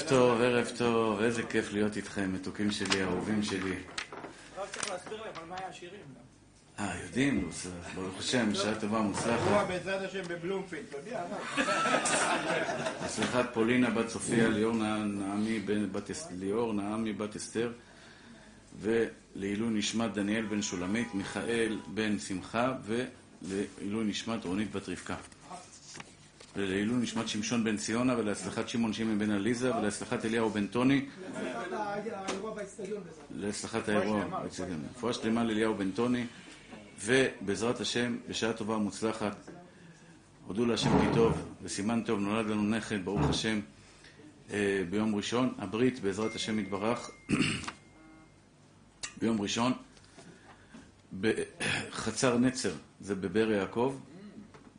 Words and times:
ערב 0.00 0.08
טוב, 0.08 0.40
ערב 0.40 0.70
טוב, 0.78 1.20
איזה 1.20 1.42
כיף 1.42 1.72
להיות 1.72 1.96
איתכם, 1.96 2.32
מתוקים 2.32 2.70
שלי, 2.70 3.02
אהובים 3.02 3.42
שלי. 3.42 3.74
רק 4.58 4.68
צריך 4.70 4.90
להסביר 4.90 5.22
להם 5.22 5.32
על 5.42 5.48
מה 5.48 5.56
היה 5.58 5.68
השירים. 5.68 6.00
אה, 6.78 6.92
יודעים, 7.04 7.50
ברוך 7.94 8.18
השם, 8.18 8.52
בשעה 8.52 8.80
טובה 8.80 8.98
הוא 8.98 9.06
מוצלחת. 9.06 9.68
בעזרת 9.68 10.08
השם 10.08 10.22
בבלומפילד, 10.28 10.84
אתה 10.88 10.96
יודע, 10.96 11.24
מה? 11.30 11.36
הצלחת 13.00 13.54
פולינה 13.54 13.90
בת 13.90 14.08
סופיה, 14.08 14.48
ליאור 14.48 14.74
נעמי 16.72 17.12
בת 17.12 17.36
אסתר, 17.36 17.72
ולעילוי 18.80 19.68
נשמת 19.70 20.12
דניאל 20.12 20.44
בן 20.44 20.62
שולמית, 20.62 21.14
מיכאל 21.14 21.78
בן 21.86 22.18
שמחה, 22.18 22.72
ולעילוי 22.84 24.04
נשמת 24.04 24.44
רונית 24.44 24.72
בת 24.72 24.88
רבקה. 24.88 25.16
ולעילוי 26.56 26.96
נשמת 26.96 27.28
שמשון 27.28 27.64
בן 27.64 27.76
ציונה, 27.76 28.18
ולהצלחת 28.18 28.68
שמעון 28.68 28.92
שמעון 28.92 29.18
בן 29.18 29.30
עליזה, 29.30 29.76
ולהצלחת 29.76 30.24
אליהו 30.24 30.50
בן 30.50 30.66
טוני, 30.66 31.06
באצטדיון 32.54 33.02
להצלחת 33.30 33.88
האירוע. 33.88 34.24
רפואה 34.96 35.12
שלמה 35.12 35.44
לאליהו 35.44 35.74
בן 35.74 35.90
טוני, 35.90 36.26
ובעזרת 37.04 37.80
השם, 37.80 38.16
בשעה 38.28 38.52
טובה 38.52 38.74
ומוצלחת, 38.74 39.36
הודו 40.46 40.66
להשם 40.66 40.90
כי 41.00 41.14
טוב, 41.14 41.42
וסימן 41.62 42.02
טוב, 42.02 42.20
נולד 42.20 42.46
לנו 42.46 42.62
נכד, 42.62 43.04
ברוך 43.04 43.28
השם, 43.28 43.60
אה, 44.52 44.82
ביום 44.90 45.14
ראשון. 45.14 45.54
הברית, 45.58 46.00
בעזרת 46.00 46.34
השם 46.34 46.58
יתברך, 46.58 47.10
ביום 49.20 49.40
ראשון, 49.40 49.72
בחצר 51.20 52.38
נצר, 52.38 52.72
זה 53.00 53.14
בבאר 53.14 53.50
יעקב, 53.50 53.96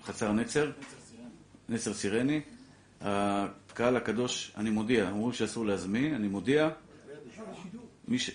חצר 0.06 0.32
נצר, 0.32 0.72
נצר 1.72 1.94
סירני. 1.94 2.42
הקהל 3.02 3.96
הקדוש, 3.98 4.52
אני 4.58 4.70
מודיע, 4.70 5.10
אמרו 5.10 5.34
שאסור 5.34 5.66
להזמין, 5.66 6.14
אני 6.14 6.28
מודיע, 6.28 6.70
ש... 8.18 8.32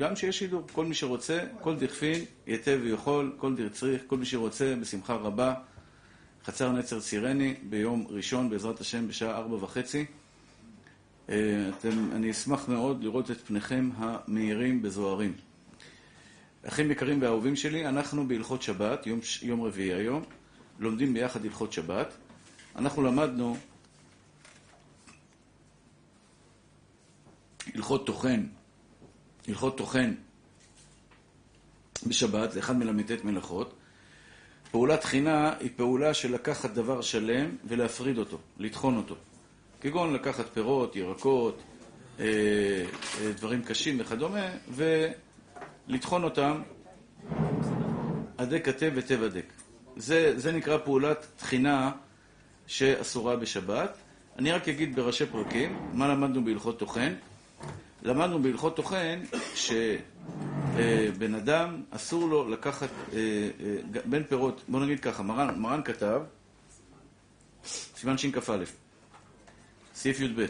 גם 0.00 0.16
שיש 0.16 0.38
שידור, 0.38 0.62
כל 0.72 0.84
מי 0.84 0.94
שרוצה, 0.94 1.44
כל 1.60 1.76
דכפין, 1.76 2.24
ייתי 2.46 2.74
ויכול, 2.74 3.32
כל 3.36 3.56
דיר 3.56 3.68
צריך, 3.68 4.02
כל 4.06 4.16
מי 4.16 4.26
שרוצה, 4.26 4.74
בשמחה 4.80 5.14
רבה. 5.14 5.54
חצר 6.44 6.72
נצר 6.72 7.00
סירני, 7.00 7.54
ביום 7.68 8.06
ראשון, 8.10 8.50
בעזרת 8.50 8.80
השם, 8.80 9.08
בשעה 9.08 9.36
ארבע 9.36 9.64
וחצי. 9.64 10.04
אה, 11.28 11.68
אתם, 11.78 12.10
אני 12.12 12.30
אשמח 12.30 12.68
מאוד 12.68 13.04
לראות 13.04 13.30
את 13.30 13.40
פניכם 13.46 13.90
המאירים 13.96 14.82
בזוהרים. 14.82 15.32
אחים 16.68 16.90
יקרים 16.90 17.22
ואהובים 17.22 17.56
שלי, 17.56 17.88
אנחנו 17.88 18.28
בהלכות 18.28 18.62
שבת, 18.62 19.06
יום, 19.06 19.20
יום 19.42 19.62
רביעי 19.62 19.94
היום, 19.94 20.22
לומדים 20.78 21.14
ביחד 21.14 21.44
הלכות 21.44 21.72
שבת. 21.72 22.14
אנחנו 22.76 23.02
למדנו 23.02 23.56
הלכות 27.74 28.06
טוחן, 28.06 28.46
הלכות 29.48 29.78
טוחן 29.78 30.14
בשבת, 32.06 32.52
זה 32.52 32.60
אחד 32.60 32.76
מל"ט 32.76 33.24
מלאכות. 33.24 33.74
פעולת 34.70 35.00
תחינה 35.00 35.52
היא 35.60 35.70
פעולה 35.76 36.14
של 36.14 36.34
לקחת 36.34 36.70
דבר 36.70 37.00
שלם 37.00 37.56
ולהפריד 37.64 38.18
אותו, 38.18 38.38
לטחון 38.58 38.96
אותו. 38.96 39.14
כגון 39.80 40.14
לקחת 40.14 40.46
פירות, 40.54 40.96
ירקות, 40.96 41.62
אה, 42.20 42.24
אה, 43.20 43.32
דברים 43.32 43.62
קשים 43.62 44.00
וכדומה, 44.00 44.48
ולטחון 45.88 46.24
אותם 46.24 46.62
הדק 48.38 48.68
וטב 48.94 49.22
הדק. 49.22 49.52
זה, 49.96 50.32
זה 50.36 50.52
נקרא 50.52 50.78
פעולת 50.78 51.26
תחינה 51.36 51.92
שאסורה 52.70 53.36
בשבת. 53.36 53.96
אני 54.38 54.52
רק 54.52 54.68
אגיד 54.68 54.96
בראשי 54.96 55.26
פרקים 55.26 55.78
מה 55.92 56.08
למדנו 56.08 56.44
בהלכות 56.44 56.78
טוחן. 56.78 57.14
למדנו 58.02 58.42
בהלכות 58.42 58.76
טוחן 58.76 59.22
שבן 59.54 61.34
אדם 61.34 61.82
אסור 61.90 62.28
לו 62.28 62.48
לקחת 62.48 62.88
אה, 63.12 63.18
אה, 63.18 64.00
בין 64.04 64.24
פירות, 64.24 64.62
בוא 64.68 64.80
נגיד 64.80 65.00
ככה, 65.00 65.22
מרן, 65.22 65.58
מרן 65.58 65.82
כתב, 65.82 66.22
סימן 67.64 68.18
שכ"א, 68.18 68.64
סעיף 69.94 70.20
י"ב. 70.20 70.46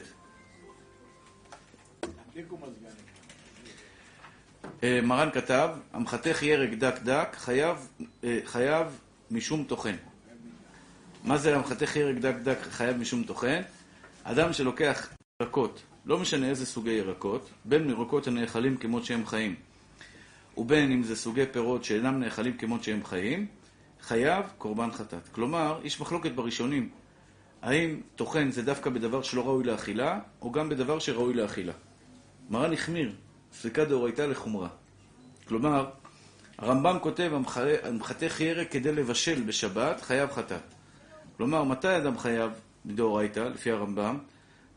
אה, 4.83 5.01
מרן 5.03 5.31
כתב, 5.31 5.71
המחתך 5.93 6.43
ירק 6.43 6.71
דק 6.71 6.99
דק 7.05 7.29
חייב, 7.33 7.89
חייב 8.45 8.87
משום 9.31 9.65
טוחן. 9.65 9.97
מה 11.25 11.39
זה 11.39 11.57
המחתך 11.57 11.97
ירק 11.97 12.17
דק 12.17 12.35
דק 12.43 12.59
חייב 12.71 12.97
משום 12.97 13.25
טוחן? 13.25 13.63
אדם 14.25 14.53
שלוקח 14.53 15.09
ירקות, 15.43 15.83
לא 16.07 16.19
משנה 16.19 16.49
איזה 16.49 16.67
סוגי 16.67 16.91
ירקות, 16.91 17.51
בין 17.65 17.91
ירקות 17.91 18.27
הנאכלים 18.27 18.77
כמות 18.77 19.05
שהם 19.05 19.27
חיים, 19.27 19.55
ובין 20.57 20.93
אם 20.93 21.03
זה 21.03 21.17
סוגי 21.17 21.47
פירות 21.53 21.85
שאינם 21.85 22.21
נאכלים 22.21 22.57
כמות 22.57 22.85
שהם 22.85 23.05
חיים, 23.05 23.47
חייב 24.03 24.45
קורבן 24.59 24.91
חטאת. 24.93 25.29
כלומר, 25.33 25.81
יש 25.85 26.01
מחלוקת 26.01 26.33
בראשונים, 26.33 26.89
האם 27.63 28.01
טוחן 28.17 28.51
זה 28.51 28.63
דווקא 28.63 28.91
בדבר 28.91 29.23
שלא 29.23 29.47
ראוי 29.47 29.65
לאכילה, 29.65 30.19
או 30.43 30.53
גם 30.53 30.69
בדבר 30.69 30.99
שראוי 30.99 31.35
לאכילה. 31.35 31.73
מרן 32.51 32.73
החמיר, 32.73 33.13
ספיקה 33.53 33.85
דאורייתא 33.85 34.23
לחומרה. 34.23 34.69
כלומר, 35.49 35.91
הרמב"ם 36.59 36.99
כותב, 37.03 37.31
"המח- 37.35 37.59
המחתך 37.83 38.41
ירק 38.41 38.73
כדי 38.73 38.93
לבשל 38.93 39.43
בשבת, 39.43 40.01
חייב 40.01 40.31
חטאת. 40.31 40.80
כלומר, 41.41 41.65
מתי 41.65 41.97
אדם 41.97 42.19
חייב 42.19 42.53
מדאורייתא, 42.85 43.41
לפי 43.41 43.71
הרמב"ם? 43.71 44.19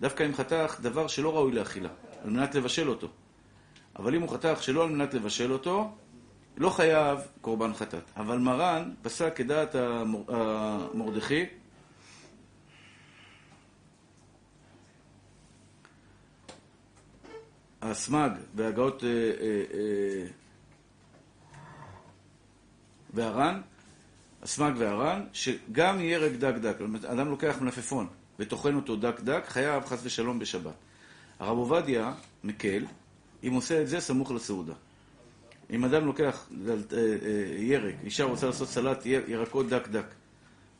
דווקא 0.01 0.24
אם 0.24 0.35
חתך 0.35 0.78
דבר 0.81 1.07
שלא 1.07 1.35
ראוי 1.35 1.51
לאכילה, 1.51 1.90
על 2.24 2.29
מנת 2.29 2.56
לבשל 2.56 2.90
אותו. 2.90 3.07
אבל 4.00 4.16
אם 4.16 4.22
הוא 4.22 4.29
חתך 4.29 4.63
שלא 4.63 4.84
על 4.84 4.90
מנת 4.90 5.13
לבשל 5.13 5.51
אותו, 5.51 5.91
לא 6.57 6.69
חייב 6.69 7.19
קורבן 7.41 7.74
חטאת. 7.74 8.03
אבל 8.18 8.38
מרן 8.38 8.94
פסק 9.01 9.34
כדעת 9.35 9.75
המור- 9.75 10.25
המרדכי, 10.29 11.46
הסמ"ג 17.81 18.31
אה, 18.59 18.63
אה, 18.63 19.63
אה, 19.74 20.25
והר"ן, 23.13 23.62
הסמ"ג 24.44 24.74
והר"ן, 24.78 25.24
שגם 25.34 26.00
ירק 26.00 26.31
דק 26.31 26.54
דק, 26.62 26.76
אומרת, 26.81 27.06
אדם 27.06 27.30
לוקח 27.30 27.58
מלפפון 27.62 28.08
וטוחן 28.40 28.76
אותו 28.76 28.96
דק 28.96 29.20
דק, 29.20 29.44
חייב 29.48 29.86
חס 29.86 30.00
ושלום 30.04 30.40
בשבת. 30.40 30.74
הרב 31.40 31.58
עובדיה 31.58 32.14
מקל, 32.44 32.86
אם 33.44 33.54
עושה 33.54 33.81
את 33.81 33.88
זה 33.88 34.00
סמוך 34.00 34.31
לסעודה. 34.31 34.74
אם 35.72 35.86
אדם 35.86 36.06
לוקח 36.06 36.50
אה, 36.68 36.74
אה, 36.98 37.08
ירק, 37.58 37.96
אישה 38.04 38.24
רוצה 38.24 38.48
לעשות 38.48 38.68
סלט 38.68 39.06
יר- 39.06 39.24
ירקות 39.30 39.70
דק 39.70 39.88
דק, 39.88 40.06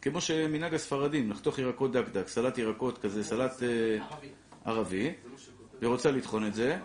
כמו 0.02 0.22
שמנהג 0.22 0.74
הספרדים, 0.74 1.32
לחתוך 1.32 1.60
ירקות 1.60 1.92
דק 1.92 2.10
דק, 2.12 2.28
סלט 2.28 2.58
ירקות 2.58 2.98
כזה, 2.98 3.24
סלט 3.24 3.64
אה, 3.64 3.98
ערבי, 4.66 5.14
והיא 5.80 5.90
רוצה 5.90 6.12
לטחון 6.12 6.46
את 6.48 6.54
זה, 6.54 6.80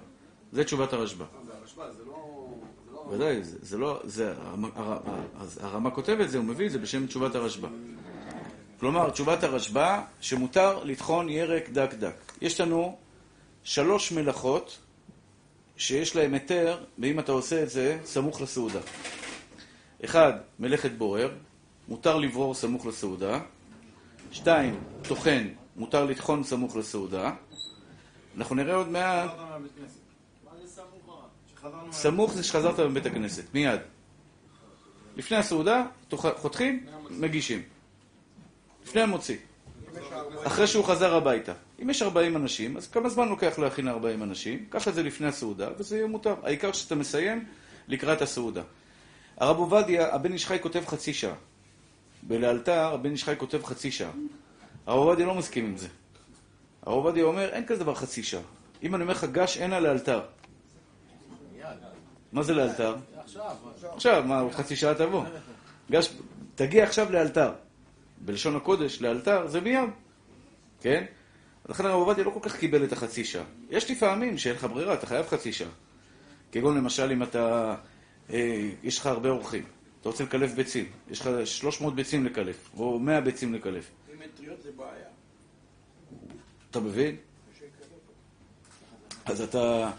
זה 0.52 0.64
תשובת 0.64 0.92
הרשב"א. 0.92 1.24
זה 1.46 1.52
הרשב"א, 1.60 1.92
זה 1.92 2.04
לא... 2.04 2.48
זה 2.86 2.92
לא... 2.92 2.98
ודאי, 3.10 3.42
זה, 3.44 3.58
זה 3.62 3.76
זה, 4.04 4.32
הרמ- 4.32 4.78
הר- 4.78 5.00
אז 5.40 5.58
הרמ"א 5.62 5.90
כותב 5.90 6.16
את 6.20 6.30
זה, 6.30 6.38
הוא 6.38 6.44
מביא 6.46 6.66
את 6.66 6.72
זה 6.72 6.78
בשם 6.78 7.06
תשובת 7.06 7.34
הרשב"א. 7.34 7.68
כלומר, 8.80 9.10
תשובת 9.10 9.42
הרשב"א, 9.44 10.00
שמותר 10.20 10.84
לטחון 10.84 11.28
ירק 11.28 11.68
דק 11.70 11.94
דק. 11.94 12.14
יש 12.40 12.60
לנו 12.60 12.96
שלוש 13.62 14.12
מלאכות 14.12 14.78
שיש 15.76 16.16
להם 16.16 16.34
היתר, 16.34 16.84
ואם 16.98 17.18
אתה 17.18 17.32
עושה 17.32 17.62
את 17.62 17.70
זה, 17.70 17.98
סמוך 18.04 18.40
לסעודה. 18.40 18.80
אחד, 20.04 20.32
מלאכת 20.58 20.90
בורר, 20.90 21.30
מותר 21.88 22.16
לברור 22.16 22.54
סמוך 22.54 22.86
לסעודה. 22.86 23.40
שתיים, 24.32 24.80
טוחן, 25.08 25.48
מותר 25.76 26.04
לטחון 26.04 26.44
סמוך 26.44 26.76
לסעודה. 26.76 27.32
אנחנו 28.36 28.56
נראה 28.56 28.74
עוד 28.74 28.88
מעט, 28.88 29.30
סמוך 31.90 32.32
זה 32.32 32.42
שחזרת 32.42 32.80
מבית 32.80 33.06
הכנסת, 33.06 33.44
מיד. 33.54 33.80
לפני 35.16 35.36
הסעודה, 35.36 35.84
חותכים, 36.14 36.86
מגישים. 37.10 37.62
לפני 38.84 39.00
המוציא. 39.00 39.36
אחרי 40.44 40.66
שהוא 40.66 40.84
חזר 40.84 41.14
הביתה. 41.14 41.52
אם 41.82 41.90
יש 41.90 42.02
40 42.02 42.36
אנשים, 42.36 42.76
אז 42.76 42.90
כמה 42.90 43.08
זמן 43.08 43.28
לוקח 43.28 43.58
להכין 43.58 43.88
40 43.88 44.22
אנשים? 44.22 44.66
קח 44.70 44.88
את 44.88 44.94
זה 44.94 45.02
לפני 45.02 45.26
הסעודה, 45.26 45.68
וזה 45.78 45.96
יהיה 45.96 46.06
מותר. 46.06 46.34
העיקר 46.42 46.72
שאתה 46.72 46.94
מסיים 46.94 47.44
לקראת 47.88 48.22
הסעודה. 48.22 48.62
הרב 49.40 49.56
עובדיה, 49.56 50.14
הבן 50.14 50.32
איש 50.32 50.46
חי 50.46 50.58
כותב 50.62 50.82
חצי 50.86 51.14
שעה. 51.14 51.34
בלאלתר, 52.22 52.94
הבן 52.94 53.10
איש 53.10 53.24
חי 53.24 53.34
כותב 53.38 53.64
חצי 53.64 53.90
שעה. 53.90 54.10
הרב 54.86 54.98
עובדיה 54.98 55.26
לא 55.26 55.34
מסכים 55.34 55.64
עם 55.64 55.76
זה. 55.76 55.88
הרב 56.82 56.94
עובדיה 56.94 57.24
אומר, 57.24 57.48
אין 57.48 57.66
כזה 57.66 57.84
דבר 57.84 57.94
חצי 57.94 58.22
שעה. 58.22 58.42
אם 58.82 58.94
אני 58.94 59.02
אומר 59.02 59.12
לך 59.14 59.24
גש 59.24 59.56
הנה 59.56 59.80
לאלתר. 59.80 60.20
מה 62.32 62.42
זה 62.42 62.54
לאלתר? 62.54 62.96
עכשיו, 63.82 64.24
מה, 64.26 64.40
עוד 64.40 64.52
חצי 64.52 64.76
שעה 64.76 64.94
תבוא. 64.94 65.24
גש, 65.90 66.14
תגיע 66.54 66.84
עכשיו 66.84 67.12
לאלתר. 67.12 67.52
בלשון 68.20 68.56
הקודש, 68.56 69.02
לאלתר, 69.02 69.46
זה 69.46 69.60
מיד. 69.60 69.90
כן? 70.80 71.04
לכן 71.68 71.86
הרב 71.86 71.94
עובדיה 71.94 72.24
לא 72.24 72.30
כל 72.30 72.40
כך 72.42 72.56
קיבל 72.56 72.84
את 72.84 72.92
החצי 72.92 73.24
שעה. 73.24 73.44
יש 73.70 73.90
לפעמים 73.90 74.38
שאין 74.38 74.54
לך 74.54 74.64
ברירה, 74.64 74.94
אתה 74.94 75.06
חייב 75.06 75.26
חצי 75.26 75.52
שעה. 75.52 75.68
כגון 76.52 76.76
למשל 76.76 77.10
אם 77.12 77.22
אתה, 77.22 77.74
יש 78.82 78.98
לך 78.98 79.06
הרבה 79.06 79.28
אורחים, 79.28 79.64
אתה 80.00 80.08
רוצה 80.08 80.24
לקלף 80.24 80.54
ביצים, 80.54 80.84
יש 81.10 81.20
לך 81.20 81.28
300 81.44 81.94
ביצים 81.94 82.26
לקלף, 82.26 82.70
או 82.76 82.98
100 82.98 83.20
ביצים 83.20 83.54
לקלף. 83.54 83.90
אם 84.14 84.22
אין 84.22 84.30
טריות 84.36 84.62
זה 84.62 84.70
בעיה. 84.76 85.08
אתה 86.70 86.80
מבין? 86.80 87.16
אז 89.24 89.40
אתה, 89.40 89.90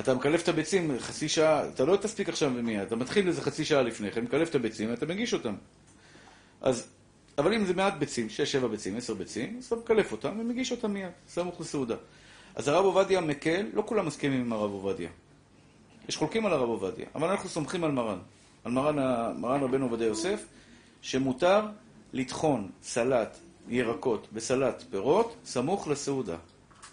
אתה 0.00 0.14
מקלף 0.14 0.42
את 0.42 0.48
הביצים 0.48 0.98
חצי 0.98 1.28
שעה, 1.28 1.68
אתה 1.68 1.84
לא 1.84 1.96
תספיק 1.96 2.28
עכשיו 2.28 2.52
ומיד, 2.54 2.80
אתה 2.80 2.96
מתחיל 2.96 3.28
איזה 3.28 3.42
חצי 3.42 3.64
שעה 3.64 3.82
לפני 3.82 4.10
כן, 4.10 4.24
מקלף 4.24 4.50
את 4.50 4.54
הביצים 4.54 4.90
ואתה 4.90 5.06
מגיש 5.06 5.34
אותם. 5.34 5.54
אז, 6.60 6.88
אבל 7.38 7.54
אם 7.54 7.64
זה 7.64 7.74
מעט 7.74 7.94
ביצים, 7.94 8.26
6-7 8.64 8.66
ביצים, 8.66 8.96
10 8.96 9.14
ביצים, 9.14 9.56
אז 9.58 9.64
אתה 9.64 9.76
מקלף 9.76 10.12
אותם 10.12 10.40
ומגיש 10.40 10.72
אותם 10.72 10.92
מיד, 10.92 11.10
סמוך 11.28 11.60
לסעודה. 11.60 11.96
אז 12.54 12.68
הרב 12.68 12.84
עובדיה 12.84 13.20
מקל, 13.20 13.66
לא 13.74 13.82
כולם 13.86 14.06
מסכימים 14.06 14.40
עם 14.40 14.52
הרב 14.52 14.70
עובדיה. 14.70 15.10
יש 16.12 16.16
חולקים 16.16 16.46
על 16.46 16.52
הרב 16.52 16.68
עובדיה, 16.68 17.06
אבל 17.14 17.30
אנחנו 17.30 17.48
סומכים 17.48 17.84
על 17.84 17.90
מרן, 17.90 18.18
על 18.64 18.72
מרן, 18.72 18.96
מרן 19.40 19.60
רבנו 19.62 19.84
עובדיה 19.84 20.06
יוסף, 20.06 20.44
שמותר 21.02 21.66
לטחון 22.12 22.70
סלט 22.82 23.36
ירקות 23.68 24.28
בסלט 24.32 24.84
פירות 24.90 25.36
סמוך 25.44 25.88
לסעודה. 25.88 26.36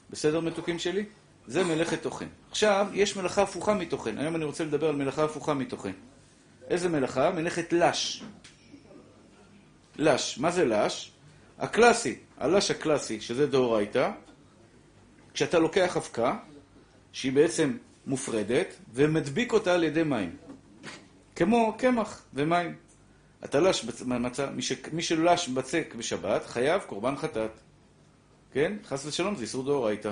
בסדר 0.09 0.39
מתוקים 0.39 0.79
שלי? 0.79 1.05
זה 1.47 1.63
מלאכת 1.63 2.01
טוחן. 2.01 2.25
עכשיו, 2.49 2.87
יש 2.93 3.17
מלאכה 3.17 3.41
הפוכה 3.41 3.73
מטוחן. 3.73 4.17
היום 4.17 4.35
אני 4.35 4.45
רוצה 4.45 4.63
לדבר 4.63 4.89
על 4.89 4.95
מלאכה 4.95 5.23
הפוכה 5.23 5.53
מטוחן. 5.53 5.93
איזה 6.67 6.89
מלאכה? 6.89 7.31
מלאכת 7.31 7.73
לש. 7.73 8.23
לש. 9.95 10.37
מה 10.37 10.51
זה 10.51 10.65
לש? 10.65 11.11
הקלאסי, 11.57 12.15
הלש 12.37 12.71
הקלאסי, 12.71 13.21
שזה 13.21 13.47
דאורייתא, 13.47 14.11
כשאתה 15.33 15.59
לוקח 15.59 15.97
אבקה, 15.97 16.37
שהיא 17.11 17.31
בעצם 17.31 17.77
מופרדת, 18.07 18.73
ומדביק 18.93 19.53
אותה 19.53 19.73
על 19.73 19.83
ידי 19.83 20.03
מים. 20.03 20.35
כמו 21.35 21.75
קמח 21.77 22.23
ומים. 22.33 22.75
אתה 23.43 23.59
לש 23.59 23.85
מצה, 24.05 24.49
מי, 24.49 24.61
ש... 24.61 24.71
מי 24.93 25.01
שלש 25.01 25.49
בצק 25.49 25.95
בשבת, 25.97 26.45
חייב 26.45 26.81
קורבן 26.81 27.15
חטאת. 27.15 27.51
כן? 28.53 28.73
חס 28.85 29.05
ושלום, 29.05 29.35
זה 29.35 29.41
איסור 29.41 29.63
דאורייתא. 29.63 30.11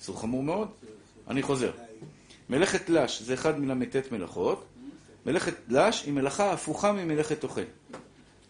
איסור 0.00 0.20
חמור 0.20 0.42
מאוד. 0.42 0.68
אני 1.28 1.42
חוזר. 1.42 1.70
מלאכת 2.50 2.88
לש 2.88 3.22
זה 3.22 3.34
אחד 3.34 3.58
מן 3.60 3.82
ל"ט 3.82 4.12
מלאכות. 4.12 4.64
מלאכת 5.26 5.54
לש 5.68 6.04
היא 6.04 6.12
מלאכה 6.12 6.52
הפוכה 6.52 6.92
ממלאכת 6.92 7.40
טוחן. 7.40 7.64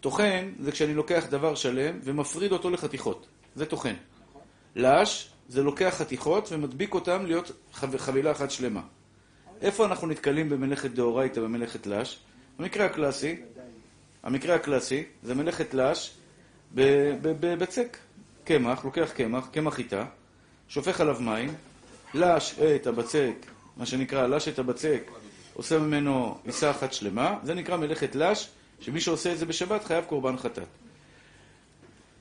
טוחן 0.01 0.53
זה 0.61 0.73
כשאני 0.73 0.95
לוקח 0.95 1.27
דבר 1.31 1.55
שלם 1.55 1.99
ומפריד 2.03 2.53
אותו 2.53 2.71
לחתיכות. 2.71 3.27
זה 3.55 3.67
טוחן. 3.67 3.95
לש 4.77 5.34
זה 5.49 5.63
לוקח 5.63 5.95
חתיכות 5.99 6.53
ומדביק 6.53 6.95
אותם 6.95 7.27
להיות 7.27 7.51
חב- 7.73 7.97
חבילה 7.97 8.33
אחת 8.33 8.51
שלמה. 8.51 8.81
איפה 9.61 9.87
אנחנו 9.87 10.07
נתקלים 10.07 10.49
במלאכת 10.49 10.91
דאורייתא 10.91 11.41
במלאכת 11.41 11.87
לש? 11.87 12.19
במקרה 12.59 12.87
הקלאסי, 12.87 13.37
המקרה 14.23 14.55
הקלאסי 14.55 15.05
זה 15.23 15.35
מלאכת 15.35 15.75
לש 15.75 16.15
בבצק. 16.75 17.97
קמח, 18.45 18.85
לוקח 18.85 19.11
קמח, 19.15 19.49
קמח 19.53 19.75
חיטה, 19.75 20.05
שופך 20.69 21.01
עליו 21.01 21.17
מים, 21.21 21.55
לש 22.15 22.55
את 22.59 22.87
הבצק, 22.87 23.35
מה 23.77 23.87
שנקרא 23.87 24.27
לש 24.27 24.49
את 24.49 24.59
הבצק, 24.59 25.11
עושה 25.55 25.79
ממנו 25.79 26.39
עיסה 26.45 26.71
אחת 26.71 26.93
שלמה, 26.93 27.39
זה 27.43 27.55
נקרא 27.55 27.77
מלאכת 27.77 28.15
לש, 28.15 28.49
שמי 28.81 29.01
שעושה 29.01 29.33
את 29.33 29.39
זה 29.39 29.47
בשבת 29.47 29.85
חייב 29.85 30.05
קורבן 30.05 30.37
חטאת. 30.37 30.69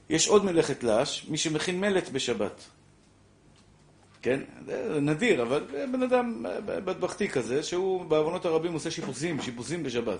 יש 0.10 0.28
עוד 0.28 0.46
מלאכת 0.46 0.84
לש, 0.84 1.26
מי 1.30 1.38
שמכין 1.38 1.80
מלט 1.80 2.10
בשבת. 2.10 2.64
כן? 4.24 4.40
זה 4.66 5.00
נדיר, 5.02 5.42
אבל 5.42 5.64
בן 5.92 6.04
אדם 6.04 6.46
בטבחתי 6.66 7.30
כזה, 7.30 7.64
שהוא 7.64 8.06
בעוונות 8.06 8.46
הרבים 8.46 8.74
עושה 8.74 8.92
שיפוצים, 8.92 9.42
שיפוצים 9.42 9.84
בשבת. 9.84 10.20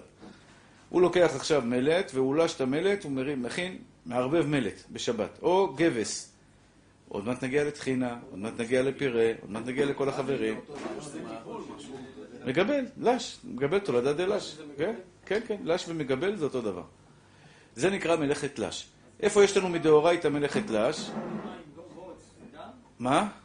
הוא 0.90 1.02
לוקח 1.02 1.32
עכשיו 1.36 1.62
מלט, 1.66 2.12
והוא 2.14 2.36
לש 2.36 2.56
את 2.56 2.62
המלט, 2.62 3.04
הוא 3.04 3.12
מרים, 3.12 3.44
מכין, 3.44 3.78
מערבב 4.06 4.46
מלט 4.46 4.84
בשבת. 4.92 5.40
או 5.42 5.74
גבס. 5.78 6.34
עוד 7.10 7.26
מעט 7.26 7.44
נגיע 7.44 7.64
לטחינה, 7.64 8.18
עוד 8.32 8.40
מעט 8.40 8.54
נגיע 8.60 8.84
לפירה, 8.84 9.32
עוד 9.42 9.52
מעט 9.52 9.66
נגיע 9.66 9.86
לכל 9.86 10.10
החברים. 10.10 10.60
מגבל, 12.46 12.86
לש, 12.98 13.38
מגבל 13.44 13.80
תולדה 13.80 14.14
דלש. 14.14 14.58
כן, 14.78 14.96
כן, 15.26 15.40
כן, 15.48 15.58
לש 15.64 15.86
ומגבל 15.88 16.36
זה 16.36 16.46
אותו 16.46 16.62
דבר. 16.62 16.84
זה 17.76 17.90
נקרא 17.90 18.16
מלאכת 18.16 18.60
לש. 18.60 18.88
איפה 19.20 19.44
יש 19.44 19.58
לנו 19.58 19.70
מדאורייתא 19.70 20.28
מלאכת 20.28 20.70
לש? 20.70 21.12
מה? 23.00 23.43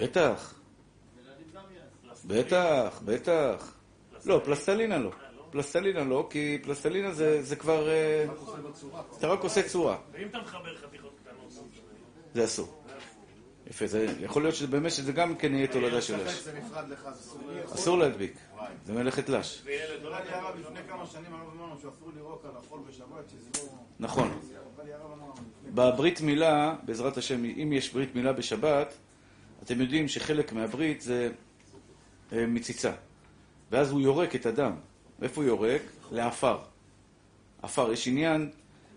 בטח. 0.00 0.54
בטח, 2.24 3.02
בטח. 3.04 3.74
לא, 4.24 4.40
פלסטלינה 4.44 4.98
לא. 4.98 5.10
פלסטלינה 5.50 6.04
לא, 6.04 6.26
כי 6.30 6.58
פלסטלינה 6.62 7.12
זה, 7.12 7.42
זה 7.42 7.56
כבר... 7.56 7.88
אה, 7.88 8.24
אתה 9.18 9.26
רק 9.26 9.40
עושה 9.40 9.68
צורה. 9.68 9.98
ואם 10.12 10.28
אתה 10.28 10.38
מחבר 10.38 10.76
חתיכות 10.76 11.12
קטנות, 11.24 11.52
זה 12.34 12.44
אסור. 12.44 12.82
יפה, 13.66 13.86
זה 13.86 14.06
יכול 14.20 14.42
להיות 14.42 14.54
שבאמת 14.54 14.92
שזה 14.92 15.12
גם 15.12 15.36
כן 15.36 15.54
יהיה 15.54 15.66
תולדה 15.66 16.00
של 16.00 16.28
סודי. 16.28 17.60
אסור 17.74 17.98
להדביק. 17.98 18.34
זה 18.84 18.92
מלאכת 18.92 19.28
לש. 19.28 19.62
לא 20.02 20.10
לא... 20.10 20.18
נכון. 24.00 24.40
בברית 25.74 26.20
מילה, 26.20 26.74
בעזרת 26.82 27.16
השם, 27.16 27.44
אם 27.44 27.72
יש 27.72 27.92
ברית 27.92 28.14
מילה 28.14 28.32
בשבת, 28.32 28.94
אתם 29.62 29.80
יודעים 29.80 30.08
שחלק 30.08 30.52
מהברית 30.52 31.00
זה 31.00 31.30
אה, 32.32 32.46
מציצה. 32.46 32.92
ואז 33.70 33.90
הוא 33.90 34.00
יורק 34.00 34.34
את 34.34 34.46
הדם. 34.46 34.72
איפה 35.22 35.40
הוא 35.40 35.48
יורק? 35.48 35.82
לעפר. 36.12 36.58
עפר. 37.62 37.92
יש 37.92 38.08
עניין 38.08 38.50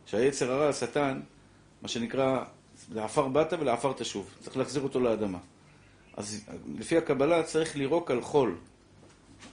שהיצר 0.05 0.51
הרע, 0.51 0.69
השטן, 0.69 1.21
מה 1.81 1.87
שנקרא, 1.87 2.43
לעפר 2.93 3.27
באת 3.27 3.53
ולעפר 3.53 3.93
תשוב. 3.93 4.29
צריך 4.41 4.57
להחזיר 4.57 4.81
אותו 4.81 4.99
לאדמה. 4.99 5.37
אז 6.17 6.45
לפי 6.77 6.97
הקבלה 6.97 7.43
צריך 7.43 7.75
לירוק 7.75 8.11
על 8.11 8.21
חול. 8.21 8.55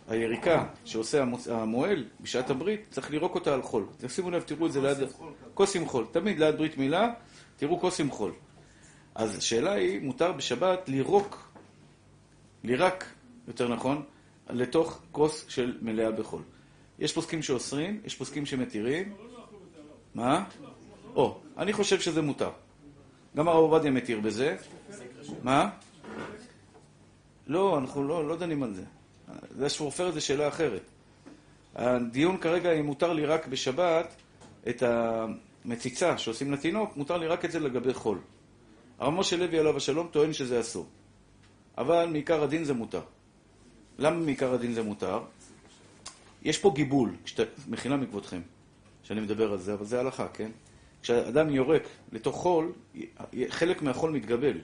היריקה 0.09 0.67
שעושה 0.85 1.25
המוהל 1.51 2.05
בשעת 2.21 2.51
הברית, 2.51 2.87
צריך 2.91 3.11
לירוק 3.11 3.35
אותה 3.35 3.55
על 3.55 3.63
חול. 3.63 3.87
תשימו 4.01 4.31
לב, 4.31 4.43
תראו 4.43 4.67
את 4.67 4.73
זה 4.73 4.81
ליד... 4.81 4.99
כוס 5.55 5.77
עם 5.77 5.87
חול. 5.87 6.07
תמיד 6.13 6.39
ליד 6.39 6.57
ברית 6.57 6.79
מילה, 6.79 7.13
תראו 7.57 7.81
כוס 7.81 8.01
עם 8.01 8.11
חול. 8.11 8.33
אז 9.21 9.37
השאלה 9.37 9.73
היא, 9.73 10.01
מותר 10.01 10.33
בשבת 10.33 10.89
לירוק, 10.89 11.53
לירק, 12.65 13.05
יותר 13.49 13.69
נכון, 13.69 14.03
לתוך 14.51 15.01
כוס 15.13 15.45
של 15.49 15.79
מלאה 15.83 16.11
בחול. 16.11 16.43
יש 16.99 17.13
פוסקים 17.13 17.43
שאוסרים, 17.43 18.01
יש 18.05 18.17
פוסקים 18.17 18.47
שמתירים. 18.47 19.15
מה? 20.15 20.45
או, 21.15 21.41
אני 21.59 21.73
חושב 21.73 22.01
שזה 22.01 22.23
מותר. 22.23 22.51
גם 23.37 23.49
הרב 23.49 23.59
עובדיה 23.59 23.91
מתיר 23.91 24.21
בזה. 24.21 24.57
מה? 25.43 25.71
לא, 27.47 27.79
אנחנו 27.79 28.09
לא, 28.09 28.29
לא 28.29 28.37
דנים 28.37 28.63
על 28.63 28.75
זה. 28.75 28.85
זה 29.51 29.69
שפורפרת 29.69 30.15
זה 30.15 30.21
שאלה 30.21 30.49
אחרת. 30.49 30.83
הדיון 31.75 32.37
כרגע 32.37 32.73
אם 32.73 32.87
מותר 32.87 33.13
לי 33.13 33.27
רק 33.27 33.47
בשבת 33.47 34.15
את 34.69 34.83
המציצה 34.83 36.19
שעושים 36.19 36.53
לתינוק, 36.53 36.97
מותר 36.97 37.17
לי 37.17 37.27
רק 37.27 37.45
את 37.45 37.53
זה 37.53 37.61
לגבי 37.61 37.95
חול. 37.95 38.19
הרב 39.01 39.15
משה 39.15 39.37
לוי 39.37 39.59
עליו 39.59 39.77
השלום 39.77 40.09
טוען 40.11 40.33
שזה 40.33 40.61
אסור. 40.61 40.87
אבל 41.79 42.07
מעיקר 42.07 42.43
הדין 42.43 42.65
זה 42.65 42.75
מותר. 42.75 43.01
למה 43.99 44.17
מעיקר 44.17 44.55
הדין 44.55 44.73
זה 44.73 44.83
מותר? 44.83 45.21
יש 46.43 46.59
פה 46.59 46.73
גיבול, 46.75 47.17
כשאתה, 47.25 47.43
מחילה 47.69 47.97
מכבודכם, 47.97 48.41
שאני 49.03 49.21
מדבר 49.21 49.53
על 49.53 49.59
זה, 49.59 49.75
אבל 49.75 49.85
זה 49.85 50.01
הלכה, 50.01 50.29
כן? 50.29 50.51
כשאדם 51.03 51.51
יורק 51.51 51.83
לתוך 52.13 52.37
חול, 52.37 52.73
חלק 53.49 53.83
מהחול 53.83 54.11
מתגבל. 54.11 54.59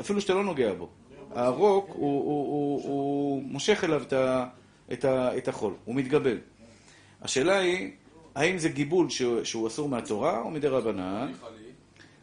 אפילו 0.00 0.20
שאתה 0.20 0.34
לא 0.34 0.44
נוגע 0.44 0.74
בו. 0.74 0.88
הרוק, 1.30 1.88
הוא, 1.88 1.96
הוא, 1.96 2.24
הוא, 2.24 2.82
הוא 2.82 3.42
מושך 3.42 3.84
אליו 3.84 4.02
את, 4.02 4.12
ה, 4.12 4.46
את, 4.92 5.04
ה, 5.04 5.36
את 5.36 5.48
החול, 5.48 5.74
הוא 5.84 5.94
מתגבל. 5.94 6.38
השאלה 7.22 7.58
היא, 7.58 7.90
האם 8.34 8.58
זה 8.58 8.68
גיבול 8.68 9.10
שהוא, 9.10 9.44
שהוא 9.44 9.68
אסור 9.68 9.88
מהתורה 9.88 10.40
או 10.40 10.50
מדי 10.50 10.68
רבנן? 10.68 11.32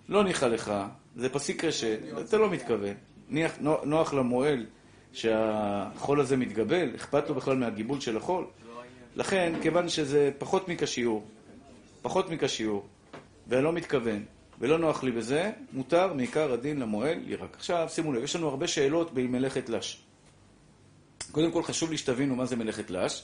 לא 0.09 0.23
ניחא 0.23 0.45
לך, 0.45 0.73
זה 1.15 1.29
פסיק 1.29 1.63
רשת, 1.63 2.00
אתה 2.25 2.38
לא 2.38 2.50
מתכוון. 2.50 2.93
נוח, 3.29 3.51
נוח 3.84 4.13
למועל 4.13 4.65
שהחול 5.13 6.19
הזה 6.22 6.38
מתגבל, 6.38 6.95
אכפת 6.95 7.29
לו 7.29 7.36
בכלל 7.36 7.57
מהגיבול 7.57 8.00
של 8.00 8.17
החול. 8.17 8.45
לכן, 9.15 9.53
כיוון 9.62 9.89
שזה 9.89 10.31
פחות 10.38 10.69
מכשיור, 10.69 11.27
פחות 12.01 12.29
מכשיור, 12.29 12.86
ולא 13.48 13.74
מתכוון, 13.74 14.24
ולא 14.60 14.77
נוח 14.77 15.03
לי 15.03 15.12
בזה, 15.12 15.51
מותר 15.74 16.13
מעיקר 16.13 16.53
הדין 16.53 16.79
למועל 16.79 17.19
ירק. 17.25 17.55
עכשיו, 17.55 17.88
שימו 17.89 18.13
לב, 18.13 18.24
יש 18.24 18.36
לנו 18.36 18.48
הרבה 18.48 18.67
שאלות 18.67 19.13
במלאכת 19.13 19.69
לש. 19.69 20.01
קודם 21.31 21.51
כל 21.51 21.63
חשוב 21.63 21.91
לי 21.91 21.98
שתבינו 21.98 22.36
מה 22.36 22.45
זה 22.45 22.55
מלאכת 22.55 22.89
לש. 22.89 23.24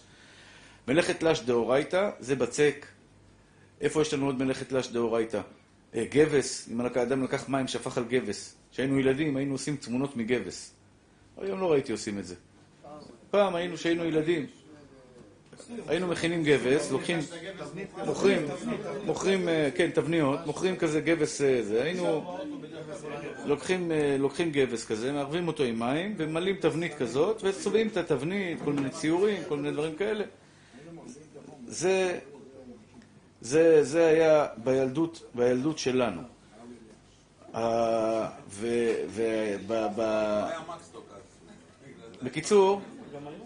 מלאכת 0.88 1.24
לש 1.24 1.42
דאורייתא 1.42 2.10
זה 2.20 2.36
בצק. 2.36 2.86
איפה 3.82 4.02
יש 4.02 4.14
לנו 4.14 4.26
עוד 4.26 4.40
מלאכת 4.40 4.72
לש 4.72 4.88
דאורייתא? 4.88 5.42
אה, 5.96 6.06
גבס, 6.10 6.70
אם 6.72 6.82
האדם 6.82 7.24
לקח 7.24 7.50
מים, 7.50 7.68
שפך 7.68 7.98
על 7.98 8.04
גבס. 8.04 8.56
כשהיינו 8.72 9.00
ילדים 9.00 9.38
היינו 9.38 9.54
עושים 9.54 9.76
תמונות 9.76 10.18
מגבס. 10.18 10.74
היום 11.38 11.60
לא 11.60 11.72
ראיתי 11.72 11.92
עושים 11.92 12.20
את 12.20 12.26
זה. 12.26 12.36
פעם 13.32 13.56
היינו, 13.56 13.76
כשהיינו 13.76 14.06
ילדים, 14.06 14.46
היינו 15.88 16.08
מכינים 16.08 16.44
גבס, 16.44 16.92
לוקחים, 16.92 17.20
מוכרים, 18.06 18.48
מוכרים, 19.06 19.50
אה, 19.50 19.70
כן, 19.76 19.90
תבניות, 19.94 20.40
מוכרים 20.46 20.76
כזה 20.76 21.02
גבס, 21.02 21.42
אה, 21.42 21.64
זה, 21.64 21.84
היינו, 21.84 22.38
לוקחים, 23.46 23.92
לוקחים 24.20 24.52
גבס 24.52 24.86
כזה, 24.86 25.12
מערבים 25.12 25.48
אותו 25.48 25.64
עם 25.64 25.80
מים, 25.80 26.16
וממלאים 26.18 26.56
תבנית 26.56 26.94
כזאת, 26.94 27.42
וצובעים 27.44 27.88
את 27.88 27.98
התבנית, 27.98 28.60
כל 28.66 28.74
מיני 28.74 28.90
ציורים, 28.90 29.44
כל 29.48 29.58
מיני 29.58 29.72
דברים 29.72 29.96
כאלה. 29.96 30.24
זה, 31.68 32.20
זה, 33.42 33.84
זה 33.84 34.08
היה 34.08 34.48
בילדות, 34.58 35.24
בילדות 35.36 35.78
שלנו. 35.78 36.22
ב... 39.96 40.02
בקיצור, 42.24 42.82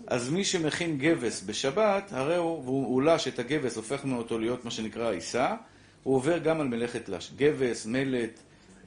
אז 0.08 0.30
מי 0.30 0.44
שמכין 0.44 0.98
גבס 0.98 1.44
בשבת, 1.44 2.14
הרי 2.14 2.36
הוא, 2.36 2.64
והוא 2.64 3.02
לש 3.02 3.28
את 3.28 3.40
הגבס, 3.40 3.76
הופך 3.76 4.06
מאותו 4.06 4.40
להיות 4.40 4.66
מה 4.66 4.72
שנקרא 4.72 5.12
עיסה, 5.12 5.56
הוא 6.04 6.16
עובר 6.16 6.38
גם 6.38 6.62
על 6.62 6.68
מלאכת 6.68 7.10
לש. 7.10 7.32
גבס, 7.36 7.86
מלט, 7.86 8.40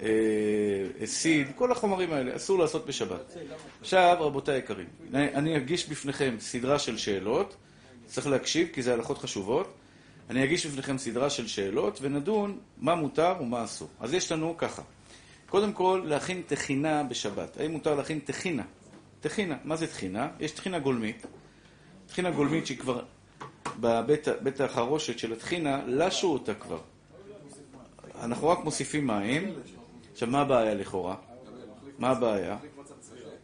אה, 0.02 0.08
סיד, 1.04 1.46
כל 1.56 1.72
החומרים 1.72 2.12
האלה, 2.12 2.36
אסור 2.36 2.58
לעשות 2.58 2.86
בשבת. 2.86 3.36
עכשיו, 3.80 4.16
רבותיי 4.20 4.54
היקרים, 4.54 4.86
אני 5.14 5.56
אגיש 5.56 5.88
בפניכם 5.88 6.36
סדרה 6.40 6.78
של 6.78 6.98
שאלות, 6.98 7.56
צריך 8.06 8.26
להקשיב 8.26 8.68
כי 8.72 8.82
זה 8.82 8.94
הלכות 8.94 9.18
חשובות. 9.18 9.74
אני 10.30 10.44
אגיש 10.44 10.66
בפניכם 10.66 10.98
סדרה 10.98 11.30
של 11.30 11.46
שאלות 11.46 11.98
ונדון 12.02 12.58
מה 12.78 12.94
מותר 12.94 13.34
ומה 13.40 13.64
אסור. 13.64 13.88
אז 14.00 14.14
יש 14.14 14.32
לנו 14.32 14.54
ככה, 14.58 14.82
קודם 15.48 15.72
כל, 15.72 16.02
להכין 16.06 16.42
טחינה 16.46 17.02
בשבת. 17.02 17.56
האם 17.56 17.72
מותר 17.72 17.94
להכין 17.94 18.18
טחינה? 18.20 18.62
טחינה, 19.20 19.56
מה 19.64 19.76
זה 19.76 19.86
טחינה? 19.86 20.28
יש 20.40 20.52
טחינה 20.52 20.78
גולמית. 20.78 21.26
טחינה 22.06 22.30
גולמית 22.30 22.66
שהיא 22.66 22.78
כבר 22.78 23.02
בבית 23.80 24.60
החרושת 24.60 25.18
של 25.18 25.32
הטחינה, 25.32 25.80
לשו 25.86 26.32
אותה 26.32 26.54
כבר. 26.54 26.80
אנחנו 28.22 28.48
רק 28.48 28.58
מוסיפים 28.64 29.06
מים. 29.06 29.54
עכשיו, 30.12 30.28
מה 30.28 30.40
הבעיה 30.40 30.74
לכאורה? 30.74 31.16
מה 31.98 32.08
הבעיה? 32.08 32.56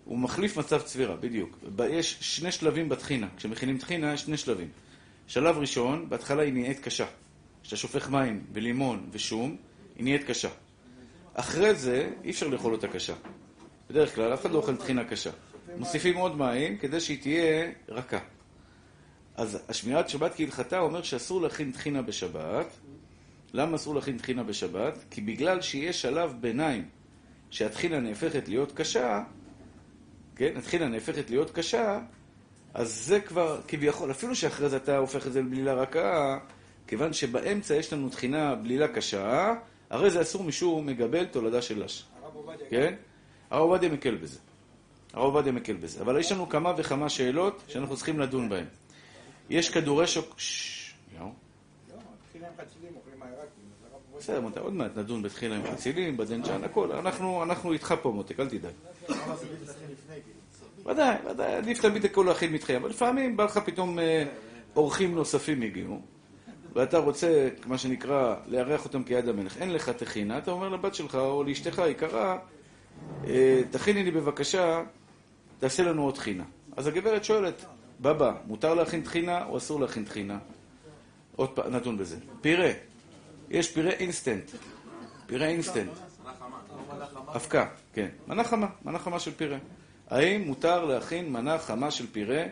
הוא 0.05 0.19
מחליף 0.19 0.57
מצב 0.57 0.83
צבירה, 0.83 1.17
בדיוק. 1.17 1.59
יש 1.91 2.17
שני 2.21 2.53
שלבים 2.53 2.89
בטחינה. 2.89 3.29
כשמכינים 3.37 3.79
טחינה, 3.79 4.13
יש 4.15 4.21
שני 4.23 4.37
שלבים. 4.37 4.69
שלב 5.27 5.59
ראשון, 5.59 6.09
בהתחלה 6.09 6.43
היא 6.43 6.53
נהיית 6.53 6.81
קשה. 6.81 7.07
כשאתה 7.63 7.77
שופך 7.77 8.11
מים 8.11 8.45
ולימון 8.53 9.09
ושום, 9.13 9.57
היא 9.97 10.05
נהיית 10.05 10.25
קשה. 10.25 10.49
אחרי 11.35 11.75
זה, 11.75 12.11
אי 12.25 12.31
אפשר 12.31 12.49
לאכול 12.49 12.73
אותה 12.73 12.89
קשה. 12.89 13.15
בדרך 13.91 14.15
כלל, 14.15 14.35
אף 14.35 14.41
אחד 14.41 14.51
לא 14.51 14.59
אוכל 14.59 14.77
טחינה 14.77 15.05
קשה. 15.05 15.31
מוסיפים 15.77 16.17
עוד 16.17 16.37
מים 16.37 16.79
כדי 16.79 17.01
שהיא 17.01 17.23
תהיה 17.23 17.71
רכה. 17.89 18.19
אז 19.37 19.59
השמירת 19.69 20.09
שבת 20.09 20.35
כהלכתה 20.37 20.79
אומר 20.79 21.03
שאסור 21.03 21.41
להכין 21.43 21.73
טחינה 21.73 22.03
בשבת. 22.03 22.67
למה 23.53 23.77
אסור 23.77 23.95
להכין 23.95 24.19
טחינה 24.19 24.43
בשבת? 24.43 24.99
כי 25.11 25.21
בגלל 25.21 25.61
שיש 25.61 26.03
שלב 26.03 26.35
ביניים 26.41 26.89
שהטחינה 27.51 28.01
נהפכת 28.01 28.49
להיות 28.49 28.73
קשה, 28.73 29.23
כן, 30.37 30.53
הטחינה 30.57 30.89
נהפכת 30.89 31.31
להיות 31.31 31.51
קשה, 31.51 32.01
אז 32.75 33.05
זה 33.07 33.21
כבר 33.21 33.61
כביכול, 33.69 34.11
אפילו 34.11 34.37
שאחרי 34.37 34.69
זה 34.69 34.77
אתה 34.77 34.97
הופך 34.97 35.27
את 35.27 35.33
זה 35.33 35.41
לבלילה 35.43 35.75
רכה, 35.75 36.39
כיוון 36.87 37.13
שבאמצע 37.13 37.75
יש 37.75 37.93
לנו 37.93 38.09
טחינה 38.09 38.55
בלילה 38.55 38.89
קשה, 38.89 39.55
הרי 39.91 40.11
זה 40.11 40.23
אסור 40.23 40.45
משום 40.45 40.87
מגבל 40.87 41.27
תולדה 41.27 41.63
של 41.63 41.85
לש. 41.85 42.05
כן? 42.71 42.95
הרב 43.51 43.63
עובדיה 43.63 43.89
מקל 43.89 44.15
בזה. 44.15 44.39
הרב 45.13 45.25
עובדיה 45.25 45.53
מקל 45.53 45.73
בזה. 45.73 46.01
אבל 46.01 46.21
יש 46.21 46.33
לנו 46.33 46.49
כמה 46.49 46.73
וכמה 46.77 47.09
שאלות 47.09 47.63
שאנחנו 47.69 47.97
צריכים 47.97 48.21
לדון 48.21 48.49
בהן. 48.49 48.67
יש 49.51 49.71
כדורי 49.71 50.07
שוק... 50.07 50.37
בסדר, 54.19 54.41
מותק, 54.41 54.59
עוד 54.59 54.73
מעט 54.73 54.97
נדון 54.97 55.23
בתחילה 55.23 55.57
עם 55.57 55.63
חצילים, 55.73 56.17
בדנצ'ן, 56.17 56.65
הכל. 56.65 56.93
אנחנו 56.93 57.73
איתך 57.73 57.95
פה, 58.03 58.11
מותק, 58.11 58.41
אל 58.41 58.49
תדאג. 58.49 58.73
ודאי, 60.87 61.17
ודאי, 61.31 61.55
עדיף 61.55 61.81
תמיד 61.81 62.05
הכל 62.05 62.25
להכין 62.29 62.53
מתחילה, 62.53 62.79
אבל 62.79 62.91
לפעמים 62.91 63.37
בא 63.37 63.45
לך 63.45 63.59
פתאום 63.59 63.99
אה, 63.99 64.25
אורחים 64.77 65.15
נוספים 65.15 65.63
הגיעו. 65.63 66.01
ואתה 66.75 66.99
רוצה, 66.99 67.49
מה 67.67 67.79
שנקרא, 67.79 68.35
לארח 68.47 68.85
אותם 68.85 69.03
כיד 69.03 69.29
המלך, 69.29 69.57
אין 69.57 69.73
לך 69.73 69.91
טחינה, 69.91 70.39
אתה 70.39 70.51
אומר 70.51 70.69
לבת 70.69 70.95
שלך 70.95 71.15
או 71.15 71.45
לאשתך 71.45 71.79
היקרה, 71.79 72.39
אה, 73.27 73.63
תכיני 73.71 74.03
לי 74.03 74.11
בבקשה, 74.11 74.83
תעשה 75.59 75.83
לנו 75.83 76.03
עוד 76.03 76.15
טחינה. 76.15 76.45
אז 76.77 76.87
הגברת 76.87 77.25
שואלת, 77.25 77.65
בבא, 78.01 78.33
מותר 78.47 78.75
להכין 78.75 79.03
טחינה 79.03 79.45
או 79.45 79.57
אסור 79.57 79.81
להכין 79.81 80.05
טחינה? 80.05 80.39
עוד 81.37 81.51
פעם, 81.51 81.75
נדון 81.75 81.99
בזה. 81.99 82.17
פירה, 82.41 82.71
יש 83.51 83.73
פירה 83.73 83.91
אינסטנט. 83.91 84.51
פירה 85.27 85.47
אינסטנט. 85.47 85.91
אבקה, 87.37 87.67
כן. 87.93 88.09
מנה 88.29 88.45
חמה, 88.45 88.67
מנה 88.85 88.99
חמה 88.99 89.19
של 89.19 89.31
פירה. 89.31 89.59
האם 90.15 90.43
מותר 90.43 90.85
להכין 90.85 91.33
מנה 91.33 91.59
חמה 91.59 91.91
של 91.91 92.07
פירה 92.13 92.45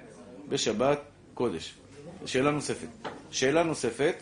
בשבת 0.49 0.99
קודש? 1.35 1.75
שאלה 2.27 2.51
נוספת. 2.51 2.89
שאלה 3.31 3.63
נוספת, 3.63 4.15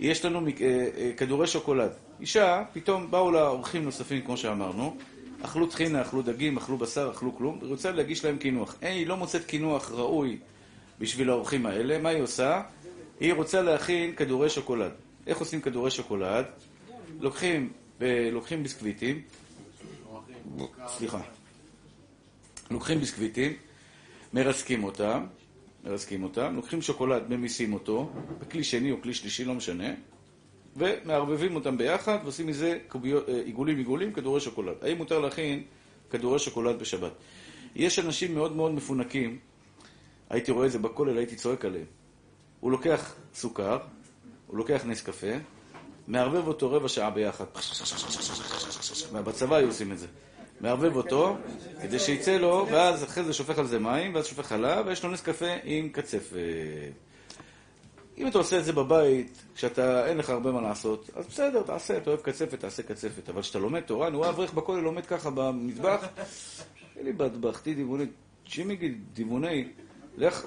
יש 0.00 0.24
לנו 0.24 0.46
אה, 0.46 0.52
אה, 0.96 1.10
כדורי 1.16 1.46
שוקולד. 1.46 1.90
אישה, 2.20 2.62
פתאום 2.72 3.10
באו 3.10 3.30
לה 3.30 3.48
אורחים 3.48 3.84
נוספים, 3.84 4.20
כמו 4.22 4.36
שאמרנו, 4.36 4.96
אכלו 5.42 5.66
טחינה, 5.66 6.02
אכלו 6.02 6.22
דגים, 6.22 6.56
אכלו 6.56 6.78
בשר, 6.78 7.10
אכלו 7.14 7.36
כלום, 7.36 7.58
היא 7.62 7.70
רוצה 7.70 7.90
להגיש 7.90 8.24
להם 8.24 8.38
קינוח. 8.38 8.76
היא 8.80 9.06
לא 9.06 9.16
מוצאת 9.16 9.44
קינוח 9.44 9.90
ראוי 9.90 10.38
בשביל 10.98 11.30
האורחים 11.30 11.66
האלה, 11.66 11.98
מה 11.98 12.08
היא 12.08 12.22
עושה? 12.22 12.62
היא 13.20 13.34
רוצה 13.34 13.62
להכין 13.62 14.14
כדורי 14.14 14.50
שוקולד. 14.50 14.92
איך 15.26 15.38
עושים 15.38 15.60
כדורי 15.60 15.90
שוקולד? 15.90 16.44
לוקחים, 17.20 17.72
אה, 18.02 18.28
לוקחים 18.32 18.62
ביסקוויטים, 18.62 19.22
סליחה, 20.86 21.20
לוקחים 22.70 22.98
ביסקוויטים, 22.98 23.52
מרסקים 24.32 24.84
אותם, 24.84 25.26
מרסקים 25.84 26.22
אותם, 26.22 26.56
לוקחים 26.56 26.82
שוקולד, 26.82 27.22
ממיסים 27.28 27.72
אותו, 27.72 28.12
בכלי 28.38 28.64
שני 28.64 28.90
או 28.90 29.02
כלי 29.02 29.14
שלישי, 29.14 29.44
לא 29.44 29.54
משנה, 29.54 29.88
ומערבבים 30.76 31.54
אותם 31.54 31.78
ביחד 31.78 32.18
ועושים 32.22 32.46
מזה 32.46 32.78
אה, 33.28 33.40
עיגולים 33.44 33.78
עיגולים, 33.78 34.12
כדורי 34.12 34.40
שוקולד. 34.40 34.76
האם 34.82 34.96
מותר 34.96 35.18
להכין 35.18 35.62
כדורי 36.10 36.38
שוקולד 36.38 36.78
בשבת? 36.78 37.12
יש 37.74 37.98
אנשים 37.98 38.34
מאוד 38.34 38.56
מאוד 38.56 38.72
מפונקים, 38.72 39.38
הייתי 40.30 40.52
רואה 40.52 40.66
את 40.66 40.72
זה 40.72 40.78
בכולל, 40.78 41.18
הייתי 41.18 41.36
צועק 41.36 41.64
עליהם. 41.64 41.84
הוא 42.60 42.70
לוקח 42.70 43.14
סוכר, 43.34 43.78
הוא 44.46 44.56
לוקח 44.56 44.82
נס 44.86 45.02
קפה, 45.02 45.32
מערבב 46.08 46.46
אותו 46.48 46.72
רבע 46.72 46.88
שעה 46.88 47.10
ביחד. 47.10 47.44
בצבא 49.12 49.56
היו 49.56 49.66
עושים 49.66 49.92
את 49.92 49.98
זה. 49.98 50.06
מערבב 50.60 50.96
אותו, 50.96 51.36
כדי 51.82 51.98
שיצא 51.98 52.36
לו, 52.36 52.66
ואז 52.70 53.04
אחרי 53.04 53.24
זה 53.24 53.32
שופך 53.32 53.58
על 53.58 53.66
זה 53.66 53.78
מים, 53.78 54.14
ואז 54.14 54.26
שופך 54.26 54.46
חלב, 54.46 54.86
ויש 54.86 55.04
לו 55.04 55.10
נס 55.10 55.22
קפה 55.22 55.46
עם 55.64 55.88
קצפת. 55.88 56.36
אם 58.18 58.26
אתה 58.26 58.38
עושה 58.38 58.58
את 58.58 58.64
זה 58.64 58.72
בבית, 58.72 59.42
כשאתה, 59.54 60.06
אין 60.06 60.16
לך 60.16 60.30
הרבה 60.30 60.52
מה 60.52 60.60
לעשות, 60.60 61.10
אז 61.16 61.26
בסדר, 61.26 61.62
תעשה, 61.62 61.96
אתה 61.96 62.10
אוהב 62.10 62.20
קצפת, 62.20 62.60
תעשה 62.60 62.82
קצפת. 62.82 63.28
אבל 63.28 63.42
כשאתה 63.42 63.58
לומד 63.58 63.80
תורה, 63.80 64.08
אני 64.08 64.16
רואה 64.16 64.28
אברך 64.28 64.54
בכולל 64.54 64.80
לומד 64.80 65.06
ככה 65.06 65.30
במטבח, 65.30 66.08
אין 66.96 67.04
לי 67.04 67.12
בטבחתי 67.12 67.74
דיווני, 67.74 68.04
שימיגי 68.44 68.94
דיווני, 69.12 69.68
לך, 70.16 70.46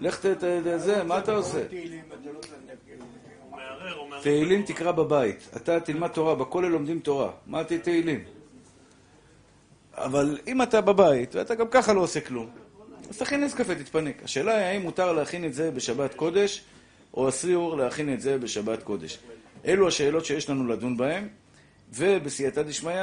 לך 0.00 0.26
ת... 0.26 0.44
זה, 0.76 1.04
מה 1.04 1.18
אתה 1.18 1.32
עושה? 1.32 1.68
תהילים 4.22 4.62
תקרא 4.62 4.92
בבית. 4.92 5.48
אתה 5.56 5.80
תלמד 5.80 6.08
תורה, 6.08 6.34
בכולל 6.34 6.68
לומדים 6.68 7.00
תורה. 7.00 7.30
מה 7.46 7.64
תהילים? 7.64 8.24
אבל 9.96 10.38
אם 10.46 10.62
אתה 10.62 10.80
בבית, 10.80 11.34
ואתה 11.34 11.54
גם 11.54 11.66
ככה 11.70 11.92
לא 11.92 12.00
עושה 12.00 12.20
כלום, 12.20 12.50
אז 13.10 13.18
תכין 13.18 13.44
נס 13.44 13.54
קפה, 13.54 13.74
תתפנק. 13.74 14.22
השאלה 14.24 14.56
היא 14.56 14.64
האם 14.64 14.82
מותר 14.82 15.12
להכין 15.12 15.44
את 15.44 15.54
זה 15.54 15.70
בשבת 15.70 16.14
קודש, 16.14 16.64
או 17.14 17.28
אסור 17.28 17.76
להכין 17.76 18.14
את 18.14 18.20
זה 18.20 18.38
בשבת 18.38 18.82
קודש. 18.82 19.18
אלו 19.66 19.88
השאלות 19.88 20.24
שיש 20.24 20.50
לנו 20.50 20.68
לדון 20.68 20.96
בהן, 20.96 21.28
ובסייעתא 21.94 22.62
דשמיא 22.62 23.02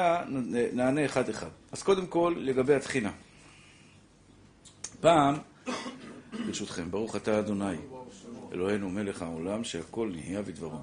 נענה 0.74 1.06
אחד-אחד. 1.06 1.50
אז 1.72 1.84
קודם 1.84 2.08
כל, 2.08 2.36
לגבי 2.38 2.74
התחינה. 2.74 3.12
פעם, 5.02 5.36
ברשותכם, 6.46 6.92
ברוך 6.92 7.16
אתה 7.16 7.40
אדוני, 7.40 7.76
אלוהינו 8.54 8.90
מלך 8.90 9.22
העולם, 9.22 9.64
שהכל 9.64 10.12
נהיה 10.16 10.42
בדברו. 10.42 10.80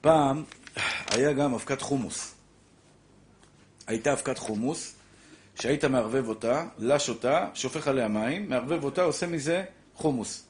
פעם 0.00 0.44
היה 1.10 1.32
גם 1.32 1.54
אבקת 1.54 1.80
חומוס. 1.80 2.34
הייתה 3.86 4.12
אבקת 4.12 4.38
חומוס, 4.38 4.94
שהיית 5.54 5.84
מערבב 5.84 6.28
אותה, 6.28 6.66
לש 6.78 7.08
אותה, 7.08 7.48
שופך 7.54 7.88
עליה 7.88 8.08
מים, 8.08 8.48
מערבב 8.48 8.84
אותה, 8.84 9.02
עושה 9.02 9.26
מזה 9.26 9.64
חומוס. 9.94 10.46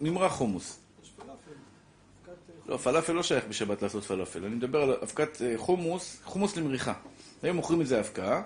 ממרח 0.00 0.32
חומוס. 0.32 0.78
לא, 2.66 2.76
פלאפל 2.76 3.12
לא 3.12 3.22
שייך 3.22 3.44
בשבת 3.48 3.82
לעשות 3.82 4.04
פלאפל. 4.04 4.44
אני 4.44 4.54
מדבר 4.54 4.82
על 4.82 4.96
אבקת 5.02 5.42
אה, 5.42 5.54
חומוס, 5.56 6.20
חומוס 6.24 6.56
למריחה. 6.56 6.92
היו 7.42 7.54
מוכרים 7.54 7.80
את 7.80 7.86
זה 7.86 8.00
אבקה, 8.00 8.42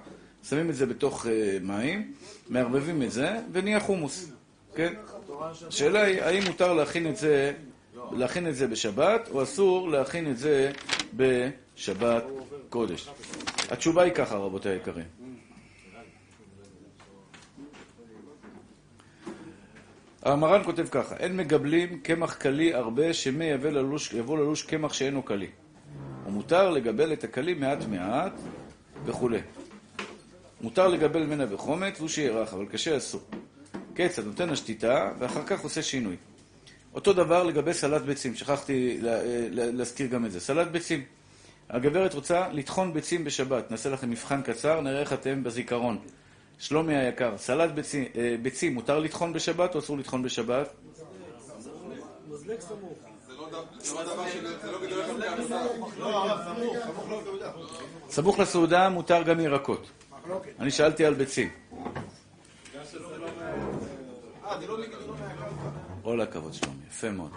שמים 0.49 0.71
את 0.71 0.75
זה 0.75 0.87
בתוך 0.87 1.27
אה, 1.27 1.59
מים, 1.63 2.15
מערבבים 2.49 3.03
את 3.03 3.13
זה, 3.13 3.41
ונהיה 3.53 3.81
חומוס. 3.81 4.31
כן? 4.75 4.95
השאלה 5.69 6.03
היא, 6.03 6.23
האם 6.23 6.43
מותר 6.47 6.73
להכין 6.73 7.11
את 7.11 7.17
זה, 7.17 7.53
להכין 8.13 8.49
את 8.49 8.57
זה 8.57 8.67
בשבת, 8.67 9.29
או 9.31 9.43
אסור 9.43 9.91
להכין 9.91 10.31
את 10.31 10.39
זה 10.39 10.73
בשבת 11.17 12.25
קודש? 12.71 13.09
התשובה 13.71 14.03
היא 14.03 14.13
ככה, 14.13 14.37
רבותיי 14.37 14.73
היקרים. 14.73 15.05
המרן 20.23 20.65
כותב 20.65 20.87
ככה, 20.91 21.17
אין 21.17 21.37
מגבלים 21.37 22.01
קמח 22.01 22.35
קלי 22.35 22.75
הרבה 22.75 23.13
שמא 23.15 23.45
יבוא 23.45 23.71
ללוש, 23.71 24.15
ללוש 24.15 24.63
קמח 24.63 24.93
שאינו 24.93 25.23
קלי. 25.23 25.49
ומותר 26.27 26.71
לגבל 26.71 27.13
את 27.13 27.25
הקלי 27.25 27.55
מעט 27.55 27.79
מעט 27.85 28.33
וכולי. 29.05 29.41
מותר 30.61 30.89
לגבל 30.89 31.23
ממנה 31.23 31.47
בחומץ, 31.47 31.99
והוא 31.99 32.09
שירח, 32.09 32.55
אבל 32.55 32.67
קשה 32.67 32.97
אסור. 32.97 33.21
כיצד 33.95 34.25
נותן 34.25 34.51
השתיתה, 34.51 35.11
ואחר 35.19 35.43
כך 35.47 35.61
עושה 35.61 35.83
שינוי. 35.83 36.17
אותו 36.99 37.13
דבר 37.13 37.43
לגבי 37.43 37.75
סלט 37.75 38.03
ביצים, 38.03 38.35
שכחתי 38.35 38.99
לה, 39.01 39.21
לה, 39.51 39.71
להזכיר 39.71 40.07
גם 40.07 40.25
את 40.27 40.33
זה. 40.33 40.41
סלט 40.41 40.69
ביצים. 40.69 41.05
הגברת 41.71 42.15
רוצה 42.15 42.49
לטחון 42.53 42.93
ביצים 42.93 43.25
בשבת. 43.25 43.71
נעשה 43.71 43.91
לכם 43.91 44.11
מבחן 44.11 44.43
קצר, 44.43 44.81
נראה 44.81 45.01
איך 45.01 45.13
אתם 45.13 45.45
בזיכרון. 45.45 45.99
שלומי 46.59 46.97
היקר, 46.97 47.35
סלט 47.37 47.71
ביצים, 47.71 48.05
אה, 48.17 48.37
ביצים 48.43 48.75
מותר 48.75 48.99
לטחון 48.99 49.33
בשבת 49.33 49.75
או 49.75 49.81
אסור 49.81 49.99
לטחון 49.99 50.23
בשבת? 50.23 50.69
מזלג 52.29 52.61
סמוך. 52.61 52.99
לסעודה 58.39 58.89
מותר 58.89 59.23
גם 59.23 59.41
ירקות. 59.41 59.91
אני 60.61 60.71
שאלתי 60.71 61.05
על 61.05 61.15
ביצים. 61.15 61.49
כל 66.03 66.21
הכבוד, 66.21 66.55
שלומי, 66.55 66.81
יפה 66.89 67.11
מאוד. 67.11 67.31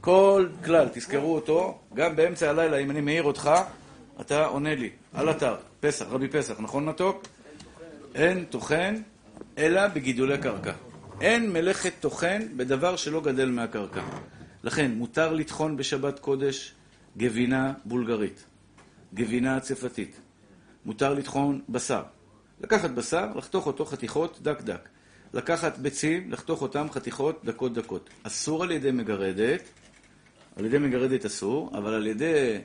כל 0.00 0.48
כלל, 0.64 0.88
תזכרו 0.92 1.34
אותו, 1.34 1.78
גם 1.94 2.16
באמצע 2.16 2.50
הלילה, 2.50 2.78
אם 2.78 2.90
אני 2.90 3.00
מעיר 3.00 3.22
אותך, 3.22 3.50
אתה 4.20 4.44
עונה 4.44 4.74
לי, 4.74 4.90
על 5.14 5.30
אתר, 5.30 5.56
פסח, 5.80 6.06
רבי 6.10 6.28
פסח, 6.28 6.60
נכון 6.60 6.84
מתוק? 6.84 7.22
אין 8.14 8.44
טוחן, 8.44 8.94
אלא 9.58 9.88
בגידולי 9.88 10.38
קרקע. 10.38 10.72
אין 11.20 11.52
מלאכת 11.52 11.92
טוחן 12.00 12.42
בדבר 12.56 12.96
שלא 12.96 13.20
גדל 13.20 13.50
מהקרקע. 13.50 14.02
לכן, 14.62 14.90
מותר 14.90 15.32
לטחון 15.32 15.76
בשבת 15.76 16.18
קודש 16.18 16.74
גבינה 17.16 17.72
בולגרית, 17.84 18.44
גבינה 19.14 19.60
צפתית. 19.60 20.20
מותר 20.84 21.14
לטחון 21.14 21.60
בשר. 21.68 22.02
לקחת 22.60 22.90
בשר, 22.90 23.26
לחתוך 23.36 23.66
אותו 23.66 23.84
חתיכות 23.84 24.38
דק 24.42 24.60
דק. 24.62 24.88
לקחת 25.34 25.78
ביצים, 25.78 26.32
לחתוך 26.32 26.62
אותם 26.62 26.86
חתיכות 26.90 27.44
דקות 27.44 27.74
דקות. 27.74 28.10
אסור 28.22 28.62
על 28.62 28.70
ידי 28.70 28.90
מגרדת, 28.90 29.62
על 30.56 30.64
ידי 30.64 30.78
מגרדת 30.78 31.24
אסור, 31.24 31.70
אבל 31.78 31.94
על 31.94 32.06
ידי, 32.06 32.58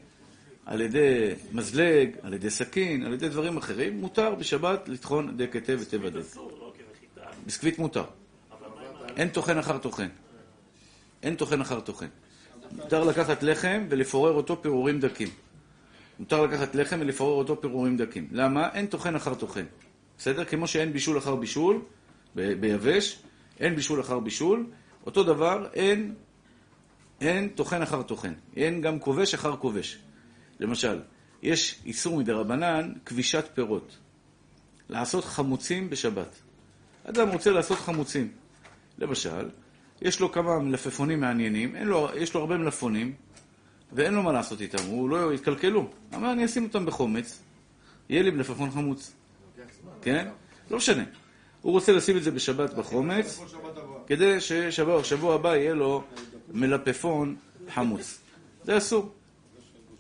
על 0.66 0.82
ידי 0.82 1.34
מזלג, 1.52 2.10
על 2.22 2.34
ידי 2.34 2.50
סכין, 2.50 3.04
על 3.04 3.14
ידי 3.14 3.30
דברים 3.30 3.58
אחרים, 3.58 4.02
מותר 4.02 4.36
בשבת 4.36 4.90
לטחון 4.90 5.38
דק 5.38 5.56
היטב 5.56 5.80
היטב 5.80 6.06
הדק. 6.06 6.24
ביסקוויט 7.46 7.80
מותר. 7.80 8.04
אין 9.18 9.30
טוחן 9.30 9.58
אחר 9.58 9.78
טוחן. 9.78 10.08
אין 11.24 11.36
טוחן 11.36 11.62
אחר 11.62 11.80
טוחן. 11.80 12.08
מותר 12.72 13.04
לקחת 13.04 13.44
לחם 13.44 13.86
ולפורר 13.90 14.32
אותו 14.32 14.62
פירורים 14.62 15.00
דקים. 15.00 15.28
מותר 16.20 16.42
לקחת 16.42 16.76
לחם 16.76 16.98
ולפורר 17.02 17.34
אותו 17.34 17.62
פירורים 17.62 17.98
דקים. 17.98 18.28
למה? 18.32 18.70
אין 18.74 18.86
טוחן 18.86 19.16
אחר 19.16 19.34
טוחן. 19.34 19.66
בסדר? 20.18 20.46
כמו 20.46 20.68
שאין 20.68 20.94
בישול 20.94 21.18
אחר 21.18 21.36
בישול, 21.36 21.82
ביבש, 22.36 23.20
אין 23.60 23.76
בישול 23.76 24.02
אחר 24.02 24.20
בישול, 24.20 24.66
אותו 25.06 25.24
דבר, 25.24 25.68
אין, 25.74 26.16
אין 27.22 27.50
טוחן 27.50 27.82
אחר 27.82 28.04
טוחן. 28.04 28.34
אין 28.56 28.82
גם 28.82 29.00
כובש 29.00 29.34
אחר 29.34 29.58
כובש. 29.58 29.98
למשל, 30.60 31.00
יש 31.42 31.82
איסור 31.86 32.18
מדרבנן, 32.18 32.94
כבישת 33.06 33.46
פירות. 33.54 33.98
לעשות 34.90 35.26
חמוצים 35.26 35.90
בשבת. 35.90 36.36
אדם 37.04 37.30
רוצה 37.30 37.52
לעשות 37.52 37.78
חמוצים. 37.78 38.32
למשל, 38.98 39.50
יש 40.02 40.20
לו 40.20 40.32
כמה 40.32 40.60
מלפפונים 40.60 41.20
מעניינים, 41.20 41.76
לו, 41.76 42.10
יש 42.16 42.34
לו 42.34 42.40
הרבה 42.40 42.58
מלפפונים, 42.58 43.14
ואין 43.92 44.14
לו 44.14 44.24
מה 44.24 44.32
לעשות 44.32 44.62
איתם, 44.62 44.84
הוא 44.88 45.10
לא 45.10 45.34
יתקלקלו. 45.34 45.90
אמר, 46.16 46.32
אני 46.32 46.46
אשים 46.46 46.64
אותם 46.64 46.86
בחומץ, 46.86 47.42
יהיה 48.10 48.24
לי 48.24 48.32
מלפפון 48.32 48.72
חמוץ. 48.72 49.14
כן? 50.02 50.28
לא 50.72 50.78
משנה. 50.78 51.04
הוא 51.62 51.72
רוצה 51.74 51.92
לשים 51.92 52.18
את 52.18 52.24
זה 52.24 52.32
בשבת 52.32 52.74
בחומץ. 52.74 53.40
כדי 54.08 54.42
ששבוע 54.42 55.36
הבא 55.36 55.56
יהיה 55.56 55.74
לו 55.74 56.04
מלפפון 56.54 57.36
חמוץ. 57.74 58.20
זה 58.64 58.78
אסור. 58.78 59.12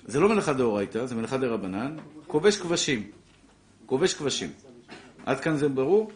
זה 0.05 0.19
לא 0.19 0.29
מלאכה 0.29 0.53
דאורייתא, 0.53 1.05
זה 1.05 1.15
מלאכה 1.15 1.37
דרבנן. 1.37 1.97
כובש 2.27 2.57
כבשים. 2.57 3.11
כובש 3.85 4.13
כבשים. 4.13 4.49
עד 5.25 5.39
כאן 5.39 5.57
זה 5.57 5.69
ברור? 5.69 6.11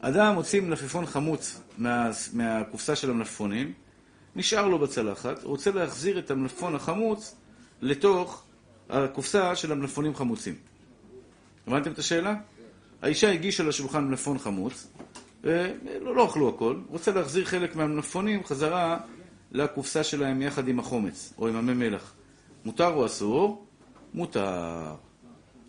אדם 0.00 0.34
מוציא 0.34 0.60
מלפפון 0.60 1.06
חמוץ 1.06 1.60
מה, 1.78 2.10
מהקופסה 2.32 2.96
של 2.96 3.10
המלפפונים, 3.10 3.72
נשאר 4.36 4.68
לו 4.68 4.78
בצלחת, 4.78 5.44
רוצה 5.44 5.70
להחזיר 5.70 6.18
את 6.18 6.30
המלפפון 6.30 6.74
החמוץ 6.74 7.34
לתוך 7.80 8.44
הקופסה 8.90 9.56
של 9.56 9.72
המלפפונים 9.72 10.14
חמוצים. 10.14 10.54
הבנתם 11.66 11.92
את 11.92 11.98
השאלה? 11.98 12.34
האישה 13.02 13.32
הגישה 13.32 13.62
לשולחן 13.62 14.04
מלפפון 14.04 14.38
חמוץ, 14.38 14.86
ולא 15.42 16.16
לא 16.16 16.26
אכלו 16.26 16.48
הכל, 16.48 16.76
רוצה 16.88 17.12
להחזיר 17.12 17.44
חלק 17.44 17.76
מהמלפפונים 17.76 18.44
חזרה 18.44 18.98
לקופסה 19.52 20.04
שלהם 20.04 20.42
יחד 20.42 20.68
עם 20.68 20.78
החומץ, 20.78 21.32
או 21.38 21.48
עם 21.48 21.56
המי 21.56 21.74
מלח. 21.74 22.14
מותר 22.64 22.88
או 22.94 23.06
אסור? 23.06 23.66
מותר. 24.14 24.94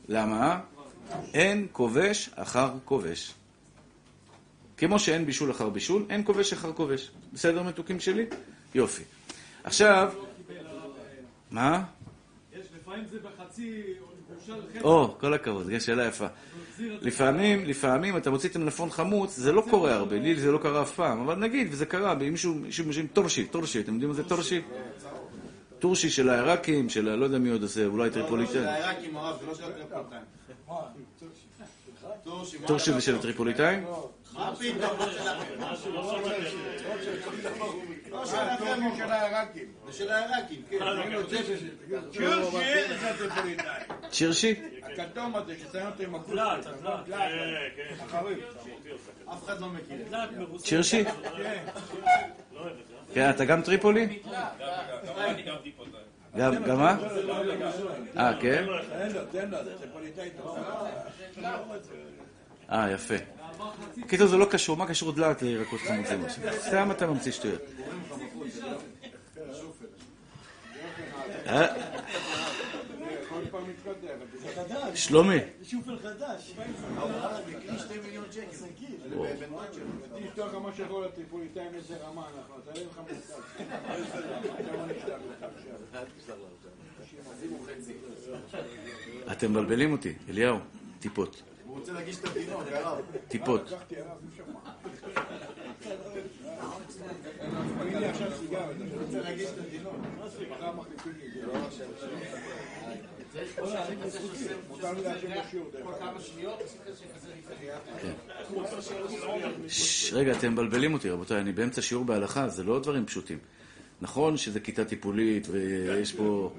למה? 0.08 0.60
אין 1.34 1.68
כובש 1.72 2.30
אחר 2.36 2.72
כובש. 2.86 3.34
כמו 4.78 5.00
שאין 5.00 5.26
בישול 5.26 5.52
אחר 5.52 5.70
בישול, 5.70 6.06
אין 6.10 6.22
כובש 6.26 6.54
אחר 6.54 6.74
כובש. 6.74 7.12
בסדר, 7.34 7.64
מתוקים 7.64 8.00
שלי? 8.00 8.26
יופי. 8.76 9.04
עכשיו, 9.64 10.12
מה? 11.52 11.84
יש, 12.54 12.68
לפעמים 12.80 13.06
זה 13.06 13.18
בחצי, 13.20 13.84
או 14.84 15.16
כל 15.20 15.34
הכבוד, 15.34 15.66
זו 15.66 15.86
שאלה 15.86 16.06
יפה. 16.06 16.28
לפעמים, 16.80 17.66
לפעמים 17.66 18.18
אתה 18.18 18.30
מוציא 18.30 18.50
את 18.50 18.56
המלפפון 18.56 18.90
חמוץ, 18.90 19.36
זה 19.36 19.52
לא 19.52 19.64
קורה 19.70 19.94
הרבה, 19.94 20.20
לי 20.20 20.36
זה 20.36 20.52
לא 20.52 20.58
קרה 20.58 20.82
אף 20.82 20.92
פעם, 20.92 21.22
אבל 21.22 21.36
נגיד, 21.36 21.68
וזה 21.72 21.86
קרה, 21.86 22.16
מישהו, 22.16 22.54
מישהו, 22.54 22.86
מישהו, 22.86 23.04
טורשי, 23.14 23.46
טורשי, 23.46 23.80
אתם 23.80 23.94
יודעים 23.94 24.10
מה 24.10 24.16
זה 24.16 24.24
טורשי? 24.24 24.62
טורשי 25.80 26.10
של 26.10 26.30
העיראקים, 26.30 26.90
של. 26.90 27.16
לא 27.16 27.26
יודע 27.26 27.38
מי 27.38 27.50
עוד 27.50 27.64
עושה, 27.64 27.86
אולי 27.86 28.10
טריפוליטאים. 28.10 28.62
זה 28.62 28.72
העיראקים 28.72 29.18
הרב, 29.18 29.40
זה 29.42 29.48
לא 29.48 29.56
של 29.56 29.64
הטריפוליטאים. 29.64 30.22
טורשי 32.66 32.92
זה 32.92 33.02
של 33.02 33.16
הטריפוליטאים? 33.16 33.84
מה 34.40 34.56
פתאום? 34.56 35.00
לא 35.00 35.12
שלכם, 35.12 35.60
לא 38.12 38.26
של 38.26 39.12
העיראקים. 39.12 39.66
זה 39.86 39.94
של 39.94 40.12
העיראקים, 40.12 40.62
כן. 40.70 40.78
צ'ירשי? 44.12 44.56
הכתום 44.84 45.36
הזה 45.36 45.56
ששמים 45.60 46.14
אותו 46.14 46.34
עם. 46.34 46.40
חביב. 48.08 48.38
אף 49.34 49.46
אחד 49.46 49.60
לא 49.62 49.68
מכיר. 49.68 49.98
צ'ירשי? 50.58 51.04
כן, 53.14 53.30
אתה 53.30 53.46
גם 53.46 53.62
טריפולי? 53.62 54.20
גם, 56.38 56.64
גם 56.64 56.80
מה? 56.80 56.98
אה, 58.18 58.34
כן? 58.42 58.66
אה, 62.72 62.92
יפה. 62.92 63.39
קיצור, 64.08 64.28
זה 64.28 64.38
לא 64.38 64.46
קשור, 64.46 64.78
מה 64.78 64.88
קשור 64.88 65.12
דלעת 65.12 65.42
לירקות 65.42 65.80
חמוצים? 65.80 66.24
סתם 66.60 66.92
אתה 66.92 67.08
ממציא 67.08 67.32
שטויות. 67.32 67.62
אה? 71.48 71.68
שלומי. 74.96 75.38
אתם 89.32 89.52
מבלבלים 89.52 89.92
אותי, 89.92 90.14
אליהו, 90.30 90.58
טיפות. 91.00 91.49
הוא 91.70 91.80
רוצה 91.80 91.94
להגיש 91.94 92.20
את 92.20 92.26
התינוק, 92.26 92.64
הרב. 92.72 93.02
טיפות. 93.28 93.74
רגע, 110.14 110.32
אתם 110.32 110.52
מבלבלים 110.52 110.94
אותי, 110.94 111.10
רבותיי, 111.10 111.42
אני 111.42 111.52
באמצע 111.52 111.82
שיעור 111.82 112.06
בהלכה, 112.06 112.50
זה 112.50 112.64
לא 112.64 112.80
דברים 112.80 113.06
פשוטים. 113.06 113.38
נכון 114.02 114.38
שזה 114.38 114.60
כיתה 114.60 114.86
טיפולית, 114.86 115.48
ויש 115.52 116.14
פה, 116.14 116.54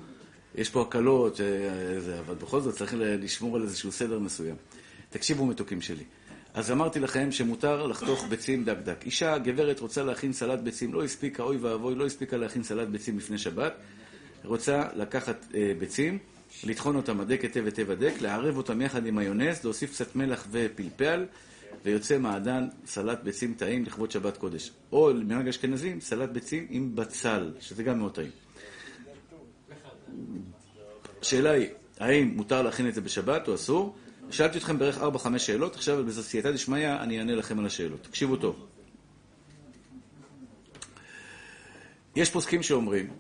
יש 0.54 0.70
פה 0.70 0.82
הקלות, 0.82 1.40
אה, 1.40 2.00
זה, 2.00 2.18
אבל 2.18 2.34
בכל 2.34 2.60
זאת 2.60 2.74
צריך 2.74 2.94
לשמור 2.98 3.56
על 3.56 3.62
איזשהו 3.62 3.92
סדר 3.92 4.18
מסוים. 4.18 4.56
תקשיבו, 5.10 5.46
מתוקים 5.46 5.80
שלי. 5.80 6.04
אז 6.54 6.70
אמרתי 6.70 7.00
לכם 7.00 7.32
שמותר 7.32 7.86
לחתוך 7.86 8.24
ביצים 8.28 8.64
דק 8.64 8.76
דק. 8.84 9.04
אישה, 9.04 9.38
גברת, 9.38 9.80
רוצה 9.80 10.02
להכין 10.02 10.32
סלט 10.32 10.58
ביצים, 10.58 10.94
לא 10.94 11.04
הספיקה, 11.04 11.42
אוי 11.42 11.56
ואבוי, 11.56 11.94
לא 11.94 12.06
הספיקה 12.06 12.36
להכין 12.36 12.62
סלט 12.62 12.88
ביצים 12.88 13.18
לפני 13.18 13.38
שבת. 13.38 13.72
רוצה 14.44 14.82
לקחת 14.96 15.46
אה, 15.54 15.72
ביצים, 15.78 16.18
לטחון 16.64 16.96
אותם 16.96 17.20
הדק 17.20 17.40
היטב 17.42 17.64
היטב 17.64 17.90
הדק, 17.90 18.12
לערב 18.20 18.56
אותם 18.56 18.82
יחד 18.82 19.06
עם 19.06 19.16
מיונז, 19.16 19.64
להוסיף 19.64 19.90
קצת 19.90 20.16
מלח 20.16 20.46
ופלפל, 20.50 21.26
ויוצא 21.84 22.18
מעדן 22.18 22.68
סלט 22.86 23.18
ביצים 23.22 23.54
טעים 23.54 23.84
לכבוד 23.84 24.10
שבת 24.10 24.36
קודש. 24.36 24.72
או 24.92 25.10
מנהג 25.14 25.48
אשכנזים, 25.48 26.00
סלט 26.00 26.30
ביצים 26.30 26.66
עם 26.70 26.96
בצל, 26.96 27.52
שזה 27.60 27.82
גם 27.82 27.98
מאוד 27.98 28.14
טעים. 28.14 28.30
השאלה 31.20 31.50
היא, 31.50 31.68
האם 31.98 32.32
מותר 32.36 32.62
להכין 32.62 32.88
את 32.88 32.94
זה 32.94 33.00
בשבת 33.00 33.48
או 33.48 33.54
אסור? 33.54 33.96
שאלתי 34.30 34.58
אתכם 34.58 34.78
בערך 34.78 34.98
4-5 34.98 35.38
שאלות, 35.38 35.74
עכשיו 35.74 36.04
בסייעתא 36.04 36.50
דשמיא 36.50 36.94
אני 36.94 37.18
אענה 37.18 37.34
לכם 37.34 37.58
על 37.58 37.66
השאלות. 37.66 38.02
תקשיבו 38.02 38.36
טוב. 38.36 38.66
יש 42.16 42.30
פוסקים 42.30 42.62
שאומרים 42.62 43.10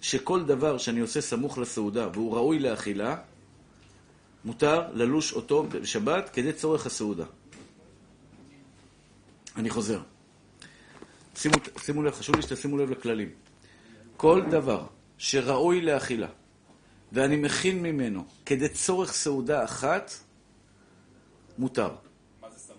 שכל 0.00 0.44
דבר 0.44 0.78
שאני 0.78 1.00
עושה 1.00 1.20
סמוך 1.20 1.58
לסעודה 1.58 2.08
והוא 2.12 2.34
ראוי 2.34 2.58
לאכילה, 2.58 3.16
מותר 4.44 4.92
ללוש 4.92 5.32
אותו 5.32 5.62
בשבת 5.62 6.28
כדי 6.28 6.52
צורך 6.52 6.86
הסעודה. 6.86 7.24
אני 9.56 9.70
חוזר. 9.70 10.00
שימו, 11.36 11.54
שימו 11.78 12.02
לב, 12.02 12.12
חשוב 12.12 12.36
לי 12.36 12.42
שתשימו 12.42 12.78
לב 12.78 12.90
לכללים. 12.90 13.28
כל 14.16 14.42
דבר 14.50 14.86
שראוי 15.18 15.80
לאכילה 15.80 16.28
ואני 17.12 17.36
מכין 17.36 17.82
ממנו 17.82 18.24
כדי 18.46 18.68
צורך 18.68 19.12
סעודה 19.12 19.64
אחת, 19.64 20.10
מותר. 21.58 21.90
מה 22.42 22.48
זה 22.50 22.58
סמוך 22.58 22.78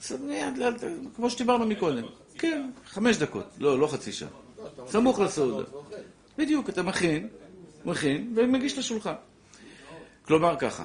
לסעודה? 0.00 0.70
סעודה, 0.78 0.94
כמו 1.16 1.30
שדיברנו 1.30 1.66
מקודם. 1.66 2.04
כן, 2.38 2.70
חמש 2.86 3.16
דקות. 3.16 3.44
לא, 3.58 3.78
לא 3.78 3.86
חצי 3.86 4.12
שעה. 4.12 4.28
סמוך 4.86 5.18
לסעודה. 5.20 5.64
בדיוק, 6.38 6.68
אתה 6.68 6.82
מכין, 6.82 7.28
מכין, 7.84 8.32
ומגיש 8.36 8.78
לשולחן. 8.78 9.14
כלומר 10.26 10.56
ככה, 10.58 10.84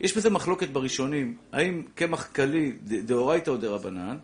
יש 0.00 0.16
בזה 0.16 0.30
מחלוקת 0.30 0.68
בראשונים, 0.68 1.36
האם 1.52 1.82
קמח 1.94 2.26
קלי 2.32 2.72
דאורייתא 2.82 3.50
או 3.50 3.56
דרבנן? 3.56 4.16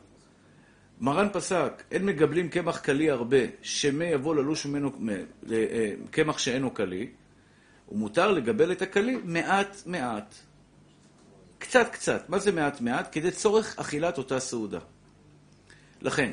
מרן 1.01 1.29
פסק, 1.33 1.83
אין 1.91 2.07
מגבלים 2.07 2.49
קמח 2.49 2.79
קלי 2.79 3.11
הרבה, 3.11 3.37
שמא 3.63 4.05
יבוא 4.05 4.35
ללוש 4.35 4.67
ממנו 4.67 4.91
ל- 5.43 5.53
אה, 5.53 5.93
קמח 6.11 6.39
שאינו 6.39 6.71
קלי, 6.71 7.07
ומותר 7.91 8.33
לגבל 8.33 8.73
את 8.73 8.83
הקלי 8.83 9.19
מעט 9.25 9.83
מעט. 9.87 10.35
קצת 11.59 11.89
קצת. 11.93 12.29
מה 12.29 12.39
זה 12.39 12.53
מעט 12.53 12.81
מעט? 12.81 13.09
כדי 13.13 13.31
צורך 13.31 13.79
אכילת 13.79 14.19
אותה 14.19 14.41
סעודה. 14.41 14.79
לכן, 16.03 16.33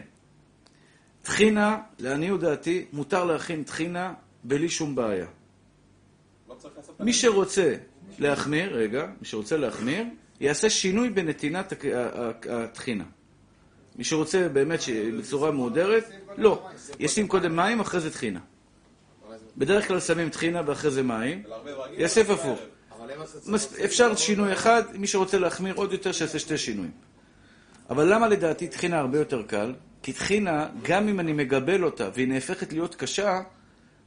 טחינה, 1.21 1.77
לעניות 1.99 2.39
דעתי, 2.39 2.85
מותר 2.93 3.25
להכין 3.25 3.63
טחינה 3.63 4.13
בלי 4.43 4.69
שום 4.69 4.95
בעיה. 4.95 5.25
לא. 6.49 6.57
מי 6.99 7.13
שרוצה 7.13 7.75
להחמיר, 8.19 8.75
רגע, 8.75 9.05
מי 9.21 9.27
שרוצה 9.27 9.57
להחמיר, 9.57 10.05
יעשה 10.39 10.69
שינוי 10.69 11.09
בנתינת 11.09 11.73
הטחינה. 12.49 13.03
מי 13.95 14.03
שרוצה 14.03 14.49
באמת 14.49 14.79
בצורה 15.17 15.51
מהודרת, 15.51 16.11
לא. 16.37 16.67
ישים 16.99 17.27
קודם 17.27 17.55
מים, 17.55 17.79
אחרי 17.79 17.99
זה 17.99 18.11
טחינה. 18.11 18.39
בדרך 19.57 19.87
כלל 19.87 19.99
שמים 19.99 20.29
טחינה 20.29 20.61
ואחרי 20.65 20.91
זה 20.91 21.03
מים. 21.03 21.43
יאסף 21.97 22.29
הפוך. 22.29 22.59
אפשר 23.85 24.15
שינוי 24.15 24.53
אחד, 24.53 24.83
מי 24.93 25.07
שרוצה 25.07 25.39
להחמיר 25.39 25.75
עוד 25.75 25.93
יותר, 25.93 26.11
שיעשה 26.11 26.39
שתי 26.39 26.57
שינויים. 26.57 26.91
אבל 27.89 28.13
למה 28.13 28.27
לדעתי 28.27 28.67
טחינה 28.67 28.99
הרבה 28.99 29.17
יותר 29.17 29.43
קל? 29.43 29.73
כי 30.03 30.13
טחינה, 30.13 30.69
גם 30.83 31.07
אם 31.07 31.19
אני 31.19 31.33
מגבל 31.33 31.83
אותה 31.83 32.09
והיא 32.13 32.27
נהפכת 32.27 32.73
להיות 32.73 32.95
קשה, 32.95 33.41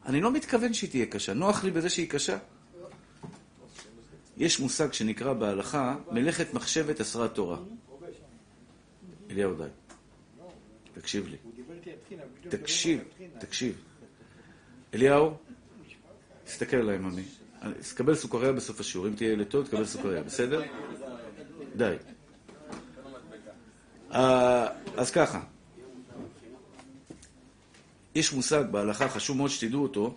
אני 0.06 0.20
לא 0.20 0.32
מתכוון 0.32 0.74
שהיא 0.74 0.90
תהיה 0.90 1.06
קשה. 1.06 1.34
נוח 1.34 1.64
לי 1.64 1.70
בזה 1.70 1.90
שהיא 1.90 2.08
קשה. 2.08 2.38
יש 4.36 4.60
מושג 4.60 4.92
שנקרא 4.92 5.32
בהלכה 5.32 5.96
מלאכת 6.10 6.54
מחשבת 6.54 7.00
אסרת 7.00 7.34
תורה. 7.34 7.58
אליהו 9.30 9.54
די. 9.54 9.64
תקשיב 10.94 11.28
לי. 11.28 11.36
תקשיב, 12.48 13.00
תקשיב. 13.38 13.89
אליהו, 14.94 15.36
תסתכל 16.44 16.76
עליי, 16.76 16.98
ממי. 16.98 17.24
תקבל 17.90 18.14
סוכריה 18.14 18.52
בסוף 18.52 18.80
השיעור. 18.80 19.08
אם 19.08 19.14
תהיה 19.14 19.32
ילד 19.32 19.46
טוב, 19.46 19.66
תקבל 19.66 19.84
סוכריה, 19.84 20.22
בסדר? 20.22 20.62
די. 21.76 21.96
אה, 24.12 24.66
אז 24.96 25.10
ככה. 25.10 25.40
יש 28.14 28.32
מושג 28.32 28.64
בהלכה, 28.70 29.08
חשוב 29.08 29.36
מאוד 29.36 29.50
שתדעו 29.50 29.82
אותו, 29.82 30.14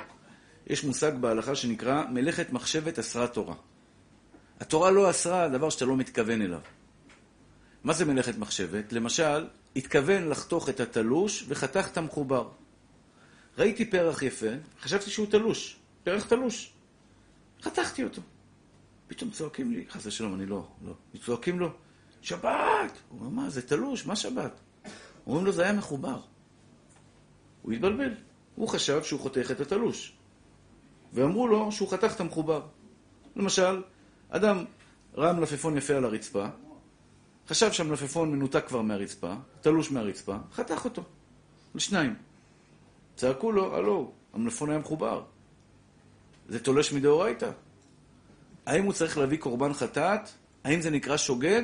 יש 0.68 0.84
מושג 0.84 1.12
בהלכה 1.20 1.56
שנקרא 1.56 2.04
מלאכת 2.12 2.54
מחשבת 2.54 3.00
אסרה 3.00 3.28
תורה. 3.28 3.56
התורה 4.60 4.92
לא 4.92 5.10
אסרה 5.10 5.50
דבר 5.50 5.70
שאתה 5.70 5.86
לא 5.86 5.98
מתכוון 5.98 6.42
אליו. 6.42 6.60
מה 7.84 7.94
זה 7.94 8.06
מלאכת 8.06 8.38
מחשבת? 8.38 8.94
למשל, 8.94 9.48
התכוון 9.76 10.30
לחתוך 10.30 10.70
את 10.70 10.80
התלוש 10.80 11.46
וחתך 11.48 11.88
את 11.92 11.98
המחובר. 11.98 12.50
ראיתי 13.58 13.86
פרח 13.86 14.22
יפה, 14.22 14.48
חשבתי 14.82 15.10
שהוא 15.10 15.28
תלוש, 15.30 15.78
פרח 16.04 16.26
תלוש. 16.26 16.74
חתכתי 17.62 18.04
אותו. 18.04 18.22
פתאום 19.08 19.32
צועקים 19.32 19.72
לי, 19.72 19.86
חס 19.90 20.06
ושלום, 20.06 20.36
אני 20.36 20.46
לא, 20.46 20.68
לא. 20.86 20.94
צועקים 21.26 21.60
לו, 21.60 21.70
שבת! 22.22 22.98
הוא 23.10 23.20
אומר, 23.20 23.30
מה, 23.30 23.50
זה 23.50 23.62
תלוש, 23.62 24.06
מה 24.06 24.16
שבת? 24.16 24.60
אומרים 25.28 25.46
לו, 25.46 25.52
זה 25.52 25.64
היה 25.64 25.74
מחובר. 25.74 26.20
הוא 27.62 27.72
התבלבל. 27.72 28.14
הוא 28.56 28.70
חשב 28.70 29.04
שהוא 29.04 29.20
חותך 29.20 29.52
את 29.52 29.60
התלוש. 29.60 30.14
ואמרו 31.14 31.48
לו 31.48 31.72
שהוא 31.72 31.90
חתך 31.90 32.16
את 32.16 32.20
המחובר. 32.20 32.62
למשל, 33.36 33.82
אדם 34.30 34.66
ראה 35.16 35.34
מלפפון 35.34 35.78
יפה 35.78 35.94
על 35.96 36.06
הרצפה, 36.06 36.48
חשב 37.48 37.72
שהמלפפון 37.72 38.32
מנותק 38.32 38.64
כבר 38.68 38.82
מהרצפה, 38.82 39.34
תלוש 39.62 39.92
מהרצפה, 39.92 40.36
חתך 40.54 40.86
אותו. 40.86 41.04
לשניים. 41.76 42.16
צעקו 43.16 43.52
לו, 43.52 43.76
הלו, 43.76 44.12
המלפפון 44.34 44.70
היה 44.70 44.80
מחובר. 44.80 45.24
זה 46.50 46.60
תולש 46.60 46.94
מדאורייתא. 46.94 47.52
האם 48.66 48.84
הוא 48.84 48.94
צריך 48.94 49.18
להביא 49.18 49.38
קורבן 49.38 49.74
חטאת? 49.74 50.30
האם 50.64 50.82
זה 50.82 50.90
נקרא 50.90 51.18
שוגג? 51.18 51.62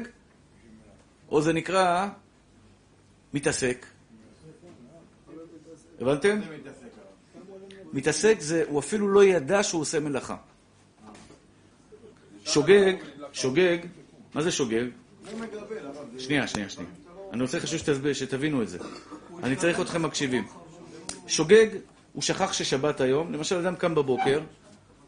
או 1.30 1.42
זה 1.42 1.54
נקרא 1.54 2.08
מתעסק? 3.34 3.86
הבנתם? 6.02 6.40
מתעסק 7.94 8.36
זה, 8.40 8.64
הוא 8.68 8.80
אפילו 8.80 9.08
לא 9.08 9.24
ידע 9.24 9.64
שהוא 9.64 9.82
עושה 9.82 10.00
מלאכה. 10.00 10.38
שוגג, 12.46 12.94
שוגג, 13.34 13.78
מה 14.34 14.42
זה 14.42 14.52
שוגג? 14.52 14.86
שנייה, 16.18 16.48
שנייה, 16.48 16.70
שנייה. 16.70 16.90
אני 17.34 17.42
רוצה 17.42 17.60
חשוב 17.60 17.80
שתבינו 18.14 18.64
את 18.64 18.70
זה. 18.70 18.80
אני 19.44 19.56
צריך 19.56 19.80
אתכם 19.80 20.02
מקשיבים. 20.02 20.48
שוגג, 21.30 21.68
הוא 22.14 22.22
שכח 22.22 22.54
ששבת 22.54 23.02
היום, 23.02 23.34
למשל 23.34 23.58
אדם 23.58 23.76
קם 23.76 23.96
בבוקר, 23.96 24.42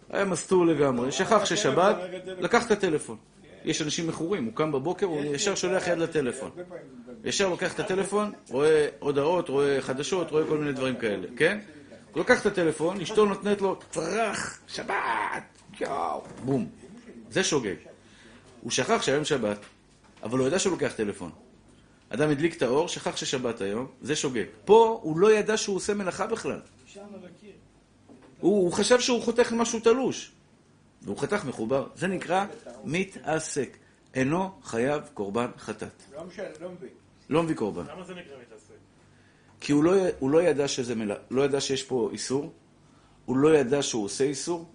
היה 0.09 0.25
מסטור 0.25 0.65
לגמרי, 0.65 1.11
שכח 1.11 1.45
ששבת, 1.45 1.95
לקח 2.39 2.65
את 2.65 2.71
הטלפון. 2.71 3.17
יש 3.65 3.81
אנשים 3.81 4.07
מכורים, 4.07 4.45
הוא 4.45 4.53
קם 4.55 4.71
בבוקר, 4.71 5.05
הוא 5.05 5.23
ישר 5.35 5.55
שולח 5.55 5.87
יד 5.87 5.97
לטלפון. 5.97 6.51
ישר 7.23 7.49
לוקח 7.49 7.73
את 7.73 7.79
הטלפון, 7.79 8.31
רואה 8.49 8.87
הודעות, 8.99 9.49
רואה 9.49 9.81
חדשות, 9.81 10.31
רואה 10.31 10.43
כל 10.47 10.57
מיני 10.57 10.73
דברים 10.73 10.95
כאלה, 10.95 11.27
כן? 11.37 11.59
הוא 12.11 12.19
לוקח 12.19 12.41
את 12.41 12.45
הטלפון, 12.45 13.01
אשתו 13.01 13.25
נותנת 13.25 13.61
לו 13.61 13.79
צרח, 13.89 14.59
שבת, 14.67 15.43
יואו, 15.79 16.23
בום. 16.45 16.69
זה 17.29 17.43
שוגג. 17.43 17.75
הוא 18.61 18.71
שכח 18.71 19.01
שהיום 19.01 19.25
שבת, 19.25 19.57
אבל 20.23 20.39
הוא 20.39 20.47
ידע 20.47 20.59
שהוא 20.59 20.71
לוקח 20.71 20.93
טלפון. 20.95 21.31
אדם 22.13 22.29
הדליק 22.29 22.57
את 22.57 22.61
האור, 22.61 22.87
שכח 22.87 23.15
ששבת 23.15 23.61
היום, 23.61 23.87
זה 24.01 24.15
שוגג. 24.15 24.45
פה 24.65 24.99
הוא 25.03 25.19
לא 25.19 25.33
ידע 25.33 25.57
שהוא 25.57 25.75
עושה 25.75 25.93
מלאכה 25.93 26.27
בכלל. 26.27 26.59
הוא, 28.39 28.63
הוא 28.63 28.73
חשב 28.73 28.99
שהוא 28.99 29.21
חותך 29.21 29.51
משהו 29.51 29.79
תלוש. 29.79 30.31
והוא 31.01 31.17
חתך 31.17 31.45
מחובר, 31.45 31.87
זה 31.95 32.07
נקרא 32.07 32.45
מתעסק. 32.83 33.77
אינו 34.13 34.49
חייב 34.63 35.01
קורבן 35.13 35.47
חטאת. 35.57 36.03
לא 36.15 36.23
משנה, 36.23 36.45
לא 36.61 36.69
מבין. 36.69 36.89
לא 37.29 37.43
מביא 37.43 37.55
קורבן. 37.55 37.85
למה 37.85 38.03
זה 38.03 38.13
נקרא 38.13 38.35
מתעסק? 38.41 38.73
כי 39.61 39.71
הוא 39.71 39.83
לא, 39.83 39.93
הוא 40.19 40.29
לא 40.29 40.43
ידע 40.43 40.67
שזה 40.67 40.95
מלא, 40.95 41.15
לא 41.31 41.41
ידע 41.41 41.61
שיש 41.61 41.83
פה 41.83 42.09
איסור, 42.13 42.53
הוא 43.25 43.37
לא 43.37 43.55
ידע 43.57 43.81
שהוא 43.81 44.05
עושה 44.05 44.23
איסור, 44.23 44.65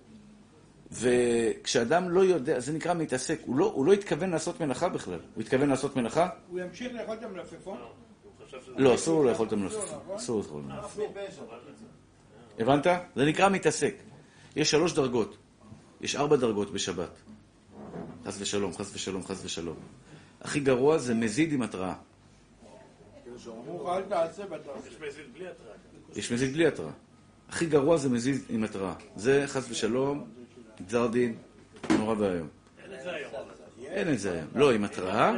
וכשאדם 0.93 2.11
לא 2.11 2.21
יודע, 2.21 2.61
זה 2.61 2.73
נקרא 2.73 2.95
מתעסק, 2.95 3.41
הוא 3.47 3.57
לא, 3.57 3.65
הוא 3.75 3.87
לא 3.87 3.93
התכוון 3.93 4.31
לעשות 4.31 4.61
מלאכה 4.61 4.89
בכלל. 4.89 5.19
הוא 5.35 5.43
התכוון 5.43 5.69
לעשות 5.69 5.97
מלאכה? 5.97 6.29
הוא 6.49 6.61
ימשיך 6.61 6.93
לאכול 6.95 7.15
את 7.15 7.23
המלפפון? 7.23 7.79
לא, 8.77 8.95
אסור 8.95 9.25
לו 9.25 9.31
לאכול 9.31 9.47
את 9.47 9.53
המלפפון. 9.53 10.17
אסור 10.17 10.39
לאכול 10.39 10.63
את 10.67 10.71
המלפפון. 10.71 11.07
הבנת? 12.59 12.87
זה 13.17 13.25
נקרא 13.25 13.49
מתעסק. 13.49 13.95
יש 14.57 14.71
שלוש 14.71 14.95
דרגות. 14.95 15.37
יש 16.01 16.17
ארבע 16.17 16.37
דרגות 16.37 16.73
בשבת. 16.73 17.11
חס 18.27 18.41
ושלום, 18.41 18.73
חס 18.75 18.95
ושלום, 18.95 19.23
חס 19.25 19.45
ושלום. 19.45 19.77
הכי 20.41 20.61
גרוע 20.61 20.99
זה 20.99 21.15
מזיד 21.15 21.53
עם 21.53 21.63
התראה. 21.63 21.95
יש 26.17 26.33
מזיד 26.33 26.53
בלי 26.53 26.67
התראה. 26.67 26.91
הכי 27.49 27.67
גרוע 27.67 27.97
זה 27.97 28.09
מזיד 28.09 28.43
עם 28.49 28.65
התראה. 28.65 28.95
זה 29.17 29.45
חס 29.47 29.71
ושלום, 29.71 30.29
גזר 30.87 31.07
דין, 31.07 31.35
נורא 31.99 32.15
ואיום. 32.19 32.49
אין 32.85 32.93
את 32.95 33.03
זה 33.03 33.15
היום. 33.15 34.17
זה 34.17 34.33
היום. 34.33 34.47
לא, 34.55 34.73
עם 34.73 34.85
התראה, 34.85 35.33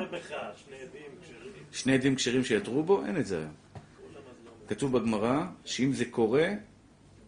שני 1.73 1.93
עדים 1.95 2.15
כשרים. 2.17 2.45
שיתרו 2.45 2.83
בו, 2.83 3.05
אין 3.05 3.17
את 3.17 3.27
זה 3.27 3.39
היום. 3.39 3.53
כתוב 4.69 4.99
בגמרא, 4.99 5.43
שאם 5.65 5.93
זה 5.93 6.05
קורה, 6.11 6.49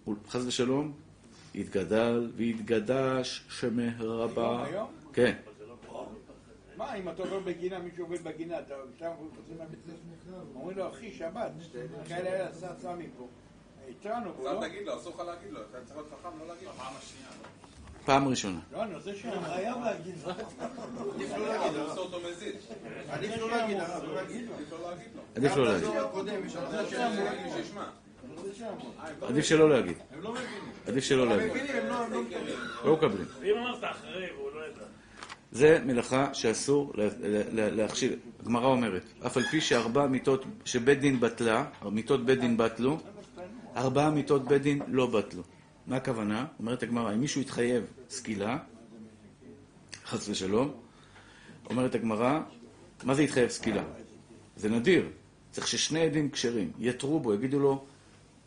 הוא- 0.05 0.17
חס 0.29 0.45
ושלום, 0.47 0.93
יתגדל 1.55 2.31
ויתגדש 2.37 3.45
שמי 3.49 3.89
רבה. 3.99 4.65
כן. 5.13 5.35
מה, 6.77 6.95
אם 6.95 7.09
אתה 7.09 7.23
עובר 7.23 7.39
בגינה, 7.41 7.79
מישהו 7.79 8.05
עובד 8.05 8.25
בגינה, 8.25 8.59
אתה 8.59 8.75
שם 8.99 9.11
את 9.39 9.47
זה? 9.47 10.33
אומרים 10.55 10.79
לו, 10.79 10.89
אחי, 10.91 11.13
שבת, 11.13 11.51
כאלה 12.09 12.31
היה 12.33 12.49
עשה 12.49 12.73
עשה 12.73 12.95
מפה. 12.97 13.29
התרענו 13.91 14.31
לא? 14.43 14.51
אל 14.63 14.69
תגיד 14.69 14.87
לו, 14.87 14.97
אסור 14.97 15.15
לך 15.15 15.21
להגיד 15.21 15.53
לו, 15.53 15.61
אתה 15.61 15.79
צריך 15.85 15.97
להיות 15.97 16.09
חכם, 16.09 16.29
לא 16.41 16.47
להגיד 16.49 16.69
לו. 16.69 16.73
בפעם 16.75 16.93
השנייה. 16.99 17.31
פעם 18.11 18.29
ראשונה. 18.29 18.59
לא, 18.73 18.83
אני 18.83 18.95
רוצה 18.95 19.11
שהוא 19.21 19.33
חייב 19.43 19.77
להגיד. 19.85 20.15
עדיף 21.15 21.31
לא 21.39 21.49
להגיד, 21.49 21.77
הוא 21.77 21.87
עושה 21.91 22.01
אותו 22.01 22.19
מזיד. 22.31 22.55
עדיף 23.11 23.37
לא 23.41 23.51
להגיד, 23.51 23.77
אבל 23.81 24.07
לא 24.07 24.15
להגיד 24.15 24.45
לו. 24.47 24.53
עדיף 25.37 25.57
לא 25.57 25.65
להגיד. 25.73 25.89
עדיף 29.23 29.37
לא 29.37 29.43
שלא 29.43 29.71
להגיד. 29.71 29.97
עדיף 30.87 31.05
שלא 31.05 31.27
להגיד. 31.27 31.51
מבינים, 31.51 31.77
הם 31.77 31.87
לא- 31.89 32.05
הם 32.05 32.13
לא 32.85 32.93
מקבלים. 32.93 33.27
לא. 33.27 33.41
ואם 33.41 33.57
אמרת 33.59 33.85
אחרי 33.85 34.27
והוא 34.37 34.51
לא 34.55 34.61
ידע. 34.67 34.85
זה 35.53 35.79
מלאכה 35.87 36.35
שאסור 36.35 36.93
לה- 36.95 37.09
לה- 37.53 37.71
להכשיל. 37.71 38.17
הגמרא 38.41 38.67
אומרת, 38.67 39.03
אף 39.27 39.37
על 39.37 39.43
פי 39.43 39.61
שארבע 39.61 40.07
מיתות 40.07 40.45
שבית 40.65 41.01
דין 41.01 41.21
בטלה, 41.21 41.65
מיתות 41.91 42.25
בית 42.25 42.41
דין 42.41 42.57
בטלו, 42.57 42.99
ארבעה 43.77 44.11
מיתות 44.11 44.45
בית 44.49 44.63
דין 44.63 44.83
לא 44.89 45.07
בטלו. 45.07 45.43
מה 45.87 45.97
הכוונה? 45.97 46.47
אומרת 46.59 46.83
הגמרא, 46.83 47.13
אם 47.13 47.21
מישהו 47.21 47.41
התחייב 47.41 47.85
סקילה, 48.11 48.59
חס 50.05 50.29
ושלום, 50.29 50.73
אומרת 51.71 51.95
הגמרא, 51.95 52.41
מה 53.05 53.15
זה 53.15 53.23
התחייב 53.23 53.49
סקילה? 53.49 53.85
זה 54.57 54.69
נדיר. 54.69 55.09
צריך 55.51 55.67
ששני 55.69 56.01
עדים 56.01 56.31
כשרים 56.31 56.73
יתרו 56.79 57.21
בו, 57.21 57.35
יגידו 57.35 57.59
לו 57.59 57.85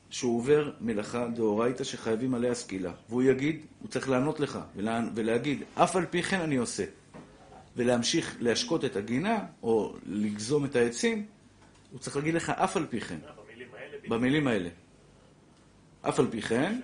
שהוא 0.09 0.37
עובר 0.37 0.71
מלאכה 0.81 1.27
דאורייתא 1.27 1.83
שחייבים 1.83 2.33
עליה 2.33 2.53
סקילה. 2.55 2.91
והוא 3.09 3.23
יגיד, 3.23 3.65
הוא 3.79 3.89
צריך 3.89 4.09
לענות 4.09 4.39
לך 4.39 4.59
ולה, 4.75 5.01
ולהגיד, 5.15 5.63
אף 5.75 5.95
על 5.95 6.05
פי 6.05 6.23
כן 6.23 6.41
אני 6.41 6.55
עושה. 6.55 6.83
ולהמשיך 7.75 8.37
להשקות 8.39 8.85
את 8.85 8.95
הגינה, 8.95 9.45
או 9.63 9.95
לגזום 10.05 10.65
את 10.65 10.75
העצים, 10.75 11.25
הוא 11.91 11.99
צריך 11.99 12.15
להגיד 12.15 12.33
לך, 12.33 12.49
אף 12.49 12.77
על 12.77 12.85
פי 12.89 13.01
כן. 13.01 13.17
אה, 13.25 13.31
במילים 14.09 14.47
האלה. 14.47 14.69
אף 16.01 16.19
על 16.19 16.27
פי 16.31 16.41
כן. 16.41 16.79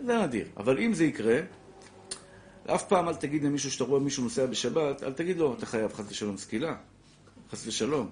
זה 0.00 0.18
נדיר. 0.18 0.46
אבל 0.56 0.78
אם 0.78 0.94
זה 0.94 1.04
יקרה, 1.04 1.40
אף 2.66 2.88
פעם 2.88 3.08
אל 3.08 3.14
תגיד 3.14 3.44
למישהו 3.44 3.70
שאתה 3.70 3.84
רואה 3.84 4.00
מישהו 4.00 4.24
נוסע 4.24 4.46
בשבת, 4.46 5.02
אל 5.02 5.12
תגיד 5.12 5.36
לו, 5.38 5.54
אתה 5.54 5.66
חייב 5.66 5.92
חס 5.92 6.04
ושלום 6.10 6.36
סקילה. 6.36 6.76
חס 7.50 7.66
ושלום. 7.66 8.10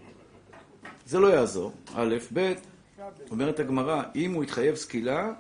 זה 1.07 1.19
לא 1.19 1.27
יעזור. 1.27 1.73
א', 1.95 2.17
ב', 2.33 2.53
אומרת 3.31 3.61
הגמרא, 3.61 4.03
אם 4.15 4.33
הוא 4.33 4.45
יתחייב 4.45 4.75
סקילה, 4.75 5.33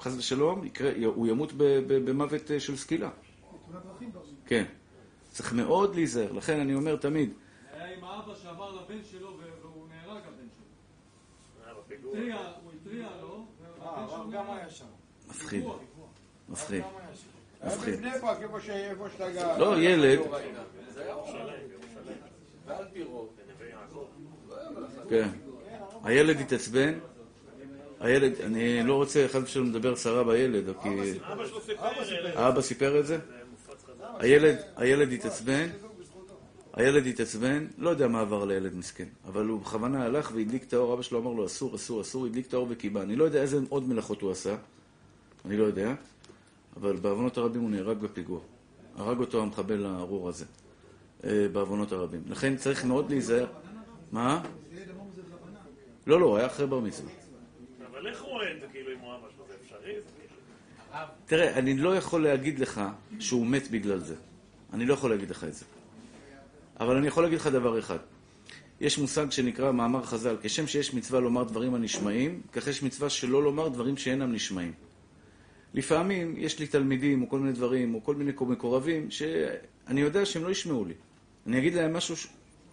חס 0.00 0.14
ושלום, 0.18 0.64
יקרה, 0.64 0.90
הוא 1.04 1.26
ימות 1.26 1.52
ב- 1.52 1.62
ב- 1.62 2.10
במוות 2.10 2.50
אה, 2.50 2.60
של 2.60 2.76
סקילה. 2.76 3.10
כן. 4.46 4.64
צריך 5.30 5.52
מאוד 5.52 5.94
להיזהר. 5.94 6.32
לכן 6.32 6.60
אני 6.60 6.74
אומר 6.74 6.96
תמיד, 6.96 7.32
היה 7.72 7.96
עם 7.96 8.04
האבא 8.04 8.34
שאמר 8.34 8.70
לבן 8.70 9.04
שלו 9.10 9.38
והוא 9.62 9.86
נהרג 9.88 10.22
הבן 10.26 10.48
שלו. 10.56 10.64
אה, 11.68 11.74
בפיגור. 11.74 12.12
התריע, 12.12 12.36
הוא 12.36 12.72
התריע 12.80 13.08
לו, 13.22 13.46
והבן 13.62 14.06
שלו 14.08 14.16
הרב 14.16 14.32
גם 14.32 14.50
היה 14.50 14.70
שם. 14.70 14.84
מפחיד. 15.28 15.64
מפחיד. 16.48 16.84
בבני 17.64 18.10
ברק, 18.22 18.38
איפה 18.42 18.60
שאתה 19.10 19.30
גר. 19.30 19.58
לא, 19.58 19.80
ילד. 19.80 20.18
כן. 25.08 25.28
הילד 26.04 26.40
התעצבן. 26.40 26.98
הילד, 28.00 28.32
אני 28.40 28.82
לא 28.82 28.94
רוצה 28.94 29.26
חס 29.28 29.42
ושלום 29.42 29.70
לדבר 29.70 29.96
סרה 29.96 30.24
בילד, 30.24 30.64
כי 30.82 30.88
אבא 31.32 31.46
שלו 31.46 31.60
סיפר, 31.60 31.86
האבא 32.34 32.62
סיפר 32.62 33.00
את 33.00 33.06
זה. 33.06 33.18
הילד, 34.18 34.56
הילד 34.76 35.12
התעצבן, 35.12 35.68
הילד 36.72 37.06
התעצבן, 37.06 37.66
לא 37.78 37.90
יודע 37.90 38.08
מה 38.08 38.20
עבר 38.20 38.44
לילד 38.44 38.76
מסכן, 38.76 39.04
אבל 39.26 39.46
הוא 39.46 39.60
בכוונה 39.60 40.04
הלך 40.04 40.32
והדליק 40.34 40.62
את 40.62 40.72
האור, 40.72 40.94
אבא 40.94 41.02
שלו 41.02 41.18
אמר 41.18 41.32
לו 41.32 41.46
אסור, 41.46 41.74
אסור, 41.74 42.00
אסור, 42.00 42.26
הדליק 42.26 42.46
את 42.46 42.54
האור 42.54 42.66
וקיבה. 42.70 43.02
אני 43.02 43.16
לא 43.16 43.24
יודע 43.24 43.42
איזה 43.42 43.58
עוד 43.68 43.88
מלאכות 43.88 44.20
הוא 44.20 44.30
עשה, 44.30 44.56
אני 45.44 45.56
לא 45.56 45.64
יודע, 45.64 45.92
אבל 46.76 46.96
בעוונות 46.96 47.38
הרבים 47.38 47.60
הוא 47.62 47.70
נהרג 47.70 47.98
בפיגוע. 47.98 48.40
הרג 48.96 49.18
אותו 49.18 49.42
המחבל 49.42 49.86
הארור 49.86 50.28
הזה, 50.28 50.44
אה, 51.24 51.46
בעוונות 51.52 51.92
הרבים. 51.92 52.22
לכן 52.26 52.56
צריך 52.56 52.84
מאוד 52.84 53.10
להיזהר. 53.10 53.46
מה? 54.12 54.42
לא, 56.06 56.20
לא, 56.20 56.26
הוא 56.26 56.36
היה 56.36 56.46
אחרי 56.46 56.66
בר 56.66 56.80
מצווה. 56.80 57.10
אבל 57.90 58.06
איך 58.06 58.22
הוא 58.22 58.30
רואה 58.30 58.52
את 58.52 58.60
זה 58.60 58.66
כאילו 58.72 58.92
אם 58.92 58.98
הוא 58.98 59.14
אבא 59.14 59.26
שלו? 59.36 59.44
זה 59.48 59.54
אפשרי? 59.64 59.92
כאילו- 59.92 61.06
תראה, 61.26 61.58
אני 61.58 61.76
לא 61.76 61.96
יכול 61.96 62.22
להגיד 62.22 62.58
לך 62.58 62.80
שהוא 63.18 63.46
מת 63.46 63.70
בגלל 63.70 63.98
זה. 63.98 64.14
אני 64.72 64.86
לא 64.86 64.94
יכול 64.94 65.10
להגיד 65.10 65.30
לך 65.30 65.44
את 65.44 65.54
זה. 65.54 65.64
אבל 66.80 66.96
אני 66.96 67.06
יכול 67.06 67.22
להגיד 67.22 67.38
לך 67.38 67.46
דבר 67.46 67.78
אחד. 67.78 67.98
יש 68.80 68.98
מושג 68.98 69.30
שנקרא 69.30 69.72
מאמר 69.72 70.02
חז"ל, 70.02 70.36
כשם 70.42 70.66
שיש 70.66 70.94
מצווה 70.94 71.20
לומר 71.20 71.44
דברים 71.44 71.74
הנשמעים, 71.74 72.40
כך 72.52 72.66
יש 72.66 72.82
מצווה 72.82 73.10
שלא 73.10 73.42
לומר 73.42 73.68
דברים 73.68 73.96
שאינם 73.96 74.32
נשמעים. 74.32 74.72
לפעמים 75.74 76.34
יש 76.38 76.58
לי 76.58 76.66
תלמידים 76.66 77.22
או 77.22 77.28
כל 77.28 77.38
מיני 77.38 77.52
דברים, 77.52 77.94
או 77.94 78.04
כל 78.04 78.14
מיני 78.14 78.32
מקורבים, 78.40 79.10
שאני 79.10 80.00
יודע 80.00 80.26
שהם 80.26 80.44
לא 80.44 80.50
ישמעו 80.50 80.84
לי. 80.84 80.94
אני 81.46 81.58
אגיד 81.58 81.74
להם 81.74 81.92
משהו 81.96 82.16
ש... 82.16 82.26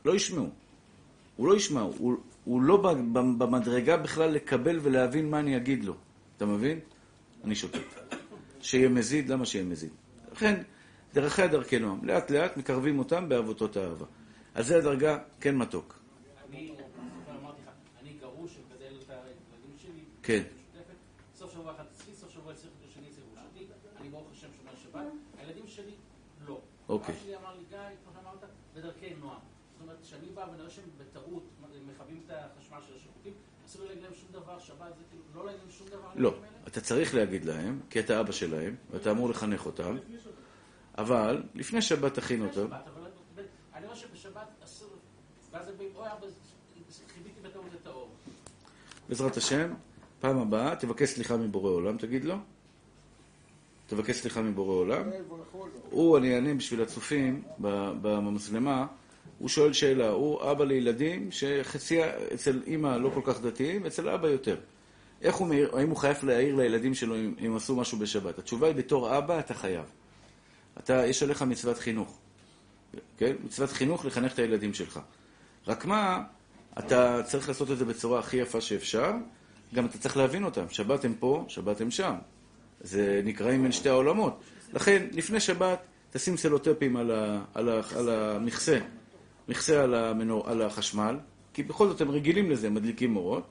לא 0.06 0.16
ישמעו. 0.16 0.50
הוא 1.36 1.48
לא 1.48 1.56
ישמע, 1.56 1.82
הוא, 1.82 2.18
הוא 2.44 2.62
לא 2.62 2.78
במדרגה 3.14 3.98
בכלל 3.98 4.30
לקבל 4.30 4.80
ולהבין 4.82 5.30
מה 5.30 5.40
אני 5.40 5.58
אגיד 5.58 5.84
לו. 5.84 5.96
אתה 6.38 6.46
מבין? 6.46 6.80
אני 7.44 7.56
שותק. 7.56 7.82
שיהיה 8.62 8.90
מזיד, 8.90 9.30
למה 9.30 9.46
שיהיה 9.46 9.66
מזיד? 9.66 9.90
לכן, 10.32 10.62
דרכיה 11.14 11.48
דרכי 11.48 11.80
נועם. 11.80 12.00
לאט 12.04 12.32
לאט 12.32 12.58
מקרבים 12.58 13.00
אותם 13.00 13.30
בעבותות 13.30 13.78
האהבה. 13.78 14.06
אז 14.56 14.68
זה 14.68 14.78
הדרגה, 14.78 15.18
כן 15.42 15.58
מתוק. 15.58 16.00
אני 16.50 16.72
אני 18.02 18.10
גרוש 18.22 18.52
ומגדל 18.58 18.96
את 19.06 19.10
הילדים 19.10 19.78
שלי. 19.78 20.02
כן. 20.24 20.44
משותפת. 20.56 20.96
סוף 21.36 21.54
שבוע 21.54 21.76
אחד 21.76 21.84
אצלי, 21.96 22.14
סוף 22.16 22.32
שבוע 22.34 22.54
אצלי, 22.54 22.70
חודש 22.80 22.94
שני 22.94 23.08
אצל 23.08 23.22
גרושתי. 23.22 23.74
אני 24.02 24.10
ברוך 24.10 24.28
השם 24.32 24.48
שומר 24.58 24.76
שבת. 24.84 25.12
הילדים 25.38 25.68
שלי, 25.68 25.94
לא. 26.48 26.62
אוקיי. 26.90 27.16
אבא 27.16 27.24
שלי 27.24 27.36
אמר 27.36 27.54
לי, 27.58 27.64
גיא, 27.70 27.78
כמו 28.04 28.14
שאמרת, 28.14 28.50
בדרכי 28.76 29.14
נועם. 29.20 29.40
זאת 29.74 29.82
אומרת, 29.82 29.98
כשאני 30.02 30.28
בא 30.34 30.46
ונראה 30.54 30.70
שהם 30.70 30.86
בטעות 30.98 31.44
מכבים 31.88 32.22
את 32.26 32.32
החשמל 32.32 32.78
של 32.88 32.96
השירותים, 32.96 33.34
אסור 33.66 33.86
להגיד 33.86 34.04
להם 34.04 34.14
שום 34.14 34.30
דבר, 34.32 34.60
שבת 34.60 34.98
זה 34.98 35.04
כאילו, 35.10 35.24
לא 35.36 35.46
להגיד 35.46 35.62
להם 35.62 35.72
שום 35.72 35.88
דבר. 35.88 36.10
לא. 36.16 36.34
אתה 36.68 36.82
צריך 36.82 37.16
להגיד 37.16 37.46
להם, 37.46 37.80
כי 37.90 38.00
אתה 38.00 38.20
אבא 38.20 38.32
שלהם, 38.32 38.76
ואתה 38.92 39.12
אמור 39.12 39.30
לחנך 39.30 39.66
אותם, 39.66 39.98
אבל 40.98 41.44
לפני 41.56 41.82
שבת 41.82 42.14
תכין 42.14 42.46
אותם. 42.46 42.68
אני 43.74 43.86
רואה 43.86 43.96
שבשבת 43.96 44.48
אסור, 44.64 44.90
ואז 45.52 45.68
הם 45.68 45.78
באים, 45.78 45.92
אוי 45.96 46.08
אבא, 46.08 46.28
חיביתי 47.14 47.42
בטעות 47.42 47.66
את 47.82 47.88
האור. 47.88 48.10
בעזרת 49.10 49.38
השם, 49.38 49.74
פעם 50.20 50.40
הבאה 50.40 50.76
תבקש 50.76 51.10
סליחה 51.10 51.38
מבורא 51.38 51.72
עולם, 51.72 51.98
תגיד 51.98 52.26
לו. 52.26 52.36
תבקש 53.88 54.16
סליחה 54.16 54.42
מבורא 54.42 54.74
עולם. 54.74 55.04
הוא, 55.90 56.18
אני 56.18 56.36
אענה 56.36 56.54
בשביל 56.54 56.82
הצופים 56.82 57.44
במצלמה, 58.02 58.86
הוא 59.40 59.50
שואל 59.50 59.74
שאלה, 59.74 60.10
הוא 60.10 60.52
אבא 60.52 60.66
לילדים 60.66 61.32
שחצי 61.32 62.00
אצל 62.34 62.62
אימא 62.68 62.98
לא 62.98 63.10
כל 63.14 63.22
כך 63.24 63.42
דתיים, 63.42 63.86
אצל 63.86 64.10
אבא 64.10 64.28
יותר. 64.28 64.58
איך 65.22 65.36
הוא 65.36 65.48
מעיר, 65.48 65.78
האם 65.78 65.90
הוא 65.90 65.98
חייב 65.98 66.18
להעיר 66.24 66.56
לילדים 66.56 66.94
שלו 66.94 67.16
אם, 67.16 67.34
אם 67.46 67.56
עשו 67.56 67.76
משהו 67.76 67.98
בשבת? 67.98 68.40
התשובה 68.40 68.68
היא, 68.68 68.76
בתור 68.76 69.18
אבא 69.18 69.40
אתה 69.40 69.54
חייב. 69.54 69.86
אתה, 70.80 71.06
יש 71.06 71.24
עליך 71.24 71.42
מצוות 71.42 71.78
חינוך. 71.78 72.18
כן? 73.18 73.36
מצוות 73.44 73.70
חינוך 73.70 74.06
לחנך 74.06 74.34
את 74.34 74.40
הילדים 74.40 74.74
שלך. 74.74 75.00
רק 75.68 75.86
מה, 75.86 76.24
אתה 76.80 77.24
צריך 77.24 77.48
לעשות 77.48 77.72
את 77.72 77.78
זה 77.78 77.86
בצורה 77.86 78.20
הכי 78.20 78.38
יפה 78.38 78.62
שאפשר, 78.62 79.12
גם 79.76 79.86
אתה 79.86 79.98
צריך 79.98 80.18
להבין 80.18 80.44
אותם. 80.44 80.66
שבת 80.70 81.06
הם 81.06 81.14
פה, 81.20 81.46
שבת 81.48 81.82
הם 81.82 81.92
שם. 81.92 82.16
זה 82.82 83.22
נקראים 83.24 83.64
בין 83.64 83.72
שתי 83.72 83.90
העולמות. 83.90 84.40
לכן, 84.74 85.08
לפני 85.12 85.40
שבת, 85.40 85.80
תשים 86.12 86.38
סלוטפים 86.38 86.98
על, 86.98 87.12
ה, 87.12 87.44
על, 87.54 87.70
ה, 87.70 87.82
על 87.96 88.10
המכסה, 88.10 88.80
מכסה 89.48 89.84
על, 89.84 89.96
המנור, 89.96 90.50
על 90.50 90.62
החשמל, 90.62 91.18
כי 91.54 91.64
בכל 91.64 91.88
זאת 91.88 92.02
הם 92.02 92.12
רגילים 92.12 92.52
לזה, 92.52 92.70
מדליקים 92.70 93.16
אורות. 93.16 93.48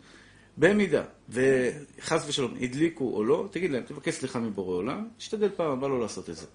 במידה, 0.57 1.03
וחס 1.29 2.29
ושלום, 2.29 2.55
הדליקו 2.61 3.17
או 3.17 3.25
לא, 3.25 3.49
תגיד 3.51 3.71
להם, 3.71 3.83
תבקש 3.83 4.15
סליחה 4.15 4.39
מבורא 4.39 4.77
עולם, 4.77 5.09
תשתדל 5.17 5.49
פעם 5.57 5.71
הבאה 5.71 5.89
לא 5.89 6.01
לעשות 6.01 6.31
את 6.31 6.37
זה. 6.37 6.47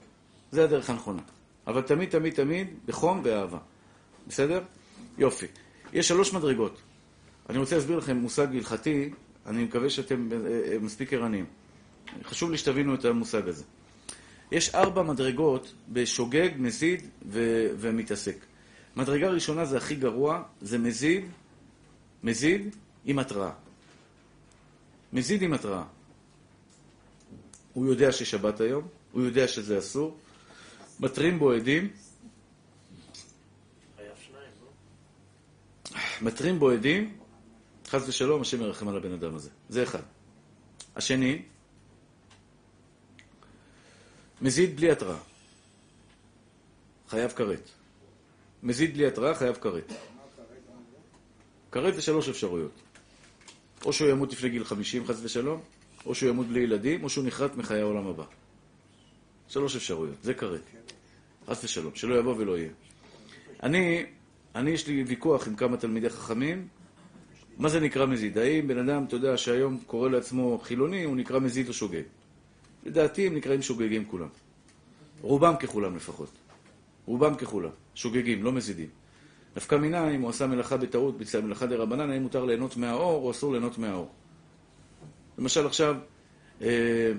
זה 0.52 0.64
הדרך 0.64 0.90
הנכונה. 0.90 1.22
אבל 1.68 1.82
תמיד, 1.82 2.10
תמיד, 2.10 2.34
תמיד, 2.34 2.68
בחום 2.86 3.22
ואהבה. 3.24 3.58
בסדר? 4.28 4.64
יופי. 5.18 5.46
יש 5.94 6.08
שלוש 6.08 6.34
מדרגות. 6.34 6.82
אני 7.50 7.58
רוצה 7.58 7.76
להסביר 7.76 7.98
לכם 7.98 8.18
מושג 8.18 8.48
הלכתי, 8.56 9.10
אני 9.46 9.64
מקווה 9.64 9.90
שאתם 9.90 10.30
אה, 10.32 10.38
אה, 10.72 10.80
מספיק 10.80 11.14
ערניים. 11.14 11.46
חשוב 12.24 12.52
לי 12.52 12.58
שתבינו 12.58 12.96
את 12.96 13.06
המושג 13.06 13.48
הזה. 13.48 13.64
יש 14.52 14.76
ארבע 14.76 15.04
מדרגות 15.04 15.74
בשוגג, 15.90 16.50
מזיד 16.58 17.08
ו- 17.26 17.68
ומתעסק. 17.78 18.36
מדרגה 18.96 19.30
ראשונה 19.30 19.66
זה 19.66 19.78
הכי 19.78 19.96
גרוע, 19.96 20.44
זה 20.62 20.78
מזיד, 20.78 21.26
מזיד 22.24 22.76
עם 23.06 23.20
התראה. 23.20 23.52
מזיד 25.14 25.42
עם 25.42 25.54
התראה. 25.54 25.84
הוא 27.74 27.86
יודע 27.88 28.12
ששבת 28.12 28.62
היום, 28.62 28.88
הוא 29.12 29.22
יודע 29.22 29.48
שזה 29.48 29.80
אסור, 29.80 30.18
מתרים 31.00 31.40
בו 31.40 31.52
עדים? 31.52 31.90
מתרים 36.22 36.60
בו 36.60 36.70
עדים, 36.70 37.18
חס 37.88 38.08
ושלום, 38.10 38.42
השם 38.42 38.62
ירחם 38.62 38.88
על 38.88 38.98
הבן 38.98 39.12
אדם 39.12 39.36
הזה. 39.36 39.50
זה 39.70 39.84
אחד. 39.84 40.02
השני, 40.96 41.42
מזיד 44.42 44.76
בלי 44.76 44.92
התראה. 44.92 45.18
חייב 47.10 47.32
כרת. 47.32 47.70
מזיד 48.64 48.94
בלי 48.94 49.08
התראה, 49.08 49.36
חייב 49.36 49.56
כרת. 49.56 49.94
כרת 51.72 51.96
זה 51.96 52.02
שלוש 52.02 52.30
אפשרויות. 52.30 52.72
או 53.86 53.94
שהוא 53.94 54.10
ימות 54.10 54.34
לפני 54.34 54.50
גיל 54.50 54.64
50, 54.64 55.06
חס 55.06 55.20
ושלום, 55.24 55.62
או 56.06 56.16
שהוא 56.16 56.30
ימות 56.30 56.48
בלי 56.48 56.60
ילדים, 56.60 57.04
או 57.04 57.10
שהוא 57.10 57.26
נחרט 57.26 57.56
מחיי 57.56 57.82
העולם 57.82 58.08
הבא. 58.08 58.24
שלוש 59.48 59.76
אפשרויות, 59.76 60.24
זה 60.24 60.34
כרת. 60.34 60.62
חס 61.48 61.64
ושלום, 61.64 61.96
שלא 61.96 62.16
יבוא 62.16 62.36
ולא 62.38 62.58
יהיה. 62.58 62.70
אני, 63.64 64.06
אני 64.56 64.72
יש 64.72 64.88
לי 64.88 65.04
ויכוח 65.04 65.48
עם 65.48 65.56
כמה 65.56 65.78
תלמידי 65.78 66.10
חכמים, 66.10 66.68
מה 67.58 67.70
זה 67.70 67.80
נקרא 67.80 68.06
מזיד? 68.06 68.38
האם 68.38 68.68
בן 68.68 68.90
אדם, 68.90 69.04
אתה 69.04 69.16
יודע, 69.16 69.38
שהיום 69.38 69.80
קורא 69.88 70.10
לעצמו 70.10 70.60
חילוני, 70.64 71.04
הוא 71.04 71.16
נקרא 71.16 71.40
מזיד 71.40 71.68
או 71.68 71.74
שוגג? 71.74 72.04
לדעתי 72.86 73.28
הם 73.28 73.36
נקראים 73.36 73.62
שוגגים 73.62 74.06
כולם. 74.06 74.28
רובם 75.22 75.56
ככולם 75.56 75.96
לפחות. 75.96 76.30
רובם 77.06 77.36
ככולם. 77.36 77.70
שוגגים, 77.96 78.44
לא 78.44 78.52
מזידים. 78.52 78.90
נפקא 79.56 79.76
מינה, 79.76 80.10
אם 80.10 80.22
הוא 80.22 80.30
עשה 80.30 80.48
מלאכה 80.48 80.78
בטעות, 80.78 81.18
ביצע 81.18 81.42
מלאכה 81.42 81.66
דה 81.66 81.76
רבנן, 81.76 82.10
האם 82.10 82.22
מותר 82.22 82.46
ליהנות 82.46 82.78
מהאור 82.78 83.26
או 83.26 83.32
אסור 83.32 83.52
ליהנות 83.52 83.78
מהאור. 83.78 84.10
למשל 85.38 85.66
עכשיו, 85.66 85.96
אה, 86.62 87.12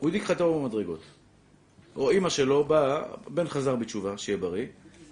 הוא 0.00 0.08
הדליק 0.08 0.22
לך 0.22 0.30
את 0.30 0.40
האור 0.40 0.62
במדרגות. 0.62 1.00
או 1.96 2.10
אימא 2.10 2.28
שלו 2.28 2.64
באה, 2.64 3.02
בן 3.28 3.48
חזר 3.48 3.76
בתשובה, 3.76 4.18
שיהיה 4.18 4.38
בריא, 4.38 4.66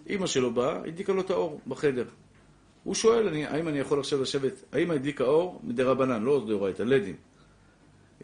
אימא 0.06 0.26
שלו 0.26 0.54
באה, 0.54 0.78
הדליקה 0.86 1.12
לו 1.12 1.20
את 1.20 1.30
האור 1.30 1.60
בחדר. 1.66 2.04
הוא 2.84 2.94
שואל, 2.94 3.28
אני, 3.28 3.46
האם 3.46 3.68
אני 3.68 3.78
יכול 3.78 4.00
עכשיו 4.00 4.22
לשבת, 4.22 4.52
האם 4.72 4.90
הדליק 4.90 5.20
האור 5.20 5.60
מדרבנן, 5.62 6.22
לא 6.22 6.44
דאורייתא, 6.46 6.82
לדים. 6.82 7.16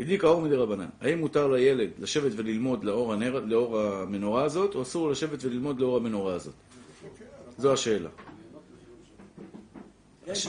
הדליק 0.00 0.24
האור 0.24 0.40
מדרבנן. 0.42 0.88
האם 1.00 1.18
מותר 1.18 1.48
לילד 1.48 1.90
לשבת 1.98 2.33
וללמוד 2.37 2.85
לאור, 2.85 3.12
הנר, 3.12 3.44
לאור 3.44 3.81
המנורה 3.81 4.44
הזאת, 4.44 4.74
או 4.74 4.83
אסור 4.83 5.11
לשבת 5.11 5.44
וללמוד 5.44 5.81
לאור 5.81 5.96
המנורה 5.96 6.35
הזאת? 6.35 6.55
זו 7.59 7.72
השאלה. 7.72 8.11
הש... 10.29 10.48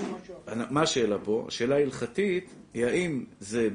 מה 0.70 0.82
השאלה 0.82 1.18
פה? 1.24 1.46
השאלה 1.48 1.76
ההלכתית 1.76 2.50
היא 2.74 2.86
האם 2.86 3.26
זה, 3.40 3.70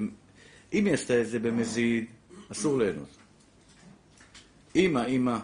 אם 0.72 0.86
היא 0.86 0.94
עשתה 0.94 1.20
את 1.20 1.28
זה 1.28 1.38
במזיד, 1.38 2.04
אסור 2.52 2.78
ליהנות. 2.78 3.08
אם 4.76 4.96
האימא 4.96 5.38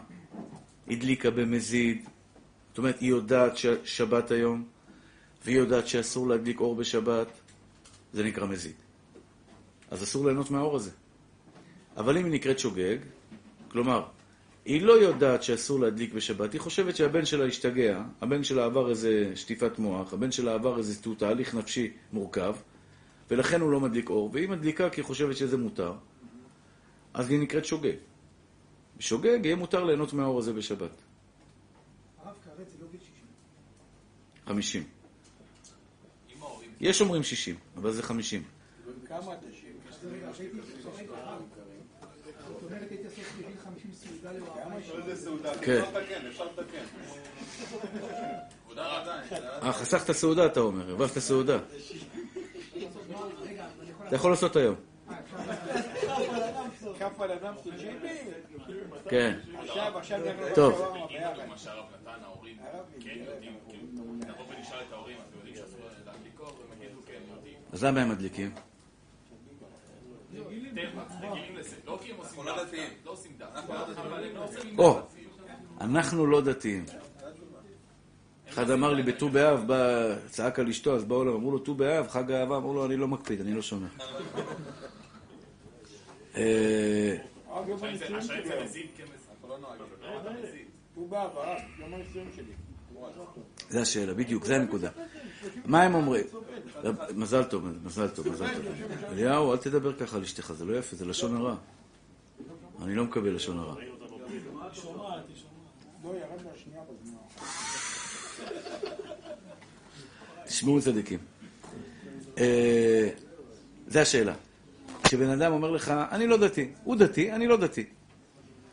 הדליקה 0.88 1.30
במזיד, 1.30 2.04
זאת 2.68 2.78
אומרת, 2.78 3.00
היא 3.00 3.10
יודעת 3.10 3.56
ששבת 3.56 4.30
היום, 4.30 4.64
והיא 5.44 5.58
יודעת 5.58 5.88
שאסור 5.88 6.28
להדליק 6.28 6.60
אור 6.60 6.74
בשבת, 6.74 7.26
זה 8.12 8.24
נקרא 8.24 8.46
מזיד. 8.46 8.74
אז 9.92 10.02
אסור 10.02 10.24
ליהנות 10.24 10.50
מהאור 10.50 10.76
הזה. 10.76 10.90
אבל 11.96 12.18
אם 12.18 12.24
היא 12.24 12.32
נקראת 12.32 12.58
שוגג, 12.58 12.96
כלומר, 13.68 14.04
היא 14.64 14.82
לא 14.82 14.92
יודעת 14.92 15.42
שאסור 15.42 15.80
להדליק 15.80 16.12
בשבת, 16.12 16.52
היא 16.52 16.60
חושבת 16.60 16.96
שהבן 16.96 17.24
שלה 17.24 17.44
השתגע, 17.44 18.02
הבן 18.20 18.44
שלה 18.44 18.64
עבר 18.64 18.90
איזה 18.90 19.32
שטיפת 19.34 19.78
מוח, 19.78 20.12
הבן 20.12 20.32
שלה 20.32 20.54
עבר 20.54 20.78
איזה 20.78 21.14
תהליך 21.18 21.54
נפשי 21.54 21.92
מורכב, 22.12 22.56
ולכן 23.30 23.60
הוא 23.60 23.70
לא 23.70 23.80
מדליק 23.80 24.10
אור, 24.10 24.30
והיא 24.32 24.48
מדליקה 24.48 24.90
כי 24.90 25.00
היא 25.00 25.04
חושבת 25.04 25.36
שזה 25.36 25.56
מותר, 25.56 25.94
אז 27.14 27.30
היא 27.30 27.40
נקראת 27.40 27.64
שוגג. 27.64 27.96
בשוגג 28.96 29.38
יהיה 29.44 29.56
מותר 29.56 29.84
ליהנות 29.84 30.12
מהאור 30.12 30.38
הזה 30.38 30.52
בשבת. 30.52 30.90
הרב 32.22 32.34
כרת 32.44 32.68
זה 32.68 32.76
לא 32.80 32.86
גיל 32.90 33.00
60. 33.00 33.14
50. 34.46 34.84
יש 36.80 37.00
אומרים 37.00 37.22
60, 37.22 37.56
אבל 37.76 37.92
זה 37.92 38.02
50. 38.02 38.42
כמה 39.08 39.32
אתה 39.32 39.46
שם? 40.02 40.08
רגע, 40.14 40.26
הייתי... 40.38 40.56
זאת 42.48 42.62
אומרת, 42.62 42.90
הייתי 42.90 43.04
עושה 43.04 43.22
בגיל 43.38 43.56
50 43.64 43.90
סעודה 43.92 44.32
לאוהבה. 44.38 45.08
איזה 45.10 45.24
סעודה? 45.24 45.52
אפשר 45.52 45.90
לתקן, 45.90 46.26
אפשר 46.26 46.44
לתקן. 46.44 46.84
אה, 49.62 49.72
חסכת 49.72 50.12
סעודה, 50.12 50.46
אתה 50.46 50.60
אומר, 50.60 50.90
הרווחת 50.90 51.18
סעודה. 51.18 51.58
אתה 54.06 54.16
יכול 54.16 54.30
לעשות 54.30 54.56
היום. 54.56 54.74
כן. 59.08 59.38
טוב. 60.54 60.82
אז 67.72 67.84
למה 67.84 68.00
הם 68.00 68.08
מדליקים? 68.08 68.50
טבע, 70.74 71.02
רגילים 71.20 71.56
לזה, 71.56 71.76
לא 71.86 71.98
כי 72.02 72.12
הם 72.12 72.16
עושים 72.18 72.44
דווקא, 72.44 72.82
לא 73.04 73.10
עושים 73.10 73.32
דווקא, 73.38 73.60
אבל 74.02 74.24
הם 74.24 74.34
לא 74.34 74.44
עושים 74.44 74.78
או, 74.78 75.00
אנחנו 75.80 76.26
לא 76.26 76.40
דתיים. 76.40 76.84
אחד 78.48 78.70
אמר 78.70 78.94
לי 78.94 79.02
בט"ו 79.02 79.28
באב, 79.28 79.66
בא, 79.66 80.14
צעק 80.26 80.58
על 80.58 80.68
אשתו, 80.68 80.96
אז 80.96 81.04
באו 81.04 81.22
אליו, 81.22 81.36
אמרו 81.36 81.50
לו, 81.50 81.58
ט"ו 81.58 81.74
באב, 81.74 82.08
חג 82.08 82.30
האהבה, 82.30 82.56
אמרו 82.56 82.74
לו, 82.74 82.86
אני 82.86 82.96
לא 82.96 83.08
מקפיד, 83.08 83.40
אני 83.40 83.54
לא 83.54 83.62
שומע. 83.62 83.86
אה, 86.36 87.16
הרב, 87.48 87.68
יום 87.68 87.78
הנישואים 87.82 88.16
השאלה 88.16 88.62
אם 92.22 92.32
שלי 92.36 92.52
זה 93.70 93.80
השאלה, 93.80 94.14
בדיוק, 94.14 94.44
זה 94.44 94.56
הנקודה. 94.56 94.90
מה 95.64 95.82
הם 95.82 95.94
אומרים? 95.94 96.24
מזל 97.14 97.44
טוב, 97.44 97.64
מזל 97.84 98.08
טוב, 98.08 98.28
מזל 98.28 98.46
טוב. 98.54 98.66
אליהו, 99.12 99.52
אל 99.52 99.56
תדבר 99.56 99.92
ככה 99.92 100.16
על 100.16 100.22
אשתך, 100.22 100.52
זה 100.52 100.64
לא 100.64 100.78
יפה, 100.78 100.96
זה 100.96 101.06
לשון 101.06 101.36
הרע. 101.36 101.54
אני 102.82 102.94
לא 102.94 103.04
מקבל 103.04 103.34
לשון 103.34 103.58
הרע. 103.58 103.74
תשמעו 110.44 110.80
צדיקים. 110.80 111.18
אה, 112.38 113.08
זה 113.86 114.02
השאלה. 114.02 114.34
כשבן 115.04 115.28
אדם 115.28 115.52
אומר 115.52 115.70
לך, 115.70 115.88
אני 115.88 116.26
לא 116.26 116.36
דתי, 116.36 116.68
הוא 116.84 116.96
דתי, 116.96 117.32
אני 117.32 117.46
לא 117.46 117.56
דתי. 117.56 117.84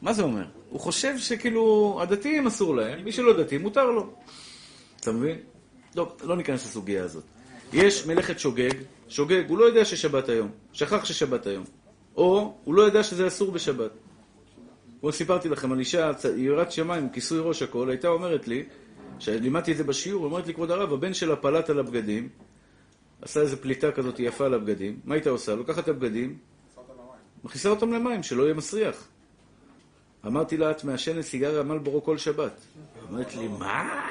מה 0.02 0.14
זה 0.14 0.24
אומר? 0.24 0.46
הוא 0.70 0.80
חושב 0.80 1.18
שכאילו, 1.18 1.98
הדתיים 2.02 2.48
אסור 2.48 2.76
להם, 2.76 3.04
מי 3.04 3.12
שלא 3.12 3.44
דתי 3.44 3.58
מותר 3.58 3.92
לו. 3.92 4.14
אתה 5.00 5.12
מבין? 5.12 5.38
טוב, 5.94 6.18
לא 6.24 6.38
ניכנס 6.38 6.66
לסוגיה 6.66 7.04
הזאת. 7.04 7.24
יש 7.74 8.06
מלאכת 8.06 8.40
שוגג, 8.40 8.74
שוגג, 9.08 9.44
הוא 9.48 9.58
לא 9.58 9.66
יודע 9.66 9.86
ששבת 9.86 10.30
היום, 10.30 10.50
שכח 10.74 11.06
ששבת 11.06 11.48
היום. 11.48 11.64
או, 12.16 12.58
הוא 12.64 12.76
לא 12.76 12.82
יודע 12.82 13.04
שזה 13.04 13.28
אסור 13.28 13.52
בשבת. 13.52 13.92
כמו 15.00 15.12
סיפרתי 15.12 15.50
לכם 15.50 15.72
על 15.72 15.80
אישה, 15.80 16.12
יראת 16.38 16.72
שמיים, 16.72 17.10
כיסוי 17.10 17.40
ראש 17.40 17.62
הכל, 17.62 17.90
הייתה 17.90 18.08
אומרת 18.08 18.48
לי, 18.48 18.64
שלימדתי 19.20 19.72
את 19.72 19.78
זה 19.78 19.84
בשיעור, 19.84 20.26
אומרת 20.26 20.48
לי, 20.48 20.54
כבוד 20.54 20.72
הרב, 20.72 20.94
הבן 20.94 21.14
שלה 21.14 21.36
פלט 21.36 21.70
על 21.70 21.80
הבגדים, 21.80 22.30
עשה 23.22 23.42
איזו 23.42 23.58
פליטה 23.58 23.92
כזאת 23.92 24.20
יפה 24.20 24.46
על 24.46 24.54
הבגדים, 24.54 25.00
מה 25.06 25.16
הייתה 25.16 25.30
עושה? 25.30 25.56
לוקחת 25.56 25.84
את 25.84 25.88
הבגדים, 25.88 26.38
מכניסה 27.44 27.70
אותם 27.70 27.94
למים, 27.94 28.24
שלא 28.24 28.44
יהיה 28.44 28.54
מסריח. 28.54 29.08
אמרתי 30.26 30.58
לה, 30.58 30.72
את 30.72 30.84
מעשנת 30.84 31.22
סיגריה 31.22 31.64
מלבורו 31.64 32.04
כל 32.04 32.18
שבת. 32.18 32.52
אמרת 33.10 33.36
לי, 33.36 33.48
מה? 33.48 34.08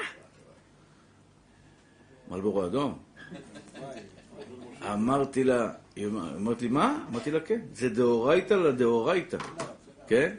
מלבורו 2.31 2.65
אדום. 2.65 2.99
אמרתי 4.93 5.43
לה, 5.43 5.71
היא 5.95 6.07
אמרת 6.07 6.61
לי, 6.61 6.67
מה? 6.67 7.05
אמרתי 7.11 7.31
לה, 7.31 7.39
כן. 7.39 7.61
זה 7.73 7.89
דאורייתא 7.89 8.53
לדאורייתא, 8.53 9.37
כן? 10.07 10.35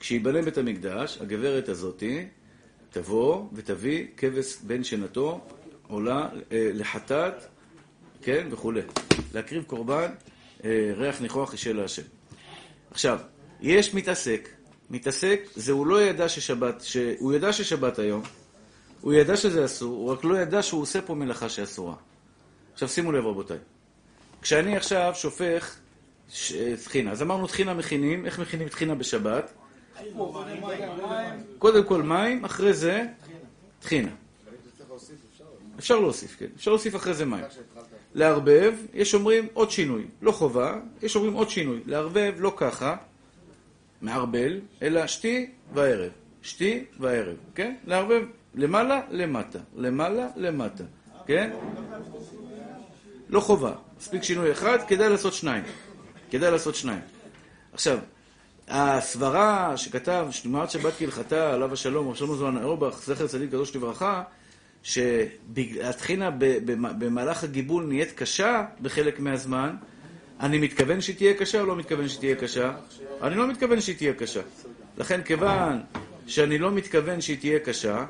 כשיבנה 0.00 0.42
בית 0.42 0.58
המקדש, 0.58 1.18
הגברת 1.20 1.68
הזאתי 1.68 2.26
תבוא 2.90 3.46
ותביא 3.52 4.06
כבש 4.16 4.56
בן 4.62 4.84
שנתו, 4.84 5.40
עולה 5.88 6.28
אה, 6.52 6.70
לחטאת, 6.74 7.34
כן, 8.22 8.48
וכולי. 8.50 8.80
להקריב 9.34 9.62
קורבן, 9.62 10.10
אה, 10.64 10.92
ריח 10.96 11.20
ניחוח 11.20 11.52
אישה 11.52 11.72
להשם. 11.72 12.02
עכשיו, 12.90 13.20
יש 13.60 13.94
מתעסק, 13.94 14.48
מתעסק 14.92 15.40
זה 15.56 15.72
הוא 15.72 15.86
לא 15.86 16.02
ידע 16.02 16.28
ששבת, 16.28 16.80
ש... 16.80 16.96
הוא 17.18 17.32
ידע 17.32 17.52
ששבת 17.52 17.98
היום, 17.98 18.22
הוא 19.00 19.12
ידע 19.12 19.36
שזה 19.36 19.64
אסור, 19.64 19.96
הוא 19.96 20.12
רק 20.12 20.24
לא 20.24 20.38
ידע 20.38 20.62
שהוא 20.62 20.82
עושה 20.82 21.02
פה 21.02 21.14
מלאכה 21.14 21.48
שאסורה. 21.48 21.94
עכשיו 22.72 22.88
שימו 22.88 23.12
לב 23.12 23.26
רבותיי, 23.26 23.58
כשאני 24.42 24.76
עכשיו 24.76 25.12
שופך 25.14 25.76
ש... 26.28 26.52
טחינה, 26.84 27.10
אז 27.10 27.22
אמרנו 27.22 27.46
טחינה 27.46 27.74
מכינים, 27.74 28.26
איך 28.26 28.38
מכינים 28.38 28.68
טחינה 28.68 28.94
בשבת? 28.94 29.52
קודם 31.58 31.84
כל 31.84 32.02
מים, 32.02 32.44
אחרי 32.44 32.72
זה 32.72 33.04
טחינה. 33.80 34.10
אפשר 35.78 36.00
להוסיף, 36.00 36.36
כן. 36.38 36.46
אפשר 36.56 36.70
להוסיף 36.70 36.96
אחרי 36.96 37.14
זה 37.14 37.24
מים. 37.24 37.44
לערבב, 38.14 38.74
יש 38.94 39.14
אומרים 39.14 39.48
עוד 39.52 39.70
שינוי. 39.70 40.04
לא 40.22 40.32
חובה, 40.32 40.80
יש 41.02 41.16
אומרים 41.16 41.32
עוד 41.32 41.50
שינוי. 41.50 41.80
לערבב 41.86 42.34
לא 42.38 42.52
ככה, 42.56 42.96
מערבל, 44.02 44.60
אלא 44.82 45.06
שתי 45.06 45.50
וערב. 45.74 46.10
שתי 46.42 46.84
וערב, 47.00 47.36
כן? 47.54 47.74
לערבב 47.86 48.22
למעלה, 48.54 49.00
למטה. 49.10 49.58
למעלה, 49.76 50.28
למטה. 50.36 50.84
כן? 51.26 51.50
לא 53.28 53.40
חובה. 53.40 53.72
מספיק 53.98 54.22
שינוי 54.22 54.52
אחד, 54.52 54.78
כדאי 54.88 55.08
לעשות 55.08 55.32
שניים. 55.32 55.64
כדאי 56.30 56.50
לעשות 56.50 56.74
שניים. 56.74 57.00
עכשיו, 57.72 57.98
הסברה 58.68 59.76
שכתב, 59.76 60.28
שתמרת 60.30 60.70
שבת 60.70 60.92
כהלכתה, 60.98 61.52
עליו 61.52 61.72
השלום, 61.72 62.08
רב 62.08 62.14
שלמה 62.14 62.34
זמן 62.34 62.62
אורבך, 62.62 63.02
זכר 63.04 63.26
צדיק 63.26 63.48
קדוש 63.48 63.76
לברכה, 63.76 64.22
שהטחינה 64.82 66.30
במהלך 66.98 67.44
הגיבול 67.44 67.84
נהיית 67.84 68.12
קשה 68.12 68.64
בחלק 68.80 69.20
מהזמן, 69.20 69.76
אני 70.42 70.58
מתכוון 70.58 71.00
שהיא 71.00 71.16
תהיה 71.16 71.34
קשה 71.34 71.60
או 71.60 71.66
לא 71.66 71.76
מתכוון 71.76 72.08
שהיא 72.08 72.20
תהיה 72.20 72.36
קשה? 72.36 72.72
אני 73.22 73.34
לא 73.34 73.48
מתכוון 73.48 73.80
שהיא 73.80 73.96
תהיה 73.96 74.12
קשה. 74.14 74.40
לכן 74.98 75.22
כיוון 75.22 75.80
שאני 76.26 76.58
לא 76.58 76.70
מתכוון 76.70 77.20
שהיא 77.20 77.38
תהיה 77.38 77.58
קשה, 77.58 78.04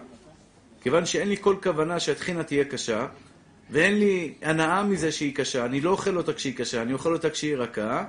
כיוון 0.81 1.07
שאין 1.07 1.29
לי 1.29 1.37
כל 1.41 1.57
כוונה 1.63 2.01
שהטחינה 2.01 2.45
תהיה 2.45 2.65
קשה, 2.65 3.07
ואין 3.71 3.99
לי 3.99 4.35
הנאה 4.43 4.85
מזה 4.85 5.13
שהיא 5.13 5.35
קשה, 5.35 5.65
אני 5.65 5.81
לא 5.81 5.91
אוכל 5.91 6.17
אותה 6.17 6.33
כשהיא 6.33 6.57
קשה, 6.57 6.83
אני 6.83 6.93
אוכל 6.93 7.13
אותה 7.13 7.31
כשהיא 7.31 7.57
רכה, 7.57 8.05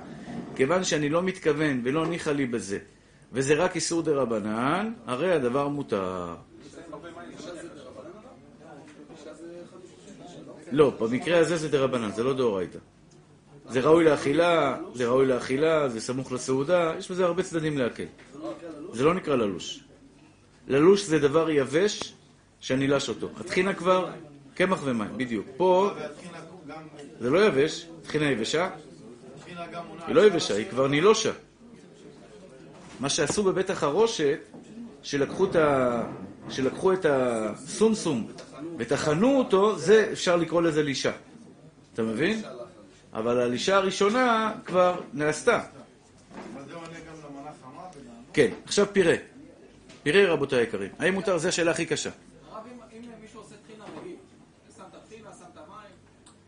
כיוון 0.56 0.84
שאני 0.84 1.08
לא 1.08 1.22
מתכוון 1.22 1.80
ולא 1.84 2.06
ניחא 2.06 2.30
לי 2.30 2.46
בזה, 2.46 2.78
וזה 3.32 3.54
רק 3.54 3.76
איסור 3.76 4.02
דה 4.02 4.12
רבנן, 4.12 4.92
הרי 5.06 5.32
הדבר 5.32 5.68
מותר. 5.68 6.34
לא, 10.72 10.90
במקרה 11.00 11.38
הזה 11.38 11.56
זה 11.56 11.68
דה 11.68 11.80
רבנן, 11.80 12.10
זה 12.12 12.22
לא 12.22 12.34
דאורייתא. 12.34 12.78
זה 13.68 13.80
ראוי 13.80 14.04
לאכילה, 14.04 14.76
זה 14.94 15.06
ראוי 15.06 15.26
לאכילה, 15.26 15.88
זה 15.88 16.00
סמוך 16.00 16.32
לסעודה, 16.32 16.94
יש 16.98 17.10
בזה 17.10 17.24
הרבה 17.24 17.42
צדדים 17.42 17.78
להקל. 17.78 18.04
זה 18.92 19.04
לא 19.04 19.14
נקרא 19.14 19.36
ללוש. 19.36 19.84
ללוש 20.68 21.04
זה 21.04 21.18
דבר 21.18 21.50
יבש 21.50 22.14
שאני 22.60 22.86
לש 22.86 23.08
אותו. 23.08 23.28
הטחינה 23.40 23.74
כבר 23.74 24.10
קמח 24.54 24.80
ומים, 24.84 25.08
בדיוק. 25.16 25.46
פה 25.56 25.90
זה 27.20 27.30
לא 27.30 27.46
יבש, 27.46 27.86
טחינה 28.02 28.30
יבשה. 28.30 28.70
היא 30.06 30.14
לא 30.14 30.26
יבשה, 30.26 30.54
היא 30.54 30.66
כבר 30.70 30.88
נילושה. 30.88 31.32
מה 33.00 33.08
שעשו 33.08 33.42
בבית 33.42 33.70
החרושת, 33.70 34.38
שלקחו 35.02 35.44
את, 35.44 35.56
ה... 35.56 36.02
שלקחו 36.50 36.92
את 36.92 37.06
הסומסום 37.08 38.28
וטחנו 38.78 39.38
אותו, 39.38 39.78
זה 39.78 40.08
אפשר 40.12 40.36
לקרוא 40.36 40.62
לזה 40.62 40.82
לישה. 40.82 41.12
אתה 41.94 42.02
מבין? 42.02 42.42
אבל 43.14 43.40
הלישה 43.40 43.76
הראשונה 43.76 44.52
כבר 44.64 45.00
נעשתה. 45.12 45.60
כן, 48.32 48.50
עכשיו 48.64 48.86
פירה. 48.92 49.14
פירה 50.02 50.32
רבותיי 50.32 50.58
היקרים. 50.58 50.90
האם 50.98 51.14
מותר? 51.14 51.38
זו 51.38 51.48
השאלה 51.48 51.70
הכי 51.70 51.86
קשה. 51.86 52.10
הרב, 52.50 52.64
אם 52.66 52.78
אם 52.92 53.10
מישהו 53.22 53.40
עושה 53.40 53.54
טחינה 53.66 53.84
רגיל, 54.00 54.16
שם 54.76 54.82
את 54.90 54.94
הטחינה, 54.94 55.28
שם 55.38 55.44
את 55.52 55.58
המים, 55.58 55.94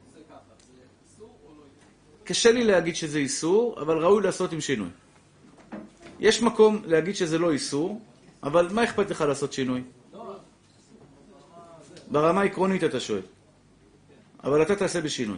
עושה 0.07 0.19
ככה, 0.31 0.39
זה 0.75 0.83
אסור 1.14 1.39
או 1.45 1.51
לא 1.51 1.62
אסור? 1.62 2.25
קשה 2.25 2.53
לי 2.53 2.64
להגיד 2.64 2.97
שזה 2.97 3.19
איסור, 3.19 3.81
אבל 3.81 3.99
ראוי 3.99 4.23
לעשות 4.23 4.53
עם 4.53 4.61
שינוי. 4.61 4.89
יש 6.21 6.43
מקום 6.43 6.83
להגיד 6.85 7.17
שזה 7.17 7.39
לא 7.39 7.51
איסור, 7.53 8.01
אבל 8.43 8.69
מה 8.73 8.85
אכפת 8.85 9.11
לך 9.11 9.21
לעשות 9.21 9.53
שינוי? 9.53 9.83
ברמה 12.11 12.41
העקרונית 12.41 12.85
אתה 12.85 13.01
שואל. 13.01 13.23
אבל 14.47 14.63
אתה 14.63 14.77
תעשה 14.77 15.01
בשינוי. 15.01 15.37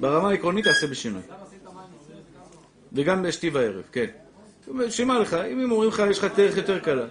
ברמה 0.00 0.28
העקרונית 0.30 0.64
תעשה 0.64 0.86
בשינוי. 0.86 1.22
וגם 2.92 3.22
בשתי 3.22 3.50
בערב, 3.50 3.82
כן. 3.92 4.06
שמה 4.90 5.18
לך, 5.18 5.34
אם 5.34 5.60
הם 5.60 5.72
אומרים 5.72 5.88
לך, 5.90 6.02
יש 6.10 6.18
לך 6.18 6.24
דרך 6.36 6.56
יותר 6.56 6.78
קלה. 6.78 7.04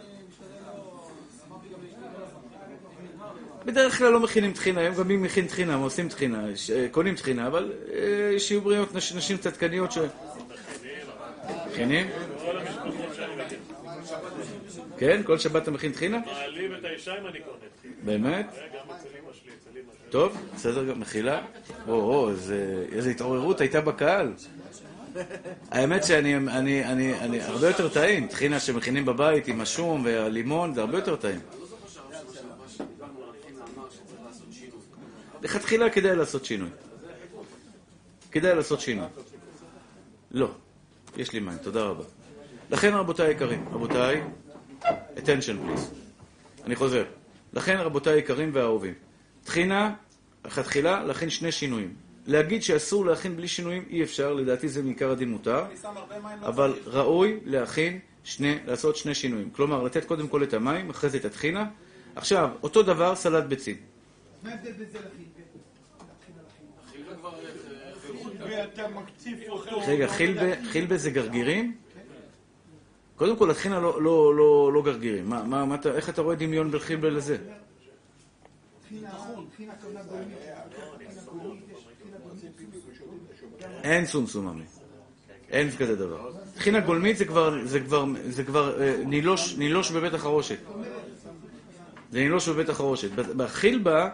בדרך 3.65 3.97
כלל 3.97 4.11
לא 4.11 4.19
מכינים 4.19 4.53
טחינה, 4.53 4.81
היום 4.81 4.95
גם 4.95 5.07
מי 5.07 5.17
מכין 5.17 5.47
טחינה, 5.47 5.73
הם 5.73 5.79
עושים 5.81 6.09
טחינה, 6.09 6.43
אה, 6.75 6.87
קונים 6.91 7.15
טחינה, 7.15 7.47
אבל 7.47 7.71
אה, 7.93 8.39
שיהיו 8.39 8.61
בריאות 8.61 8.95
נש- 8.95 9.13
נשים 9.13 9.37
צדקניות 9.37 9.91
ש... 9.91 9.97
מכינים? 11.71 12.07
כל 12.45 12.57
המשפחות 12.57 13.15
שאני 13.15 13.45
מכיר. 13.45 13.59
כן? 15.01 15.21
כל 15.23 15.37
שבת 15.37 15.63
אתה 15.63 15.71
מכין 15.71 15.91
טחינה? 15.91 16.19
מעליב 16.25 16.71
את 16.71 16.83
האישה 16.83 17.17
אם 17.21 17.27
אני 17.27 17.39
קונה. 17.39 17.93
באמת? 18.03 18.45
אמא 18.53 18.93
שלי. 19.33 19.81
טוב, 20.09 20.37
בסדר 20.55 20.85
גם, 20.85 20.99
מחילה. 20.99 21.41
או, 21.87 22.29
איזה 22.91 23.09
התעוררות 23.09 23.61
הייתה 23.61 23.81
בקהל. 23.81 24.33
האמת 25.71 26.03
שאני 26.03 26.35
אני, 26.35 26.85
אני, 26.85 27.19
אני, 27.19 27.41
הרבה 27.41 27.67
יותר 27.67 27.89
טעים. 27.89 28.27
טחינה 28.27 28.59
שמכינים 28.59 29.05
בבית 29.05 29.47
עם 29.47 29.61
השום 29.61 30.05
והלימון, 30.05 30.73
זה 30.73 30.81
הרבה 30.81 30.97
יותר 30.97 31.15
טעים. 31.15 31.39
לכתחילה 35.41 35.89
כדאי 35.89 36.15
לעשות 36.15 36.45
שינוי. 36.45 36.69
כדאי 38.31 38.55
לעשות 38.55 38.81
שינוי. 38.81 39.07
לא. 40.31 40.51
יש 41.17 41.33
לי 41.33 41.39
מים, 41.39 41.57
תודה 41.57 41.83
רבה. 41.83 42.03
לכן 42.71 42.93
רבותיי 42.93 43.27
היקרים, 43.27 43.65
רבותיי, 43.71 44.23
attention 44.83 45.57
please. 45.67 45.95
אני 46.65 46.75
חוזר. 46.75 47.03
לכן 47.53 47.77
רבותיי 47.77 48.13
היקרים 48.13 48.49
והאהובים, 48.53 48.93
טחינה, 49.43 49.93
לכתחילה, 50.45 51.03
להכין 51.03 51.29
שני 51.29 51.51
שינויים. 51.51 51.93
להגיד 52.27 52.63
שאסור 52.63 53.05
להכין 53.05 53.35
בלי 53.35 53.47
שינויים 53.47 53.85
אי 53.89 54.03
אפשר, 54.03 54.33
לדעתי 54.33 54.69
זה 54.69 54.83
מעיקר 54.83 55.11
הדין 55.11 55.29
מותר, 55.29 55.65
אבל 56.41 56.73
ראוי 56.85 57.39
להכין 57.45 57.99
שני, 58.23 58.57
לעשות 58.67 58.95
שני 58.95 59.15
שינויים. 59.15 59.49
כלומר, 59.49 59.83
לתת 59.83 60.05
קודם 60.05 60.27
כל 60.27 60.43
את 60.43 60.53
המים, 60.53 60.89
אחרי 60.89 61.09
זה 61.09 61.17
את 61.17 61.25
הטחינה. 61.25 61.65
עכשיו, 62.15 62.49
אותו 62.63 62.83
דבר 62.83 63.15
סלט 63.15 63.43
ביצים. 63.43 63.75
מה 64.43 64.49
ההבדל 64.49 64.71
בין 64.71 64.87
זה 64.91 64.97
לחילבה? 64.97 65.41
חילבה 66.91 67.15
כבר... 67.15 67.31
ואתה 68.39 68.87
מקציף 68.87 69.39
אותו. 69.49 69.81
רגע, 69.87 70.07
חילבה 70.71 70.97
זה 70.97 71.09
גרגירים? 71.09 71.75
קודם 73.21 73.37
כל, 73.37 73.51
הטחינה 73.51 73.79
לא, 73.79 74.01
לא, 74.01 74.35
לא, 74.35 74.71
לא 74.73 74.81
גרגירים. 74.81 75.29
מה, 75.29 75.43
מה, 75.43 75.65
מה, 75.65 75.75
איך 75.95 76.09
אתה 76.09 76.21
רואה 76.21 76.35
דמיון 76.35 76.71
בין 76.71 76.79
חילבה 76.79 77.09
לזה? 77.09 77.37
אין 83.83 84.05
סומסום 84.05 84.47
עמי. 84.47 84.63
אין 85.49 85.71
כזה 85.71 85.95
דבר. 85.95 86.31
טחינה 86.55 86.79
גולמית 86.79 87.17
זה 87.17 87.25
כבר, 87.25 87.65
זה 87.65 87.79
כבר, 87.79 88.05
זה 88.29 88.43
כבר 88.43 88.81
אה, 88.81 89.03
נילוש, 89.05 89.55
נילוש 89.57 89.91
בבית 89.91 90.13
החרושת. 90.13 90.59
זה 92.11 92.19
נילוש 92.19 92.49
בבית 92.49 92.69
החרושת. 92.69 93.11
בחילבה, 93.11 94.09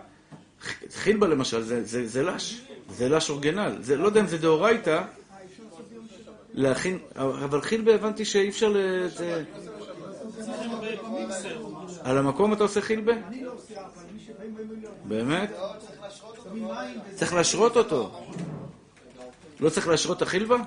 חילבה 0.91 1.27
למשל, 1.27 1.61
זה, 1.61 1.83
זה, 1.83 2.07
זה 2.07 2.23
לש. 2.23 2.61
זה 2.89 3.09
לש 3.09 3.29
אורגנל. 3.29 3.75
זה, 3.81 3.95
לא 3.95 4.05
יודע 4.05 4.21
אם 4.21 4.27
זה 4.27 4.37
דאורייתא, 4.37 5.03
להכין, 6.57 6.99
אבל 7.15 7.61
חילבה 7.61 7.95
הבנתי 7.95 8.25
שאי 8.25 8.49
אפשר 8.49 8.69
ל... 8.69 9.07
על 12.03 12.17
המקום 12.17 12.53
אתה 12.53 12.63
עושה 12.63 12.81
חילבה? 12.81 13.13
באמת? 15.05 15.49
צריך 17.15 17.33
להשרות 17.33 17.77
אותו. 17.77 18.25
לא 19.59 19.69
צריך 19.69 19.87
להשרות 19.87 20.17
את 20.17 20.21
החילבה? 20.21 20.57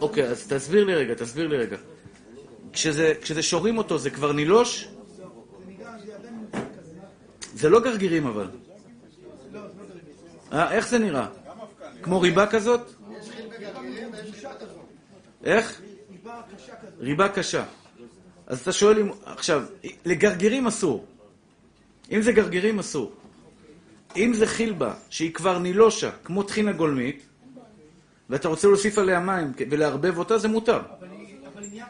אוקיי, 0.00 0.24
אז 0.24 0.46
תסביר 0.46 0.84
לי 0.84 0.94
רגע, 0.94 1.14
תסביר 1.14 1.48
לי 1.48 1.56
רגע. 1.56 1.76
כשזה, 2.72 3.42
שורים 3.42 3.78
אותו 3.78 3.98
זה 3.98 4.10
כבר 4.10 4.32
נילוש? 4.32 4.88
זה 7.54 7.68
לא 7.68 7.80
גרגירים 7.80 8.26
אבל. 8.26 8.48
לא, 9.52 9.60
זה 9.60 9.78
לא 9.78 9.84
דרגים. 9.84 10.14
אה, 10.52 10.72
איך 10.72 10.88
זה 10.88 10.98
נראה? 10.98 11.26
כמו 12.02 12.20
ריבה 12.20 12.46
כזאת? 12.46 12.80
איך? 15.44 15.80
ריבה 16.98 17.28
קשה. 17.28 17.64
אז 18.46 18.60
אתה 18.60 18.72
שואל 18.72 19.00
אם... 19.00 19.10
עכשיו, 19.24 19.62
לגרגירים 20.04 20.66
אסור. 20.66 21.06
אם 22.12 22.22
זה 22.22 22.32
גרגירים 22.32 22.78
אסור. 22.78 23.12
אם 24.16 24.32
זה 24.34 24.46
חילבה, 24.46 24.94
שהיא 25.10 25.34
כבר 25.34 25.58
נילושה, 25.58 26.10
כמו 26.24 26.42
טחינה 26.42 26.72
גולמית, 26.72 27.22
ואתה 28.30 28.48
רוצה 28.48 28.68
להוסיף 28.68 28.98
עליה 28.98 29.20
מים 29.20 29.52
ולערבב 29.70 30.18
אותה, 30.18 30.38
זה 30.38 30.48
מותר. 30.48 30.80
אבל 30.98 31.08
היא 31.10 31.36
אבל 31.54 31.62
היא. 31.62 31.82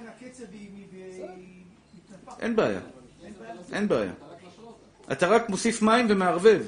אין 2.41 2.57
בעיה. 2.57 2.81
אין 3.73 3.89
בעיה. 3.89 4.13
אתה 5.13 5.27
רק 5.27 5.49
מוסיף 5.49 5.83
מים 5.83 6.07
ומערבב. 6.11 6.63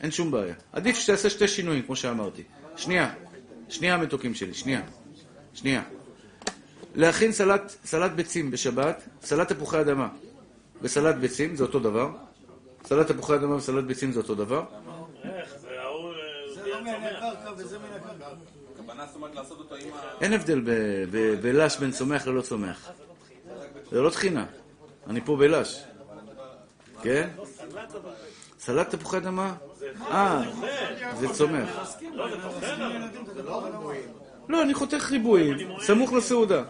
אין 0.00 0.10
שום 0.10 0.30
בעיה. 0.30 0.54
עדיף 0.72 0.96
שתעשה 0.96 1.30
שתי 1.30 1.48
שינויים, 1.48 1.82
כמו 1.82 1.96
שאמרתי. 1.96 2.42
שנייה. 2.76 3.14
שנייה, 3.68 3.96
מתוקים 3.96 4.34
שלי. 4.34 4.54
שנייה. 4.54 4.82
שנייה. 5.54 5.82
להכין 6.94 7.32
סלט, 7.32 7.72
סלט 7.84 8.10
ביצים 8.10 8.50
בשבת, 8.50 9.02
סלט 9.22 9.52
תפוחי 9.52 9.80
אדמה 9.80 10.08
וסלט 10.82 11.14
ביצים, 11.14 11.56
זה 11.56 11.64
אותו 11.64 11.78
דבר. 11.78 12.10
סלט 12.84 13.10
תפוחי 13.10 13.34
אדמה 13.34 13.54
וסלט 13.54 13.84
ביצים 13.84 14.12
זה 14.12 14.20
אותו 14.20 14.34
דבר. 14.34 14.64
אין 20.20 20.32
הבדל 20.32 20.60
בלש 21.42 21.76
בין 21.76 21.90
צומח 21.90 22.26
ללא 22.26 22.40
צומח. 22.42 22.90
זה 23.90 24.00
לא 24.00 24.10
טחינה. 24.10 24.46
אני 25.06 25.20
פה 25.20 25.36
בלש. 25.36 25.82
כן? 27.02 27.28
סלט 28.60 28.94
תפוחי 28.94 29.16
אדמה? 29.16 29.54
אה, 30.10 30.42
זה 31.20 31.28
צומח. 31.28 31.96
לא, 32.14 32.26
אבל... 33.58 33.94
לא, 34.48 34.62
אני 34.62 34.74
חותך 34.74 35.10
ריבועים, 35.10 35.56
סמוך 35.80 36.12
לסעודה. 36.12 36.62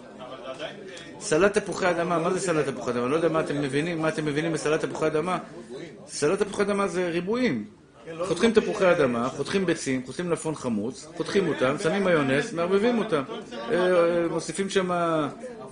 סלט 1.20 1.58
תפוחי 1.58 1.90
אדמה, 1.90 2.18
מה 2.18 2.30
זה 2.30 2.40
סלט 2.40 2.68
תפוחי 2.68 2.90
אדמה? 2.90 3.02
אני 3.02 3.10
לא 3.10 3.16
יודע 3.16 3.28
מה 3.28 3.40
אתם 3.40 3.62
מבינים, 3.62 4.02
מה 4.02 4.08
אתם 4.08 4.24
מבינים 4.24 4.52
בסלט 4.52 4.84
תפוחי 4.84 5.06
אדמה. 5.06 5.38
סלט 6.06 6.42
תפוחי 6.42 6.62
אדמה 6.62 6.88
זה 6.88 7.08
ריבועים. 7.08 7.64
חותכים 8.26 8.52
תפוחי 8.52 8.90
אדמה, 8.90 9.28
חותכים 9.28 9.66
ביצים, 9.66 10.02
חותכים 10.06 10.28
מלפון 10.28 10.54
חמוץ, 10.54 11.06
חותכים 11.16 11.48
אותם, 11.48 11.74
שמים 11.82 12.04
מיונז, 12.04 12.54
מערבבים 12.54 12.98
אותם. 12.98 13.22
אה, 13.52 13.74
אה, 13.74 14.28
מוסיפים 14.30 14.70
שם 14.70 14.90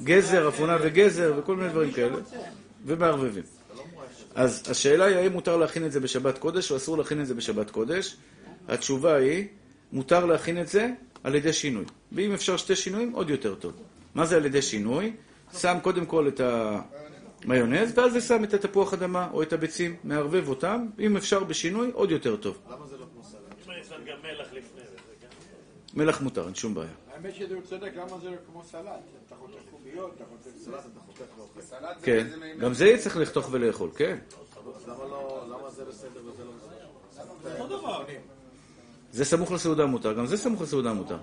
גזר, 0.05 0.49
אפונה 0.49 0.77
וגזר 0.81 1.35
וכל 1.37 1.57
מיני 1.57 1.69
דברים 1.69 1.91
כאלה, 1.93 2.17
ומערבבים. 2.87 3.58
אז 4.39 4.63
השאלה 4.71 5.05
היא 5.05 5.17
האם 5.17 5.33
מותר 5.33 5.57
להכין 5.57 5.87
את 5.87 5.93
זה 5.93 6.01
בשבת 6.01 6.39
קודש 6.39 6.71
או 6.71 6.77
אסור 6.77 6.99
להכין 6.99 7.21
את 7.21 7.27
זה 7.27 7.35
בשבת 7.35 7.71
קודש. 7.71 8.17
התשובה 8.69 9.15
היא, 9.15 9.47
מותר 9.93 10.27
להכין 10.27 10.61
את 10.61 10.69
זה 10.69 10.91
על 11.25 11.35
ידי 11.35 11.53
שינוי. 11.53 11.85
ואם 12.13 12.33
אפשר 12.33 12.57
שתי 12.57 12.77
שינויים, 12.77 13.13
עוד 13.13 13.31
יותר 13.31 13.55
טוב. 13.55 13.73
מה 14.15 14.27
זה 14.27 14.37
על 14.37 14.47
ידי 14.47 14.63
שינוי? 14.63 15.13
שם 15.59 15.77
קודם 15.83 16.07
כל 16.07 16.29
את 16.29 16.41
המיונז, 17.45 17.99
ואז 17.99 18.13
זה 18.13 18.21
שם 18.21 18.45
את 18.45 18.55
התפוח 18.55 18.93
אדמה 18.93 19.29
או 19.33 19.43
את 19.43 19.53
הביצים, 19.53 19.97
מערבב 20.05 20.49
אותם, 20.49 20.87
אם 20.99 21.17
אפשר 21.17 21.45
בשינוי, 21.45 21.91
עוד 21.93 22.11
יותר 22.11 22.37
טוב. 22.37 22.59
אם 22.69 23.71
אני 23.71 23.85
שם 23.89 23.95
גם 24.07 24.17
מלח 24.23 24.47
לפני 24.47 24.81
זה, 24.81 24.91
זה 24.91 25.15
גם... 25.23 25.29
מלח 25.95 26.21
מותר, 26.21 26.47
אין 26.47 26.55
שום 26.55 26.75
בעיה. 26.75 27.08
האמת 27.19 27.35
שזה 27.35 27.55
הוא 27.55 27.63
צודק, 27.63 27.93
למה 27.95 28.19
זה 28.19 28.31
לא 28.31 28.37
כמו 28.47 28.65
סלט? 28.65 28.85
אתה 29.27 29.35
חותך 29.35 29.55
קוביות, 29.71 30.13
אתה 30.17 30.25
חותך 30.25 30.57
סלט, 30.65 30.75
אתה 30.75 31.01
חותך 31.07 31.39
ואוכל. 31.39 31.61
סלט 31.61 32.01
זה 32.01 32.07
כן? 32.07 32.27
גם 32.61 32.75
זה 32.75 32.97
צריך 32.99 33.17
לחתוך 33.17 33.49
ולאכול, 33.51 33.91
כן. 33.97 34.19
זה 39.13 39.25
סמוך 39.25 39.53
לסעודה 39.53 39.87
מותר, 39.87 40.13
גם 40.13 40.27
זה 40.27 40.37
סמוך 40.37 40.63
לסעודה 40.63 40.93
מותר. 40.93 41.19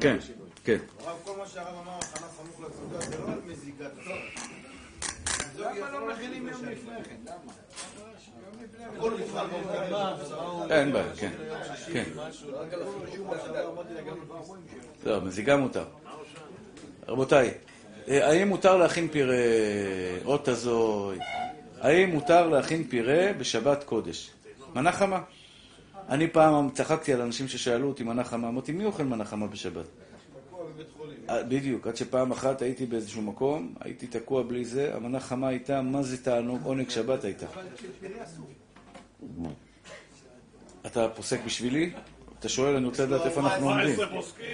כן, 0.00 0.16
כן. 0.64 0.78
כל 1.24 1.36
מה 1.38 1.46
שהרב 1.46 1.74
אמר, 1.84 1.98
הכנה 1.98 2.26
סמוך 2.28 2.70
לסעודה, 2.70 3.00
זה 3.00 3.18
לא 3.18 3.32
על 3.32 3.40
מזיגת 3.46 3.92
למה 5.58 5.90
לא 5.90 6.12
מכינים 6.12 6.48
יום 6.48 6.64
לפני 6.64 7.04
כן? 7.04 7.16
למה? 7.24 7.52
אין 10.70 10.92
בעיה, 10.92 11.16
כן. 11.16 11.30
כן. 11.92 12.04
לא, 15.04 15.20
מזיגה 15.20 15.56
מותר. 15.56 15.84
רבותיי, 17.08 17.50
אה, 18.08 18.28
האם 18.28 18.48
מותר 18.48 18.76
להכין 18.76 19.08
פירה, 19.08 19.36
אות 20.24 20.48
הזוי, 20.48 21.18
האם 21.80 22.10
מותר 22.10 22.48
להכין 22.48 22.84
פירה 22.84 23.32
בשבת 23.38 23.84
קודש? 23.84 24.30
מנה 24.74 24.92
חמה. 24.92 25.20
אני 26.08 26.28
פעם 26.28 26.70
צחקתי 26.70 27.12
על 27.12 27.20
אנשים 27.20 27.48
ששאלו 27.48 27.88
אותי 27.88 28.04
מנה 28.04 28.24
חמה, 28.24 28.48
אמרתי, 28.48 28.72
מי 28.72 28.84
אוכל 28.84 29.02
מנה 29.02 29.24
חמה 29.24 29.46
בשבת? 29.46 29.84
אה, 31.28 31.42
בדיוק, 31.42 31.86
עד 31.86 31.96
שפעם 31.96 32.32
אחת 32.32 32.62
הייתי 32.62 32.86
באיזשהו 32.86 33.22
מקום, 33.22 33.74
הייתי 33.80 34.06
תקוע 34.06 34.42
בלי 34.42 34.64
זה, 34.64 34.94
המנה 34.94 35.20
חמה 35.20 35.48
הייתה, 35.48 35.82
מה 35.82 36.02
זה 36.02 36.24
תענוג, 36.24 36.60
עונג 36.64 36.90
שבת 36.90 37.24
הייתה. 37.24 37.46
אתה 40.86 41.08
פוסק 41.08 41.40
בשבילי? 41.44 41.92
אתה 42.38 42.48
שואל, 42.48 42.76
אני 42.76 42.86
רוצה 42.86 43.06
לדעת 43.06 43.26
איפה 43.26 43.40
אנחנו 43.40 43.70
עומדים. 43.70 44.00
14 44.00 44.16
פוסקים. 44.16 44.46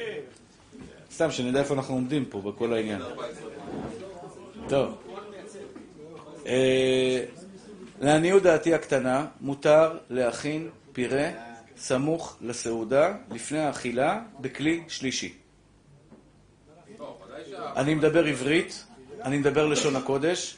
סתם, 1.12 1.30
שנדע 1.30 1.60
איפה 1.60 1.74
אנחנו 1.74 1.94
עומדים 1.94 2.24
פה, 2.24 2.40
בכל 2.40 2.72
העניין. 2.72 3.02
טוב. 4.68 4.98
אה, 6.46 7.24
לעניות 8.00 8.42
דעתי 8.42 8.74
הקטנה, 8.74 9.26
מותר 9.40 9.98
להכין 10.10 10.68
פירה 10.92 11.28
סמוך 11.76 12.36
לסעודה, 12.40 13.14
לפני 13.30 13.58
האכילה, 13.58 14.22
בכלי 14.40 14.82
שלישי. 14.88 15.41
אני 17.76 17.94
מדבר 17.94 18.24
עברית, 18.24 18.84
אני 19.22 19.38
מדבר 19.38 19.66
לשון 19.66 19.96
הקודש, 19.96 20.56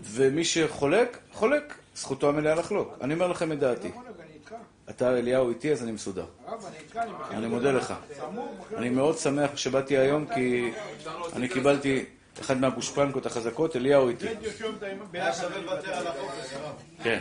ומי 0.00 0.44
שחולק, 0.44 1.18
חולק. 1.32 1.74
זכותו 1.98 2.28
המלאה 2.28 2.54
לחלוק. 2.54 2.94
אני 3.00 3.14
אומר 3.14 3.28
לכם 3.28 3.52
את 3.52 3.58
דעתי. 3.58 3.90
אתה 4.90 5.18
אליהו 5.18 5.48
איתי, 5.48 5.72
אז 5.72 5.82
אני 5.82 5.92
מסודר. 5.92 6.26
אני 7.30 7.46
מודה 7.46 7.72
לך. 7.72 7.94
אני 8.76 8.88
מאוד 8.88 9.18
שמח 9.18 9.56
שבאתי 9.56 9.96
היום, 9.98 10.26
כי 10.34 10.70
אני 11.36 11.48
קיבלתי 11.48 12.04
אחד 12.40 12.60
מהגושפנקות 12.60 13.26
החזקות, 13.26 13.76
אליהו 13.76 14.08
איתי. 14.08 14.26
כן. 17.02 17.20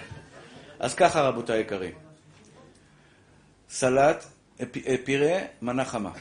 אז 0.79 0.95
ככה, 0.95 1.21
רבותיי 1.21 1.57
היקרים. 1.57 1.93
סלט, 3.69 4.25
אה, 4.59 4.95
פירה, 5.03 5.39
מנה 5.61 5.85
חמה. 5.85 6.11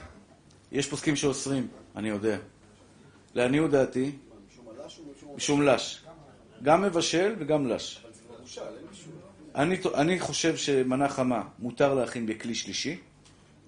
יש 0.72 0.88
פוסקים 0.88 1.16
שאוסרים, 1.16 1.68
אני 1.96 2.08
יודע. 2.08 2.38
לעניות 3.34 3.70
דעתי, 3.70 4.12
משום 5.36 5.62
לש. 5.62 6.04
גם 6.62 6.82
מבשל 6.82 7.34
וגם 7.38 7.66
לש. 7.66 8.04
אני, 9.54 9.78
אני 9.94 10.20
חושב 10.20 10.56
שמנה 10.56 11.08
חמה 11.08 11.42
מותר 11.58 11.94
להכין 11.94 12.26
בכלי 12.26 12.54
שלישי, 12.54 12.98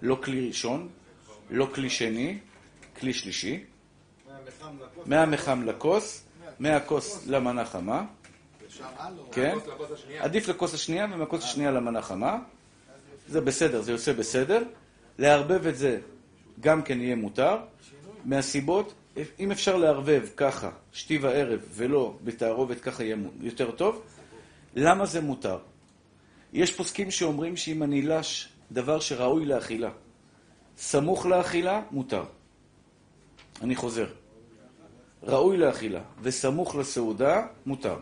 לא 0.03 0.19
כלי 0.23 0.49
ראשון, 0.49 0.89
לא 1.51 1.69
כלי 1.75 1.91
שני, 1.91 2.39
כלי 3.01 3.13
שלישי. 3.13 3.65
מהמחם 5.07 5.63
לכוס, 5.65 6.25
מהכוס 6.59 7.27
למנה 7.27 7.65
חמה. 7.65 8.05
כן? 9.33 9.57
עדיף 10.19 10.49
לכוס 10.49 10.75
השנייה 10.75 11.07
ומהכוס 11.13 11.45
השנייה 11.45 11.71
למנה 11.71 12.03
חמה. 12.03 12.39
זה 13.29 13.41
בסדר, 13.41 13.83
זה 13.83 13.93
יוצא 13.93 14.13
בסדר. 14.13 14.63
לערבב 15.19 15.67
את 15.67 15.79
זה 15.79 16.01
גם 16.61 16.83
כן 16.83 17.01
יהיה 17.01 17.17
מותר. 17.17 17.57
מהסיבות, 18.29 18.95
אם 19.41 19.51
אפשר 19.51 19.77
לערבב 19.77 20.27
ככה, 20.37 20.71
שתי 20.93 21.19
וערב, 21.19 21.61
ולא 21.71 22.15
בתערובת, 22.25 22.81
ככה 22.81 23.05
יהיה 23.05 23.17
יותר 23.41 23.71
טוב. 23.71 24.03
למה 24.77 25.07
זה 25.07 25.21
מותר? 25.21 25.59
יש 26.53 26.77
פוסקים 26.77 27.11
שאומרים 27.11 27.57
שאם 27.57 27.83
אני 27.83 28.03
לש 28.03 28.49
דבר 28.73 29.01
שראוי 29.01 29.45
לאכילה, 29.45 29.91
סמוך 30.77 31.27
לאכילה, 31.27 31.83
מותר. 31.91 32.25
אני 33.63 33.77
חוזר. 33.77 34.07
ראוי 35.23 35.57
לאכילה 35.57 36.01
וסמוך 36.23 36.77
לסעודה, 36.77 37.47
מותר. 37.67 37.97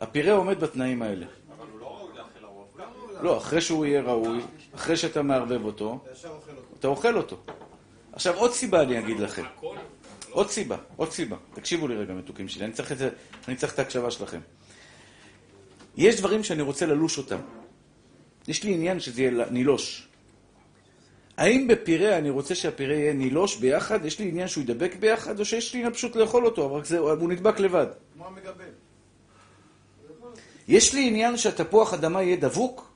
הפירה 0.00 0.32
עומד 0.32 0.60
בתנאים 0.60 1.02
האלה. 1.02 1.26
אבל 1.56 1.66
הוא 1.72 1.80
לא 1.80 1.86
ראוי 1.86 2.18
לאכילה, 2.18 2.48
הוא 2.48 3.22
לא, 3.22 3.36
אחרי 3.38 3.60
שהוא 3.60 3.86
יהיה 3.86 4.02
ראוי, 4.02 4.40
אחרי 4.74 4.96
שאתה 4.96 5.22
מערבב 5.22 5.64
אותו, 5.64 5.98
אתה 6.78 6.88
אוכל 6.88 7.16
אותו. 7.16 7.36
עכשיו, 8.14 8.34
עוד 8.34 8.52
סיבה 8.52 8.82
אני 8.82 8.98
אגיד 8.98 9.20
לכם. 9.20 9.42
עוד 10.30 10.50
סיבה, 10.50 10.76
עוד 10.96 11.12
סיבה. 11.12 11.36
תקשיבו 11.54 11.88
לי 11.88 11.96
רגע, 11.96 12.14
מתוקים 12.14 12.48
שלי, 12.48 12.64
אני 12.64 12.72
צריך 12.72 12.92
את, 12.92 12.98
זה, 12.98 13.10
אני 13.48 13.56
צריך 13.56 13.74
את 13.74 13.78
ההקשבה 13.78 14.10
שלכם. 14.10 14.40
יש 15.96 16.16
דברים 16.16 16.44
שאני 16.44 16.62
רוצה 16.62 16.86
ללוש 16.86 17.18
אותם. 17.18 17.38
יש 18.48 18.64
לי 18.64 18.74
עניין 18.74 19.00
שזה 19.00 19.22
יהיה 19.22 19.44
נילוש. 19.50 20.08
האם 21.36 21.68
בפירה 21.68 22.18
אני 22.18 22.30
רוצה 22.30 22.54
שהפירה 22.54 22.94
יהיה 22.94 23.12
נילוש 23.12 23.56
ביחד? 23.56 24.04
יש 24.04 24.18
לי 24.18 24.28
עניין 24.28 24.48
שהוא 24.48 24.64
ידבק 24.64 24.94
ביחד, 25.00 25.40
או 25.40 25.44
שיש 25.44 25.72
לי 25.72 25.78
עניין 25.78 25.92
פשוט 25.92 26.16
לאכול 26.16 26.44
אותו, 26.46 26.66
אבל 26.66 26.84
זה, 26.84 26.98
הוא 26.98 27.28
נדבק 27.28 27.60
לבד? 27.60 27.86
כמו 28.14 28.26
המגבל. 28.26 28.64
יש 30.68 30.94
לי 30.94 31.08
עניין 31.08 31.36
שהתפוח 31.36 31.94
אדמה 31.94 32.22
יהיה 32.22 32.36
דבוק? 32.36 32.94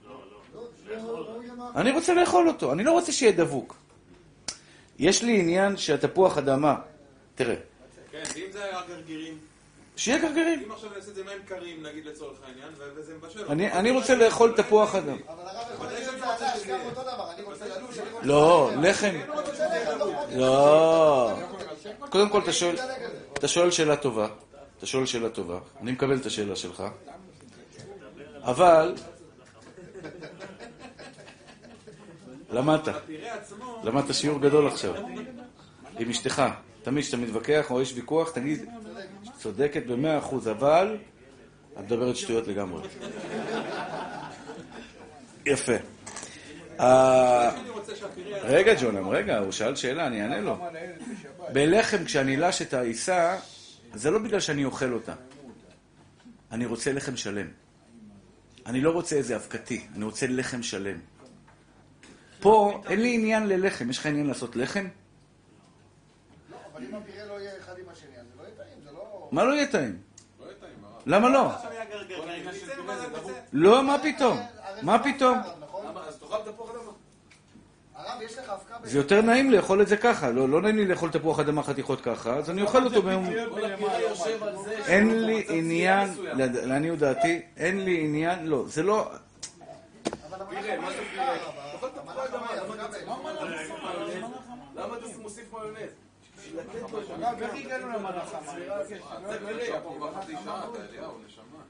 אני 1.76 1.90
רוצה 1.90 2.14
לאכול 2.14 2.48
אותו, 2.48 2.72
אני 2.72 2.84
לא 2.84 2.92
רוצה 2.92 3.12
שיהיה 3.12 3.32
דבוק. 3.32 3.87
יש 4.98 5.22
לי 5.22 5.40
עניין 5.40 5.76
שהתפוח 5.76 6.38
אדמה, 6.38 6.76
תראה, 7.34 7.54
כן, 8.10 8.22
ואם 8.34 8.46
זה 8.52 8.64
היה 8.64 8.80
גרגירים? 8.88 9.38
שיהיה 9.98 10.18
גרגרים. 10.18 10.62
אם 10.66 10.72
עכשיו 10.72 10.90
אני 10.90 10.96
אעשה 10.96 11.10
את 11.10 11.14
זה 11.14 11.24
מים 11.24 11.42
קרים, 11.46 11.82
נגיד 11.82 12.06
לצורך 12.06 12.38
העניין, 12.46 12.68
וזה 12.96 13.14
מבשל. 13.14 13.46
אני, 13.48 13.72
אני 13.72 13.90
רוצה 13.90 14.14
לאכול 14.14 14.54
תפוח 14.56 14.94
אדמה. 14.94 15.12
אבל 15.28 15.42
הרב 15.46 15.66
יכול 15.74 15.86
להיות 15.86 16.14
את 16.14 16.20
זה 16.20 16.26
עדש, 16.26 16.66
גם 16.66 16.80
אותו 16.86 17.02
דבר, 17.02 17.32
אני 17.34 17.42
רוצה 17.42 17.64
ללוש, 17.66 17.98
אני 17.98 18.10
רוצה... 18.10 18.26
לא, 18.26 18.70
לחם. 18.82 19.14
לא. 20.36 21.32
קודם 22.10 22.28
כל. 22.28 22.40
אתה 23.32 23.48
שואל 23.48 23.70
שאלה 23.70 23.96
טובה. 23.96 24.28
אתה 24.78 24.86
שואל 24.86 25.06
שאלה 25.06 25.28
טובה. 25.28 25.58
אני 25.80 25.92
מקבל 25.92 26.16
את 26.16 26.26
השאלה 26.26 26.56
שלך. 26.56 26.82
אבל... 28.42 28.94
למדת. 32.50 32.94
למדת 33.82 34.14
שיעור 34.14 34.40
גדול 34.40 34.66
עכשיו. 34.66 34.94
עם 35.98 36.10
אשתך. 36.10 36.42
תמיד 36.82 37.04
כשאתה 37.04 37.16
מתווכח 37.16 37.70
או 37.70 37.82
יש 37.82 37.92
ויכוח, 37.94 38.30
תגיד, 38.30 38.64
צודקת 39.38 39.86
במאה 39.86 40.18
אחוז, 40.18 40.48
אבל 40.48 40.96
את 41.72 41.78
מדברת 41.84 42.16
שטויות 42.16 42.48
לגמרי. 42.48 42.82
יפה. 45.46 45.72
אה, 46.80 47.50
שהפירה... 47.96 48.38
רגע, 48.42 48.74
ג'ונם, 48.80 49.08
רגע, 49.08 49.38
הוא 49.38 49.52
שאל 49.52 49.76
שאלה, 49.76 50.06
אני 50.06 50.22
אענה 50.22 50.40
לו. 50.40 50.58
בלחם, 51.52 52.04
כשאני 52.04 52.36
לש 52.36 52.62
את 52.62 52.74
העיסה, 52.74 53.38
זה 53.94 54.10
לא 54.10 54.18
בגלל 54.18 54.40
שאני 54.40 54.64
אוכל 54.64 54.92
אותה. 54.92 55.14
אני 56.52 56.66
רוצה 56.66 56.92
לחם 56.92 57.16
שלם. 57.16 57.46
אני 58.66 58.80
לא 58.80 58.90
רוצה 58.90 59.16
איזה 59.16 59.36
אבקתי, 59.36 59.86
אני 59.96 60.04
רוצה 60.04 60.26
לחם 60.26 60.62
שלם. 60.62 60.98
פה 62.40 62.82
אין 62.88 63.00
לי 63.00 63.14
עניין 63.14 63.48
ללחם. 63.48 63.90
יש 63.90 63.98
לך 63.98 64.06
עניין 64.06 64.26
לעשות 64.26 64.56
לחם? 64.56 64.84
לא, 66.50 66.56
אבל 66.72 66.84
אם 66.84 66.94
הפירה 66.94 67.26
לא 67.26 67.40
יהיה 67.40 67.52
אחד 67.58 67.78
עם 67.78 67.84
השני, 67.92 68.16
אז 68.20 68.26
זה 68.26 68.42
לא 68.42 68.42
יהיה 68.42 68.54
טעים, 68.56 68.84
זה 68.84 68.90
לא... 68.92 69.28
מה 69.32 69.44
לא 69.44 69.52
יהיה 69.52 69.66
טעים? 69.66 69.98
לא. 70.40 70.46
למה 71.06 71.28
לא? 71.28 71.50
לא, 73.52 73.84
מה 73.84 73.98
פתאום? 73.98 74.38
מה 74.82 74.98
זה 74.98 75.12
פתאום? 75.12 75.38
נכון? 75.60 75.86
זה 78.82 78.98
יותר 78.98 79.22
נעים 79.22 79.50
לאכול 79.50 79.82
את 79.82 79.88
זה 79.88 79.96
ככה. 79.96 80.30
לא 80.30 80.48
לא 80.48 80.62
נעים 80.62 80.76
לי 80.76 80.86
לאכול 80.86 81.10
תפוח 81.10 81.40
אדמה 81.40 81.62
חתיכות 81.62 82.00
ככה, 82.00 82.34
אז 82.34 82.50
אני 82.50 82.62
אוכל 82.62 82.84
אותו 82.84 83.02
ביום... 83.02 83.26
אין 84.86 85.24
לי 85.26 85.44
עניין, 85.48 86.08
לעניות 86.36 86.98
דעתי, 86.98 87.42
אין 87.56 87.84
לי 87.84 88.00
עניין, 88.00 88.46
לא, 88.46 88.64
זה 88.66 88.82
לא... 88.82 89.10
אבל 90.30 90.40
המלאכה 90.40 90.60
פירה, 90.62 90.80
מה 90.80 90.90
זה 90.90 90.98
פירה? 91.10 91.34
תאכל 91.72 91.88
תפוח 91.88 91.96
המלאכה 91.96 92.24
אדמה, 92.24 92.46
היא 92.50 92.60
למה 92.60 92.60
אבקה 92.60 92.86
אתה 92.86 93.44
בעצם. 93.44 94.26
למה 94.74 94.96
אתה 94.96 95.06
מוסיף 95.22 95.52
מיונז? 95.52 95.76
הרב, 95.76 95.76
איך 95.76 95.76
הגענו 95.76 95.76
למלאכה? 95.76 95.76
מה, 95.76 95.86
אני 95.86 95.86
מבקש, 95.88 96.36
אני 96.36 96.36
לא 96.36 96.37
זה 96.37 96.37
יודע. 96.37 96.37
פירה, 96.37 96.37
פה 96.37 96.37
כבר 96.37 96.37
חצי 96.37 96.37
שעה, 96.37 96.37
אתה 96.37 96.37
אליהו, 96.37 96.37
נשמה. 96.37 96.37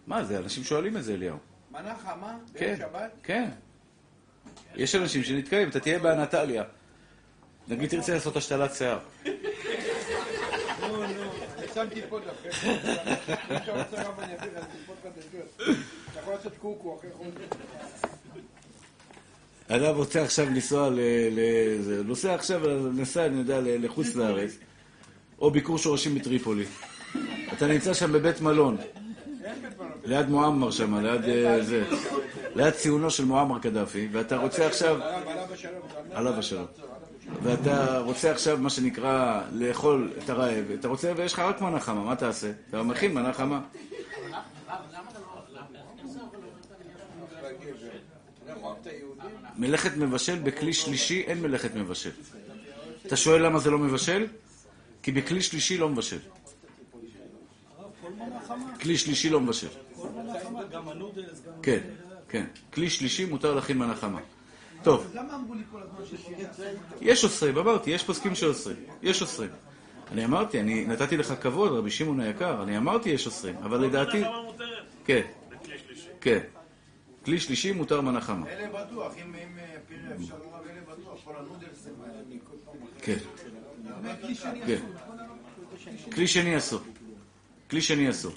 מה 0.07 0.25
זה, 0.25 0.39
אנשים 0.39 0.65
שואלים 0.65 0.97
את 0.97 1.05
זה, 1.05 1.15
אליהו. 1.15 1.37
מנה 1.71 1.95
חמה? 1.99 2.39
כן? 2.55 2.77
כן. 3.23 3.49
יש 4.75 4.95
אנשים 4.95 5.23
שנתקעים, 5.25 5.69
אתה 5.69 5.81
תהיה 5.81 5.99
באנטליה. 5.99 6.65
נגיד 7.69 7.91
תרצה 7.91 8.15
לעשות 8.15 8.37
השתלת 8.37 8.75
שיער. 8.75 8.99
שמתי 11.75 12.01
פה 12.09 12.21
דווקא. 12.21 12.49
אתה 16.13 16.21
יכול 16.21 16.35
לעשות 16.35 16.53
קוקו 16.61 16.99
אחרי 16.99 17.11
חודש. 17.13 17.49
אדם 19.69 19.95
רוצה 19.95 20.23
עכשיו 20.23 20.47
לנסוע 20.47 20.91
נוסע 22.05 22.35
עכשיו, 22.35 22.89
נסע, 22.93 23.27
אני 23.27 23.39
יודע, 23.39 23.61
לחוץ 23.63 24.15
לארץ, 24.15 24.59
או 25.41 25.51
ביקור 25.51 25.79
שורשים 25.79 26.15
בטריפולי. 26.15 26.65
אתה 27.53 27.67
נמצא 27.67 27.95
שם 27.95 28.13
בבית 28.13 28.41
מלון. 28.41 28.77
ליד 30.05 30.29
מועמר 30.29 30.71
שם, 30.71 30.95
ליד 30.95 31.25
אה, 31.25 31.63
זה, 31.63 31.85
ליד 32.55 32.71
ציונו 32.71 33.11
של 33.11 33.25
מועמר 33.25 33.59
קדאפי, 33.59 34.09
ואתה 34.13 34.37
רוצה 34.37 34.67
עכשיו, 34.67 35.01
עליו 36.13 36.35
השלום. 36.39 36.67
ואתה 37.43 37.99
רוצה 37.99 38.31
עכשיו, 38.31 38.59
מה 38.59 38.71
שנקרא, 38.71 39.41
לאכול 39.53 40.13
את 40.19 40.31
הרעב, 40.31 40.65
אתה 40.81 40.89
רוצה, 40.89 41.13
ויש 41.17 41.33
לך 41.33 41.39
רק 41.39 41.61
מנה 41.61 41.81
חמה, 41.81 42.05
מה 42.05 42.17
תעשה? 42.17 42.51
אתה 42.71 42.83
מכין 42.83 43.15
מנה 43.15 43.33
חמה. 43.33 43.61
מלאכת 49.57 49.97
מבשל 49.97 50.39
בכלי 50.39 50.73
שלישי 50.73 51.25
אין 51.27 51.43
מלאכת 51.43 51.75
מבשל. 51.75 52.11
אתה 53.07 53.17
שואל 53.17 53.47
למה 53.47 53.59
זה 53.59 53.71
לא 53.71 53.79
מבשל? 53.79 54.27
כי 55.09 55.13
בכלי 55.13 55.43
שלישי 55.43 55.79
לא 55.79 55.89
מבשל. 55.89 56.19
כלי 58.81 58.99
שלישי 58.99 59.31
לא 59.31 59.41
מבשל. 59.41 59.69
כן, 61.63 61.79
כן. 62.29 62.45
כלי 62.75 62.91
שלישי 62.91 63.25
מותר 63.25 63.55
להכין 63.55 63.79
מנה 63.79 63.95
חמה. 63.95 64.21
טוב. 64.83 65.15
יש 67.01 67.25
אוסרים, 67.25 67.59
אמרתי, 67.59 67.91
יש 67.91 68.05
פוסקים 68.05 68.35
שאוסרים. 68.35 68.77
יש 69.03 69.23
אוסרים. 69.23 69.51
אני 70.13 70.25
אמרתי, 70.25 70.61
אני 70.61 70.87
נתתי 70.87 71.17
לך 71.17 71.35
כבוד, 71.41 71.73
רבי 71.73 71.91
שמעון 71.91 72.21
היקר, 72.21 72.63
אני 72.63 72.77
אמרתי 72.77 73.11
יש 73.11 73.27
אוסרים, 73.27 73.57
אבל 73.57 73.79
לדעתי... 73.79 74.23
כן. 75.05 75.23
כן. 76.21 76.41
כלי 77.25 77.41
שלישי 77.41 77.73
מותר 77.73 78.01
מנה 78.01 78.21
חמה. 78.21 78.49
אלה 78.49 78.85
בטוח, 78.85 79.13
אם 79.17 79.35
אה, 79.35 79.77
פירה 79.89 80.15
אפשר 80.17 80.35
לרב, 80.35 80.67
אלה 80.71 80.81
בטוח, 80.81 81.19
כל 81.25 81.33
הנודלסים 81.37 81.93
האלה. 82.07 82.23
כן, 83.03 83.17
כלי 84.23 84.35
שני 84.35 84.61
כן. 84.67 84.75
אסור? 84.75 86.11
כלי 86.13 86.27
שני 86.27 86.57
אסור. 86.57 86.81
כלי 87.71 87.81
שני 87.81 88.11
אסור. 88.11 88.33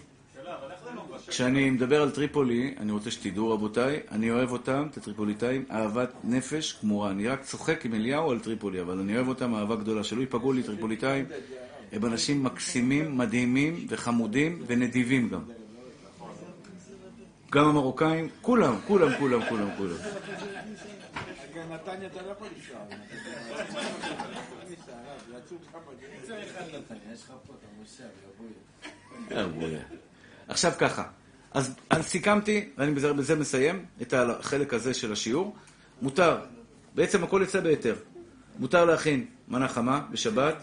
כשאני 1.27 1.69
מדבר 1.69 2.01
על 2.01 2.11
טריפולי, 2.11 2.75
אני 2.77 2.91
רוצה 2.91 3.11
שתדעו 3.11 3.49
רבותיי, 3.51 3.99
אני 4.11 4.31
אוהב 4.31 4.51
אותם, 4.51 4.87
את 4.91 4.97
הטריפוליטאים, 4.97 5.65
אהבת 5.71 6.09
נפש 6.23 6.71
כמורה. 6.71 7.11
אני 7.11 7.27
רק 7.27 7.43
צוחק 7.43 7.85
עם 7.85 7.93
אליהו 7.93 8.31
על 8.31 8.39
טריפולי, 8.39 8.81
אבל 8.81 8.99
אני 8.99 9.15
אוהב 9.15 9.27
אותם 9.27 9.55
אהבה 9.55 9.75
גדולה. 9.75 10.03
שלא 10.03 10.21
ייפגעו 10.21 10.53
לי 10.53 10.63
טריפוליטאים, 10.63 11.25
הם 11.91 12.05
אנשים 12.05 12.43
מקסימים, 12.43 13.17
מדהימים 13.17 13.85
וחמודים 13.89 14.63
ונדיבים 14.67 15.29
גם. 15.29 15.41
גם 17.51 17.65
המרוקאים, 17.65 18.29
כולם, 18.41 18.75
כולם, 18.87 19.11
כולם, 19.19 19.41
כולם, 19.49 19.67
כולם. 19.77 19.95
עכשיו 30.47 30.71
ככה, 30.77 31.03
אז, 31.53 31.75
סיכמתי, 32.01 32.69
ואני 32.77 32.91
בזה 32.91 33.35
מסיים 33.35 33.85
את 34.01 34.13
החלק 34.13 34.73
הזה 34.73 34.93
של 34.93 35.11
השיעור. 35.11 35.55
מותר, 36.01 36.37
בעצם 36.95 37.23
הכל 37.23 37.41
יצא 37.43 37.59
בהיתר. 37.59 37.95
מותר 38.59 38.85
להכין 38.85 39.25
מנה 39.47 39.67
חמה 39.67 40.07
בשבת, 40.11 40.55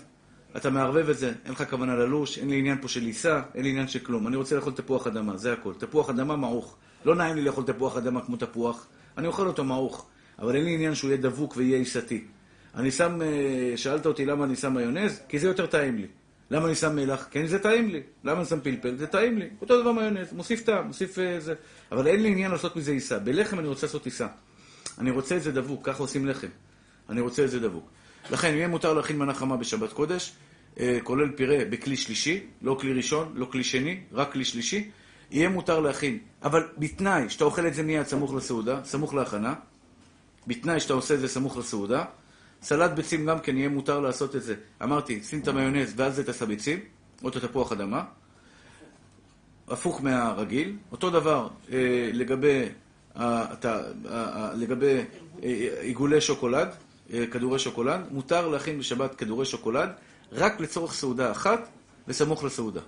אתה 0.56 0.70
מערבב 0.70 1.08
את 1.08 1.18
זה, 1.18 1.32
אין 1.44 1.52
לך 1.52 1.64
כוונה 1.70 1.96
ללוש, 1.96 2.38
אין 2.38 2.50
לי 2.50 2.58
עניין 2.58 2.80
פה 2.82 2.88
של 2.88 3.02
עיסה, 3.02 3.42
אין 3.54 3.62
לי 3.62 3.70
עניין 3.70 3.88
של 3.88 3.98
כלום. 3.98 4.28
אני 4.28 4.36
רוצה 4.36 4.56
לאכול 4.56 4.72
תפוח 4.72 5.06
אדמה, 5.06 5.36
זה 5.36 5.52
הכל. 5.52 5.74
תפוח 5.78 6.10
אדמה 6.10 6.36
מעוך. 6.36 6.76
לא 7.04 7.14
נעים 7.14 7.36
לי 7.36 7.42
לאכול 7.42 7.64
תפוח 7.64 7.96
אדמה 7.96 8.20
כמו 8.20 8.36
תפוח, 8.36 8.86
אני 9.18 9.26
אוכל 9.26 9.46
אותו 9.46 9.64
מעוך, 9.64 10.06
אבל 10.38 10.56
אין 10.56 10.64
לי 10.64 10.74
עניין 10.74 10.94
שהוא 10.94 11.10
יהיה 11.10 11.22
דבוק 11.22 11.56
ויהיה 11.56 11.78
עיסתי. 11.78 12.24
אני 12.74 12.90
שם, 12.90 13.22
אה, 13.22 13.76
שאלת 13.76 14.06
אותי 14.06 14.24
למה 14.24 14.44
אני 14.44 14.56
שם 14.56 14.74
מיונז? 14.74 15.20
כי 15.28 15.38
זה 15.38 15.48
יותר 15.48 15.66
טעים 15.66 15.96
לי. 15.96 16.06
למה 16.50 16.66
אני 16.66 16.74
שם 16.74 16.96
מלח? 16.96 17.28
כי 17.30 17.48
זה 17.48 17.58
טעים 17.58 17.88
לי. 17.88 18.00
למה 18.24 18.38
אני 18.38 18.46
שם 18.46 18.60
פלפל? 18.60 18.96
זה 18.96 19.06
טעים 19.06 19.38
לי. 19.38 19.48
אותו 19.60 19.80
דבר 19.80 19.92
מיונז, 19.92 20.32
מוסיף 20.32 20.64
טעם, 20.64 20.86
מוסיף 20.86 21.18
אה, 21.18 21.40
זה. 21.40 21.54
אבל 21.92 22.06
אין 22.06 22.22
לי 22.22 22.28
עניין 22.28 22.50
לעשות 22.50 22.76
מזה 22.76 22.92
עיסה. 22.92 23.18
בלחם 23.18 23.58
אני 23.58 23.68
רוצה 23.68 23.86
לעשות 23.86 24.04
עיסה. 24.04 24.26
אני 24.98 25.10
רוצה 25.10 25.36
את 25.36 25.42
זה 25.42 25.52
דבוק, 25.52 25.86
ככה 25.86 26.02
עושים 26.02 26.26
לחם. 26.26 26.48
אני 27.08 27.20
רוצה 27.20 27.44
את 27.44 27.50
זה 27.50 27.60
דבוק. 27.60 27.90
לכן, 28.30 28.54
יהיה 28.54 28.68
מותר 28.68 28.94
להכין 28.94 29.18
מנה 29.18 29.34
חמה 29.34 29.56
בשבת 29.56 29.92
קודש, 29.92 30.32
אה, 30.80 30.98
כולל 31.02 31.30
פירה 31.30 31.64
בכלי 31.70 31.96
שלישי, 31.96 32.46
לא 32.62 32.76
כלי 32.80 32.92
ראשון, 32.92 33.32
לא 33.34 33.48
כלי 33.52 33.64
שני, 33.64 34.00
רק 34.12 34.32
כלי 34.32 34.44
שלישי. 34.44 34.90
יהיה 35.30 35.48
מותר 35.48 35.80
להכין, 35.80 36.18
אבל 36.42 36.62
בתנאי 36.78 37.30
שאתה 37.30 37.44
אוכל 37.44 37.66
את 37.66 37.74
זה 37.74 37.82
מיד 37.82 38.06
סמוך 38.06 38.34
לסעודה, 38.34 38.80
סמוך 38.84 39.14
להכנה, 39.14 39.54
בתנאי 40.46 40.80
שאתה 40.80 40.94
עושה 40.94 41.14
את 41.14 41.20
זה 41.20 41.28
סמוך 41.28 41.56
לסעודה. 41.56 42.04
סלט 42.62 42.90
ביצים 42.90 43.26
גם 43.26 43.40
כן 43.40 43.56
יהיה 43.56 43.68
מותר 43.68 44.00
לעשות 44.00 44.36
את 44.36 44.42
זה. 44.42 44.54
אמרתי, 44.82 45.22
שים 45.22 45.40
את 45.40 45.48
המיונז 45.48 45.92
ואז 45.96 46.20
את 46.20 46.42
הביצים, 46.42 46.80
או 47.24 47.28
את 47.28 47.36
התפוח 47.36 47.72
אדמה. 47.72 48.04
הפוך 49.68 50.02
מהרגיל. 50.02 50.76
אותו 50.92 51.10
דבר 51.10 51.48
אה, 51.72 52.10
לגבי 52.12 52.64
אה, 53.16 53.52
אתה, 53.52 53.80
אה, 54.10 54.50
לגבי 54.54 55.04
עיגולי 55.80 56.20
שוקולד, 56.20 56.68
אה, 57.12 57.26
כדורי 57.26 57.58
שוקולד, 57.58 58.00
מותר 58.10 58.48
להכין 58.48 58.78
בשבת 58.78 59.14
כדורי 59.14 59.46
שוקולד 59.46 59.90
רק 60.32 60.60
לצורך 60.60 60.92
סעודה 60.92 61.30
אחת 61.30 61.68
וסמוך 62.08 62.44
לסעודה. 62.44 62.80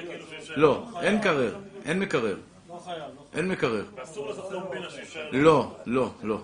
כאילו. 0.00 0.56
לא, 0.56 0.88
אין 1.00 1.16
מקרר, 1.16 1.58
אין 1.84 1.98
מקרר, 1.98 2.36
אין 3.34 3.48
מקרר. 3.48 3.84
ואסור 3.94 4.28
לעשות 4.28 4.52
קומבינה 4.52 4.90
שאי 4.90 5.02
אפשר 5.02 5.28
לא, 5.32 5.76
לא, 5.86 6.10
לא. 6.22 6.38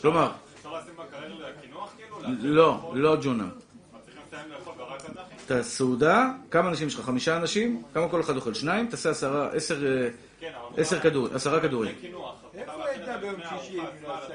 כלומר, 0.00 0.30
אפשר 0.54 0.78
לשים 0.78 0.94
בקרר 0.96 1.34
לקינוח 1.34 1.92
כאילו? 1.96 2.18
לא, 2.42 2.92
לא 2.94 3.16
ג'ונה. 3.22 3.44
מה, 3.44 3.98
צריכים 4.04 4.22
לסיים 4.28 4.50
לאכול 4.52 4.74
ורק 4.78 5.00
אז 5.00 5.16
להכין? 5.16 5.36
את 5.46 5.50
הסעודה, 5.50 6.30
כמה 6.50 6.68
אנשים 6.68 6.88
יש 6.88 6.94
לך? 6.94 7.00
חמישה 7.00 7.36
אנשים? 7.36 7.82
כמה 7.94 8.08
כל 8.08 8.20
אחד 8.20 8.36
אוכל? 8.36 8.54
שניים? 8.54 8.86
תעשה 8.86 9.10
עשרה, 9.10 9.48
עשר, 9.52 9.86
אה, 9.86 10.08
כן, 10.40 10.52
עשר 10.76 11.00
כדורים, 11.00 11.34
עשרה 11.36 11.60
כדורים. 11.60 11.94
אז 11.94 12.58
איפה 12.58 12.86
היית 12.86 13.20
ביום 13.20 13.34
שישי? 13.48 13.78
אם 13.78 13.84
לא 14.02 14.18
אז? 14.18 14.30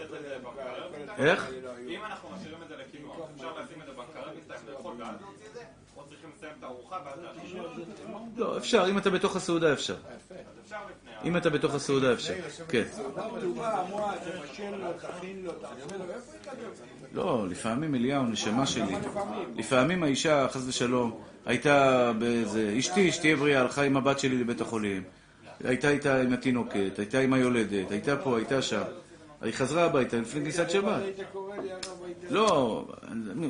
איך? 1.18 1.50
אם 1.88 2.06
אנחנו 2.06 2.30
משאירים 2.30 2.64
את 2.64 2.68
זה 2.68 2.76
לקינוח, 2.78 3.16
אפשר 3.36 3.52
לשים 3.60 3.82
את 3.82 3.86
זה 3.86 3.92
בקרר, 3.92 4.30
מסתיים 4.40 4.62
לאכול 4.70 4.94
ואז 5.00 5.16
להוציא 5.22 5.48
את 5.48 5.54
זה? 5.54 5.62
או 5.98 6.04
צריכים 6.10 6.30
לסיים 6.38 6.54
את 6.60 6.64
הארוחה 6.64 6.98
ואז? 7.06 7.20
לא, 8.38 8.58
אפשר, 8.58 8.86
אם 8.90 8.98
אתה 8.98 9.10
בתוך 9.10 9.36
הסעודה 9.36 9.74
אפשר. 9.74 9.96
אפשר 10.66 10.78
לפני. 10.90 11.07
אם 11.28 11.38
אתה 11.38 11.49
בתוך 11.49 11.75
הסעודה 11.75 12.13
אפשר. 12.13 12.34
כן. 12.67 12.84
לא, 17.13 17.45
לפעמים 17.49 17.95
אליהו, 17.95 18.23
נשמה 18.23 18.65
שלי. 18.67 18.95
לפעמים 19.55 20.03
האישה, 20.03 20.47
חס 20.47 20.67
ושלום, 20.67 21.21
הייתה 21.45 22.11
באיזה... 22.19 22.75
אשתי, 22.80 23.11
שתהיה 23.11 23.36
בריאה, 23.36 23.61
הלכה 23.61 23.84
עם 23.84 23.97
הבת 23.97 24.19
שלי 24.19 24.38
לבית 24.38 24.61
החולים. 24.61 25.03
הייתה 25.63 25.89
איתה 25.89 26.21
עם 26.21 26.34
התינוקת, 26.34 26.99
הייתה 26.99 27.19
עם 27.19 27.34
היולדת, 27.34 27.91
הייתה 27.91 28.17
פה, 28.17 28.38
הייתה 28.38 28.61
שם. 28.61 28.82
היא 29.41 29.53
חזרה 29.53 29.86
הביתה 29.86 30.17
לפני 30.17 30.41
כניסת 30.41 30.69
שבת. 30.69 31.01
לא, 32.30 32.86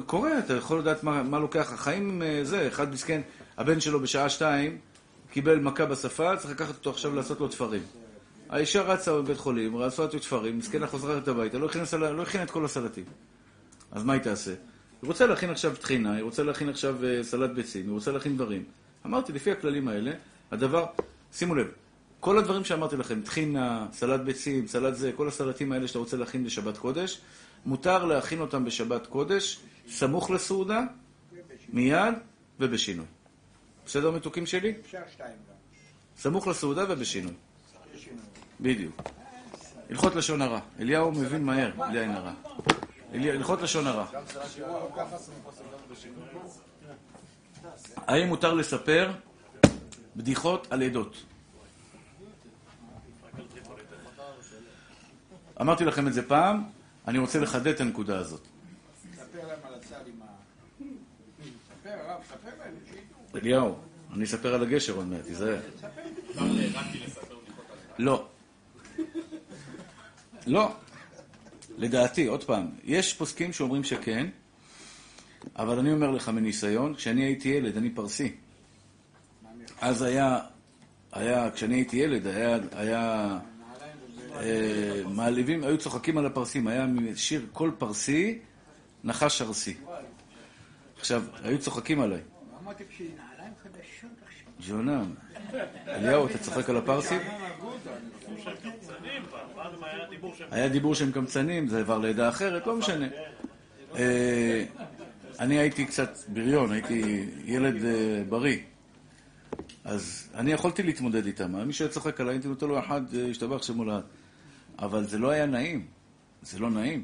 קורה, 0.05 0.39
אתה 0.39 0.53
יכול 0.53 0.79
לדעת 0.79 1.03
מה, 1.03 1.23
מה 1.23 1.39
לוקח. 1.39 1.73
החיים 1.73 2.21
אה, 2.21 2.39
זה, 2.43 2.67
אחד 2.67 2.91
מסכן, 2.93 3.21
הבן 3.57 3.79
שלו 3.79 3.99
בשעה 3.99 4.29
שתיים 4.29 4.77
קיבל 5.37 5.59
מכה 5.59 5.85
בשפה, 5.85 6.37
צריך 6.37 6.51
לקחת 6.53 6.75
אותו 6.75 6.89
עכשיו 6.89 7.15
לעשות 7.15 7.39
לו 7.39 7.47
תפרים. 7.47 7.81
האישה 8.49 8.81
רצה 8.81 9.13
בבית 9.13 9.37
חולים, 9.37 9.77
רצה 9.77 10.03
לו 10.03 10.07
תפרים, 10.07 10.57
מסכנה 10.57 10.87
חוזרת 10.87 11.27
הביתה, 11.27 11.57
לא 11.57 11.65
הכינה. 11.65 12.11
לא 12.11 12.23
את 12.43 12.51
כל 12.51 12.65
הסלטים. 12.65 13.03
אז 13.91 14.03
מה 14.03 14.13
היא 14.13 14.21
תעשה? 14.21 14.51
היא 15.01 15.07
רוצה 15.07 15.25
להכין 15.27 15.49
עכשיו 15.49 15.75
טחינה, 15.75 16.13
היא 16.13 16.23
רוצה 16.23 16.43
להכין 16.43 16.69
עכשיו 16.69 17.05
אה, 17.05 17.23
סלט 17.23 17.49
ביצים, 17.49 17.85
היא 17.85 17.91
רוצה 17.91 18.11
להכין 18.11 18.35
דברים. 18.35 18.63
אמרתי, 19.05 19.33
לפי 19.33 19.51
הכללים 19.51 19.87
האלה, 19.87 20.11
הדבר, 20.51 20.85
שימו 21.33 21.55
לב, 21.55 21.67
כל 22.19 22.37
הדברים 22.37 22.63
שאמרתי 22.63 22.97
לכם, 22.97 23.21
טחינה, 23.21 23.87
סלט 23.93 24.21
ביצים, 24.21 24.67
סלט 24.67 24.95
זה, 24.95 25.11
כל 25.15 25.27
הסלטים 25.27 25.71
האלה 25.71 25.87
שאתה 25.87 25.99
רוצה 25.99 26.17
להכין 26.17 26.43
לשבת 26.43 26.77
קודש, 26.77 27.21
מותר 27.65 28.05
להכין 28.05 28.41
אותם 28.41 28.65
בשבת 28.65 29.07
קודש, 29.07 29.59
סמוך 29.89 30.31
לסעודה, 30.31 30.81
מיד 31.73 32.13
ובשינוי. 32.59 33.05
בסדר 33.87 34.11
מתוקים 34.11 34.45
שלי? 34.45 34.73
אפשר 34.81 35.01
שתיים 35.11 35.31
גם. 35.31 35.55
סמוך 36.17 36.47
לסעודה 36.47 36.83
ובשינוי. 36.89 37.33
בדיוק. 38.61 39.01
הלכות 39.89 40.15
לשון 40.15 40.41
הרע. 40.41 40.59
אליהו 40.79 41.11
מבין 41.11 41.43
מהר, 41.43 41.71
בלי 41.77 41.99
עין 41.99 42.11
הרע. 42.11 42.33
הלכות 43.13 43.61
לשון 43.61 43.87
הרע. 43.87 44.05
האם 47.97 48.27
מותר 48.27 48.53
לספר 48.53 49.11
בדיחות 50.15 50.67
על 50.71 50.81
עדות? 50.81 51.23
אמרתי 55.61 55.85
לכם 55.85 56.07
את 56.07 56.13
זה 56.13 56.27
פעם, 56.27 56.63
אני 57.07 57.17
רוצה 57.17 57.39
לחדד 57.39 57.67
את 57.67 57.81
הנקודה 57.81 58.19
הזאת. 58.19 58.41
ספר 59.15 59.47
להם 59.47 59.59
על 59.63 59.73
הסל 59.73 59.95
עם 60.07 60.21
ה... 60.21 60.25
ספר, 61.69 61.89
הרב, 61.89 62.21
ספר 62.23 62.49
להם, 62.59 62.73
שידעו. 62.85 63.16
אליהו, 63.35 63.75
אני 64.13 64.23
אספר 64.23 64.53
על 64.53 64.63
הגשר 64.63 64.95
עוד 64.95 65.07
מעט, 65.07 65.21
תיזהר. 65.21 65.59
לא. 67.99 68.25
לא. 70.47 70.75
לדעתי, 71.77 72.25
עוד 72.25 72.43
פעם, 72.43 72.69
יש 72.83 73.13
פוסקים 73.13 73.53
שאומרים 73.53 73.83
שכן, 73.83 74.27
אבל 75.55 75.79
אני 75.79 75.91
אומר 75.91 76.11
לך 76.11 76.29
מניסיון, 76.29 76.95
כשאני 76.95 77.23
הייתי 77.23 77.49
ילד, 77.49 77.77
אני 77.77 77.89
פרסי. 77.89 78.35
אז 79.81 80.01
היה, 80.01 80.39
היה, 81.11 81.51
כשאני 81.51 81.75
הייתי 81.75 81.97
ילד, 81.97 82.27
היה, 82.27 82.57
היה 82.71 83.39
אה, 84.35 85.01
מעליבים, 85.05 85.63
היו 85.63 85.77
צוחקים 85.77 86.17
על 86.17 86.25
הפרסים, 86.25 86.67
היה 86.67 86.85
שיר 87.15 87.45
כל 87.53 87.71
פרסי, 87.77 88.39
נחש 89.03 89.41
ארסי. 89.41 89.77
עכשיו, 90.99 91.23
היו 91.43 91.59
צוחקים 91.59 92.01
עליי. 92.01 92.21
ג'ונם, 94.67 95.13
אליהו, 95.87 96.27
אתה 96.27 96.37
צוחק 96.37 96.69
על 96.69 96.77
הפרסים? 96.77 97.19
היה 100.51 100.69
דיבור 100.69 100.95
שהם... 100.95 101.11
קמצנים, 101.11 101.67
זה 101.67 101.79
עבר 101.79 101.97
לעדה 101.97 102.29
אחרת, 102.29 102.67
לא 102.67 102.75
משנה. 102.75 103.07
אה, 103.95 104.65
אני 105.39 105.59
הייתי 105.59 105.85
קצת 105.85 106.17
בריון, 106.27 106.71
הייתי 106.71 107.25
ילד 107.45 107.85
אה, 107.85 108.23
בריא. 108.29 108.57
אז 109.83 110.29
אני 110.35 110.51
יכולתי 110.51 110.83
להתמודד 110.83 111.25
איתם. 111.25 111.67
מי 111.67 111.73
שהיה 111.73 111.89
צוחק 111.89 112.21
עליי, 112.21 112.33
הייתי 112.33 112.47
נותן 112.47 112.67
לו 112.67 112.79
אחד, 112.79 113.01
אה, 113.15 113.29
השתבח 113.29 113.63
שמולד. 113.63 114.03
אבל 114.79 115.07
זה 115.07 115.17
לא 115.17 115.29
היה 115.29 115.45
נעים. 115.45 115.85
זה 116.41 116.59
לא 116.59 116.69
נעים. 116.69 117.03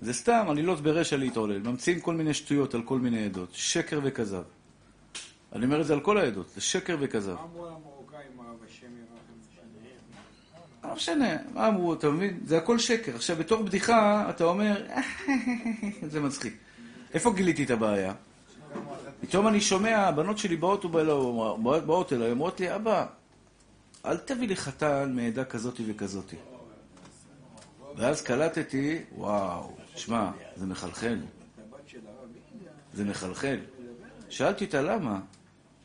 זה 0.00 0.12
סתם 0.12 0.46
עלילות 0.48 0.80
ברשע 0.80 1.16
להתעולל. 1.16 1.58
ממציאים 1.58 2.00
כל 2.00 2.14
מיני 2.14 2.34
שטויות 2.34 2.74
על 2.74 2.82
כל 2.82 2.98
מיני 2.98 3.24
עדות. 3.24 3.48
שקר 3.52 4.00
וכזב. 4.02 4.42
אני 5.52 5.64
אומר 5.64 5.80
את 5.80 5.86
זה 5.86 5.92
על 5.92 6.00
כל 6.00 6.18
העדות. 6.18 6.48
זה 6.54 6.60
שקר 6.60 6.96
וכזב. 7.00 7.34
מה 7.34 7.40
אמרו 7.42 7.66
למרוקאים, 7.66 8.20
הרב 8.38 8.56
השם 8.68 8.86
ירחם? 8.86 10.88
לא 10.88 10.94
משנה, 10.94 11.36
מה 11.54 11.68
אמרו, 11.68 11.94
אתה 11.94 12.10
מבין? 12.10 12.40
זה 12.46 12.58
הכל 12.58 12.78
שקר. 12.78 13.14
עכשיו, 13.14 13.36
בתור 13.36 13.62
בדיחה, 13.62 14.26
אתה 14.30 14.44
אומר, 14.44 14.86
זה 16.10 16.20
מצחיק. 16.20 16.56
איפה 17.14 17.32
גיליתי 17.32 17.64
את 17.64 17.70
הבעיה? 17.70 18.14
פתאום 19.20 19.48
אני 19.48 19.60
שומע, 19.60 19.96
הבנות 19.98 20.38
שלי 20.38 20.56
באות, 20.56 20.84
ובאו- 20.84 21.58
באות, 21.62 21.84
באות 21.86 22.12
אליי, 22.12 22.30
אומרות 22.30 22.60
לי, 22.60 22.74
אבא, 22.74 23.06
אל 24.06 24.16
תביא 24.16 24.48
לי 24.48 24.56
חתן 24.56 25.12
מעדה 25.16 25.44
כזאת 25.44 25.80
וכזאת. 25.86 26.34
ואז 27.96 28.22
קלטתי, 28.22 28.98
וואו, 29.16 29.76
שמע, 29.96 30.30
זה 30.56 30.66
מחלחל. 30.66 31.18
זה 32.94 33.04
מחלחל. 33.04 33.58
שאלתי 34.28 34.64
אותה, 34.64 34.82
למה? 34.82 35.20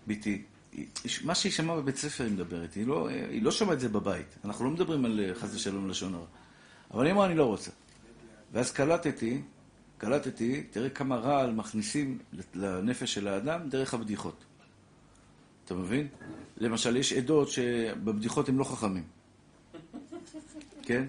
ביתי, 0.08 0.43
מה 1.24 1.36
שהיא 1.36 1.51
שמעה 1.51 1.78
בבית 1.78 1.97
ספר 1.97 2.24
היא 2.24 2.34
מדברת, 2.34 2.74
היא 2.74 2.88
לא, 2.88 3.08
היא 3.10 3.43
לא 3.43 3.51
שמעה 3.51 3.74
את 3.74 3.80
זה 3.80 3.89
בבית. 3.89 4.36
אנחנו 4.45 4.66
לא 4.66 4.72
מדברים 4.72 5.06
על 5.06 5.20
אה, 5.20 5.36
חס 5.36 5.56
ושלום 5.56 5.89
לשון 5.89 6.14
הרע. 6.14 6.26
אבל 6.93 7.06
היא 7.06 7.14
אמרה, 7.14 7.26
אני 7.26 7.36
לא 7.36 7.45
רוצה. 7.45 7.72
ואז 8.53 8.72
קלטתי, 8.72 9.41
קלטתי, 9.97 10.64
תראה 10.72 10.89
כמה 10.89 11.16
רעל 11.16 11.51
מכניסים 11.51 12.20
לנפש 12.53 13.14
של 13.14 13.28
האדם 13.28 13.70
דרך 13.70 13.93
הבדיחות. 13.93 14.43
אתה 15.66 15.74
מבין? 15.74 16.08
למשל, 16.58 16.97
יש 16.97 17.14
עדות 17.14 17.49
שבבדיחות 17.49 18.49
הם 18.49 18.60
לא 18.60 18.64
חכמים. 18.64 19.03
כן? 20.82 21.06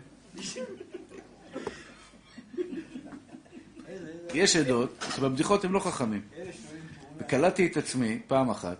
יש 4.35 4.57
עדות 4.57 5.05
שבבדיחות 5.17 5.65
הם 5.65 5.73
לא 5.73 5.79
חכמים. 5.81 6.23
וקלטתי 7.19 7.67
את 7.67 7.77
עצמי 7.77 8.19
פעם 8.27 8.51
אחת, 8.51 8.77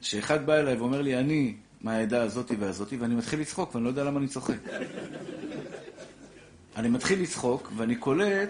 שאחד 0.00 0.46
בא 0.46 0.54
אליי 0.54 0.76
ואומר 0.76 1.02
לי, 1.02 1.18
אני 1.18 1.54
מהעדה 1.80 2.22
הזאתי 2.22 2.56
והזאתי, 2.56 2.96
ואני 2.96 3.14
מתחיל 3.14 3.40
לצחוק, 3.40 3.74
ואני 3.74 3.84
לא 3.84 3.88
יודע 3.88 4.04
למה 4.04 4.18
אני 4.20 4.28
צוחק. 4.28 4.56
אני 6.76 6.88
מתחיל 6.88 7.22
לצחוק, 7.22 7.72
ואני 7.76 7.96
קולט 7.96 8.48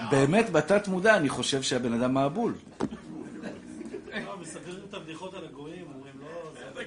שבאמת 0.00 0.50
בתת 0.50 0.88
מודע 0.88 1.16
אני 1.16 1.28
חושב 1.28 1.62
שהבן 1.62 1.92
אדם 1.92 2.14
מעבול. 2.14 2.54
מספרים 4.40 4.78
את 4.88 4.94
הבדיחות 4.94 5.34
על 5.34 5.44
הגויים, 5.44 5.86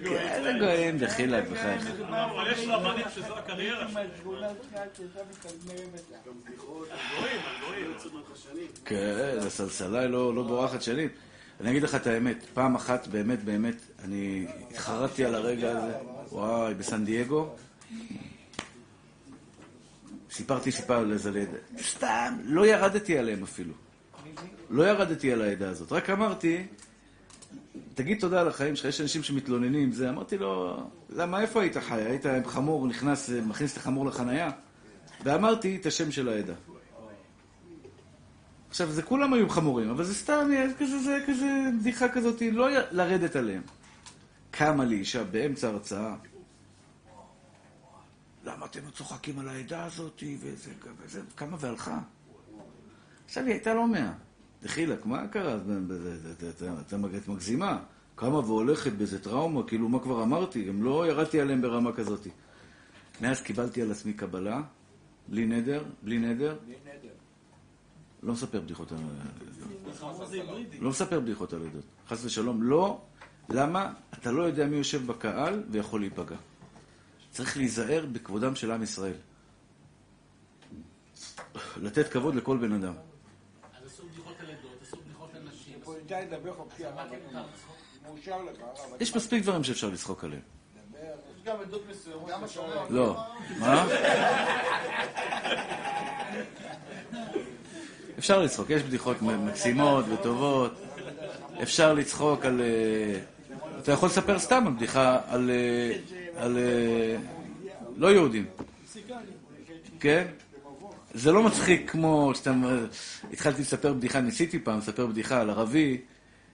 איזה 0.03 0.53
גויים, 0.59 0.97
דחילק, 0.97 1.47
בחייך. 1.47 1.87
אבל 2.09 2.51
יש 2.51 2.67
רבנים 2.67 3.05
שזו 3.15 3.37
הקריירה 3.37 3.87
שלהם. 3.87 4.05
כן, 8.85 9.37
הסלסלה 9.47 10.07
לא, 10.07 10.35
לא 10.35 10.43
בורחת 10.43 10.81
שנים. 10.81 11.09
אני 11.61 11.71
אגיד 11.71 11.83
לך 11.83 11.95
את 11.95 12.07
האמת, 12.07 12.45
פעם 12.53 12.75
אחת 12.75 13.07
באמת 13.07 13.43
באמת, 13.43 13.75
אני 14.03 14.47
התחרטתי 14.71 15.25
על 15.25 15.35
הרגע 15.35 15.71
הזה, 15.71 15.93
וואי, 16.31 16.73
בסן 16.73 17.05
דייגו. 17.05 17.49
סיפרתי 20.31 20.71
סיפר 20.71 20.97
על 20.97 21.11
איזה 21.11 21.31
לידה. 21.31 21.57
סתם, 21.81 22.37
לא 22.43 22.67
ירדתי 22.67 23.17
עליהם 23.17 23.43
אפילו. 23.43 23.73
לא 24.69 24.83
ירדתי 24.83 25.31
על 25.31 25.41
העדה 25.41 25.69
הזאת, 25.69 25.91
רק 25.91 26.09
אמרתי, 26.09 26.65
תגיד 27.93 28.19
תודה 28.19 28.41
על 28.41 28.47
החיים 28.47 28.75
שלך, 28.75 28.85
יש 28.85 29.01
אנשים 29.01 29.23
שמתלוננים, 29.23 29.91
זה, 29.91 30.09
אמרתי 30.09 30.37
לו, 30.37 30.83
למה, 31.09 31.41
איפה 31.41 31.61
היית 31.61 31.77
חי? 31.77 32.01
היית 32.01 32.25
עם 32.25 32.45
חמור, 32.45 32.87
נכנס, 32.87 33.29
מכניס 33.29 33.73
את 33.73 33.77
החמור 33.77 34.05
לחנייה? 34.05 34.51
ואמרתי 35.23 35.77
את 35.81 35.85
השם 35.85 36.11
של 36.11 36.29
העדה. 36.29 36.53
עכשיו, 38.69 38.91
זה 38.91 39.01
כולם 39.01 39.33
היו 39.33 39.49
חמורים, 39.49 39.89
אבל 39.89 40.03
זה 40.03 40.13
סתם, 40.15 40.49
כזה, 40.79 40.99
זה 40.99 41.23
כזה 41.27 41.69
בדיחה 41.79 42.09
כזאת, 42.09 42.41
לא 42.51 42.67
לרדת 42.91 43.35
עליהם. 43.35 43.61
קמה 44.51 44.85
לי 44.85 44.95
אישה 44.95 45.23
באמצע 45.23 45.67
הרצאה, 45.67 46.15
למה 48.45 48.65
אתם 48.65 48.79
צוחקים 48.93 49.39
על 49.39 49.47
העדה 49.47 49.85
הזאת, 49.85 50.23
וזה, 50.39 50.71
וזה, 50.97 51.21
קמה 51.35 51.57
והלכה. 51.59 51.99
עכשיו 53.25 53.43
היא 53.43 53.53
הייתה 53.53 53.73
לא 53.73 53.87
מאה. 53.87 54.11
דחילק, 54.65 55.05
מה 55.05 55.27
קרה? 55.27 55.57
את 57.17 57.27
מגזימה. 57.27 57.79
קמה 58.15 58.37
והולכת 58.37 58.91
באיזה 58.91 59.23
טראומה, 59.23 59.63
כאילו, 59.67 59.89
מה 59.89 59.99
כבר 59.99 60.23
אמרתי? 60.23 60.63
גם 60.63 60.83
לא 60.83 61.07
ירדתי 61.07 61.41
עליהם 61.41 61.61
ברמה 61.61 61.93
כזאת. 61.93 62.27
מאז 63.21 63.41
קיבלתי 63.41 63.81
על 63.81 63.91
עצמי 63.91 64.13
קבלה, 64.13 64.61
בלי 65.27 65.45
נדר, 65.45 65.83
בלי 66.03 66.19
נדר. 66.19 66.57
לא 68.23 68.33
מספר 68.33 68.61
בדיחות 68.61 68.91
על... 68.91 68.97
היברידי. 70.31 70.79
לא 70.79 70.89
מספר 70.89 71.19
בדיחות 71.19 71.53
על 71.53 71.61
עדות. 71.61 71.83
חס 72.07 72.25
ושלום, 72.25 72.63
לא. 72.63 73.01
למה? 73.49 73.93
אתה 74.13 74.31
לא 74.31 74.43
יודע 74.43 74.67
מי 74.67 74.75
יושב 74.75 75.07
בקהל 75.07 75.63
ויכול 75.71 75.99
להיפגע. 75.99 76.35
צריך 77.31 77.57
להיזהר 77.57 78.05
בכבודם 78.11 78.55
של 78.55 78.71
עם 78.71 78.83
ישראל. 78.83 79.17
לתת 81.77 82.07
כבוד 82.11 82.35
לכל 82.35 82.57
בן 82.57 82.71
אדם. 82.71 82.93
אז 82.93 83.85
עשו 83.85 84.03
בדיחות 84.07 84.35
על 84.39 84.45
עדות, 84.45 84.81
עשו 84.81 84.97
בדיחות 84.97 85.29
על 85.33 85.47
ניתן 86.09 86.21
לדבר 86.21 86.53
חופשי, 86.53 86.85
הרב? 86.85 87.07
מאושר 88.03 88.43
לך, 88.43 88.59
הרב. 88.59 89.01
יש 89.01 89.15
מספיק 89.15 89.43
דברים 89.43 89.63
שאפשר 89.63 89.89
לצחוק 89.89 90.23
עליהם. 90.23 90.41
דבר. 90.91 91.07
יש 91.37 91.43
גם 91.43 91.55
עדות 91.61 91.81
מסוימות. 91.89 92.29
לא. 92.89 93.17
מה? 93.59 93.87
אפשר 98.19 98.41
לצחוק, 98.41 98.69
יש 98.69 98.81
בדיחות 98.81 99.21
מקסימות 99.21 100.05
וטובות. 100.09 100.71
אפשר 101.61 101.93
לצחוק 101.93 102.45
על... 102.45 102.61
אה, 102.61 103.19
אתה 103.79 103.91
יכול 103.91 104.09
לספר 104.09 104.39
סתם 104.39 104.75
בדיחה 104.75 105.19
על... 105.27 105.49
אה, 105.49 105.97
על... 106.43 106.57
אה, 106.57 107.17
לא 107.97 108.07
יהודים. 108.07 108.45
כן? 109.99 110.27
זה 111.15 111.31
לא 111.31 111.43
מצחיק 111.43 111.91
כמו 111.91 112.31
שאתה... 112.35 112.53
התחלתי 113.33 113.61
לספר 113.61 113.93
בדיחה, 113.93 114.21
ניסיתי 114.21 114.59
פעם 114.59 114.77
לספר 114.77 115.07
בדיחה 115.07 115.41
על 115.41 115.49
ערבי 115.49 116.01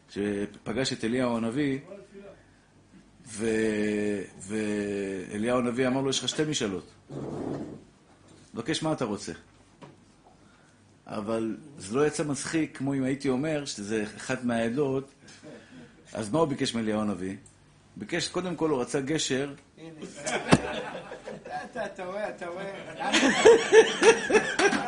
שפגש 0.09 0.93
את 0.93 1.03
אליהו 1.03 1.37
הנביא 1.37 1.79
ו... 3.27 3.47
ואליהו 4.39 5.59
הנביא 5.59 5.87
אמר 5.87 6.01
לו, 6.01 6.09
יש 6.09 6.19
לך 6.19 6.29
שתי 6.29 6.43
משאלות. 6.49 6.91
מבקש 8.53 8.83
מה 8.83 8.93
אתה 8.93 9.05
רוצה. 9.05 9.31
אבל 11.07 11.57
זה 11.77 11.95
לא 11.95 12.07
יצא 12.07 12.23
מצחיק 12.23 12.77
כמו 12.77 12.93
אם 12.93 13.03
הייתי 13.03 13.29
אומר 13.29 13.65
שזה 13.65 14.05
אחת 14.17 14.43
מהעדות. 14.43 15.11
אז 16.13 16.31
מה 16.31 16.39
הוא 16.39 16.47
ביקש 16.47 16.75
מאליהו 16.75 17.01
הנביא? 17.01 17.35
ביקש, 17.97 18.27
קודם 18.27 18.55
כל 18.55 18.69
הוא 18.69 18.81
רצה 18.81 19.01
גשר. 19.01 19.53
אתה, 21.71 21.85
אתה 21.85 22.05
רואה, 22.05 22.29
אתה 22.29 22.47
רואה. 22.47 22.93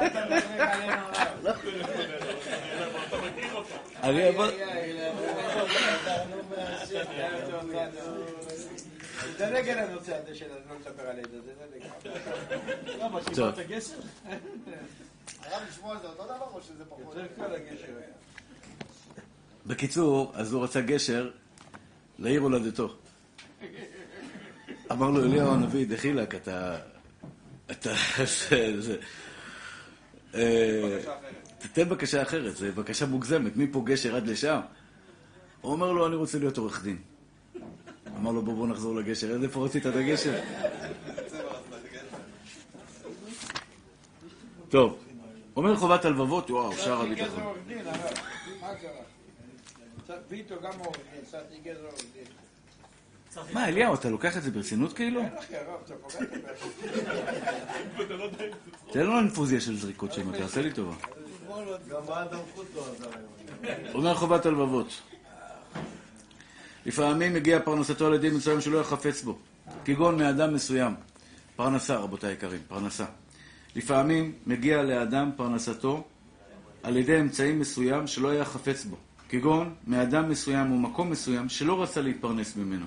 אתה 0.07 0.25
מדבר 0.25 0.61
עלינו, 0.61 1.05
הרב. 1.13 1.57
אני 4.03 4.29
אבל... 4.29 4.51
תדלג 9.37 9.69
על 9.69 9.79
הנושא 9.79 10.15
הזה 10.15 10.35
של 10.35 10.45
לא 10.69 10.75
לדבר 10.79 11.09
על 11.09 11.19
עדה, 11.19 11.41
זה 11.41 11.51
תדלג. 11.53 12.99
למה. 12.99 13.19
שיברת 13.23 13.59
גשר? 13.59 13.93
הרב 15.41 15.61
לשמוע 15.69 15.97
זה 16.01 16.07
אותו 16.07 16.23
דבר 16.23 16.47
או 16.53 16.61
שזה 16.61 16.85
פחות? 16.85 17.15
יותר 17.15 17.27
קל 17.35 17.55
הגשר 17.55 17.87
היה. 17.87 18.07
בקיצור, 19.65 20.31
אז 20.35 20.53
הוא 20.53 20.63
רצה 20.63 20.81
גשר 20.81 21.31
לעיר 22.19 22.41
הולדתו. 22.41 22.95
אמר 24.91 25.09
לו 25.09 25.23
אליהו 25.23 25.53
הנביא, 25.53 25.87
דחילק, 25.87 26.35
אתה... 26.35 26.77
אתה... 27.71 27.93
אה, 30.35 30.99
תתן 31.59 31.89
בקשה 31.89 32.21
אחרת, 32.21 32.55
זו 32.55 32.65
בקשה 32.75 33.05
מוגזמת, 33.05 33.57
מפה 33.57 33.81
גשר 33.85 34.15
עד 34.15 34.27
לשם. 34.27 34.59
הוא 35.61 35.71
אומר 35.71 35.91
לו, 35.91 36.07
אני 36.07 36.15
רוצה 36.15 36.39
להיות 36.39 36.57
עורך 36.57 36.83
דין. 36.83 36.97
אמר 38.17 38.31
לו, 38.31 38.41
בוא, 38.41 38.53
בוא 38.53 38.67
נחזור 38.67 38.95
לגשר. 38.95 39.31
איזה 39.31 39.45
איפה 39.45 39.65
רצית 39.65 39.87
את 39.87 39.95
הגשר? 39.95 40.39
טוב, 44.69 44.99
אומר 45.55 45.75
חובת 45.75 46.05
הלבבות, 46.05 46.51
וואו, 46.51 46.73
שער 46.73 47.01
הביטחון. 47.01 47.43
מה 53.53 53.67
אליהו, 53.67 53.93
אתה 53.93 54.09
לוקח 54.09 54.37
את 54.37 54.43
זה 54.43 54.51
ברצינות 54.51 54.93
כאילו? 54.93 55.21
אתה. 55.21 56.17
תן 58.91 59.05
לו 59.05 59.19
אינפוזיה 59.19 59.61
של 59.61 59.77
זריקות 59.77 60.13
שם, 60.13 60.37
תעשה 60.37 60.61
לי 60.61 60.73
טובה. 60.73 60.95
לא. 61.49 61.77
אומר 63.93 64.13
חובת 64.13 64.45
הלבבות. 64.45 65.01
לפעמים 66.85 67.33
מגיע 67.33 67.59
פרנסתו 67.59 68.07
על 68.07 68.13
ידי 68.13 68.29
מסוים 68.29 68.61
שלא 68.61 68.77
יחפץ 68.77 69.21
בו, 69.21 69.37
כגון 69.85 70.17
מאדם 70.17 70.53
מסוים. 70.53 70.93
פרנסה, 71.55 71.95
רבותי 71.97 72.27
היקרים, 72.27 72.59
פרנסה. 72.67 73.05
לפעמים 73.75 74.33
מגיע 74.45 74.83
לאדם 74.83 75.31
פרנסתו 75.35 76.03
על 76.83 76.97
ידי 76.97 77.19
אמצעים 77.19 77.59
מסוים 77.59 78.07
שלא 78.07 78.29
היה 78.29 78.45
חפץ 78.45 78.85
בו, 78.85 78.95
כגון 79.29 79.75
מאדם 79.87 80.29
מסוים 80.29 80.71
או 80.71 80.77
מקום 80.77 81.09
מסוים 81.09 81.49
שלא 81.49 81.83
רצה 81.83 82.01
להתפרנס 82.01 82.55
ממנו. 82.55 82.85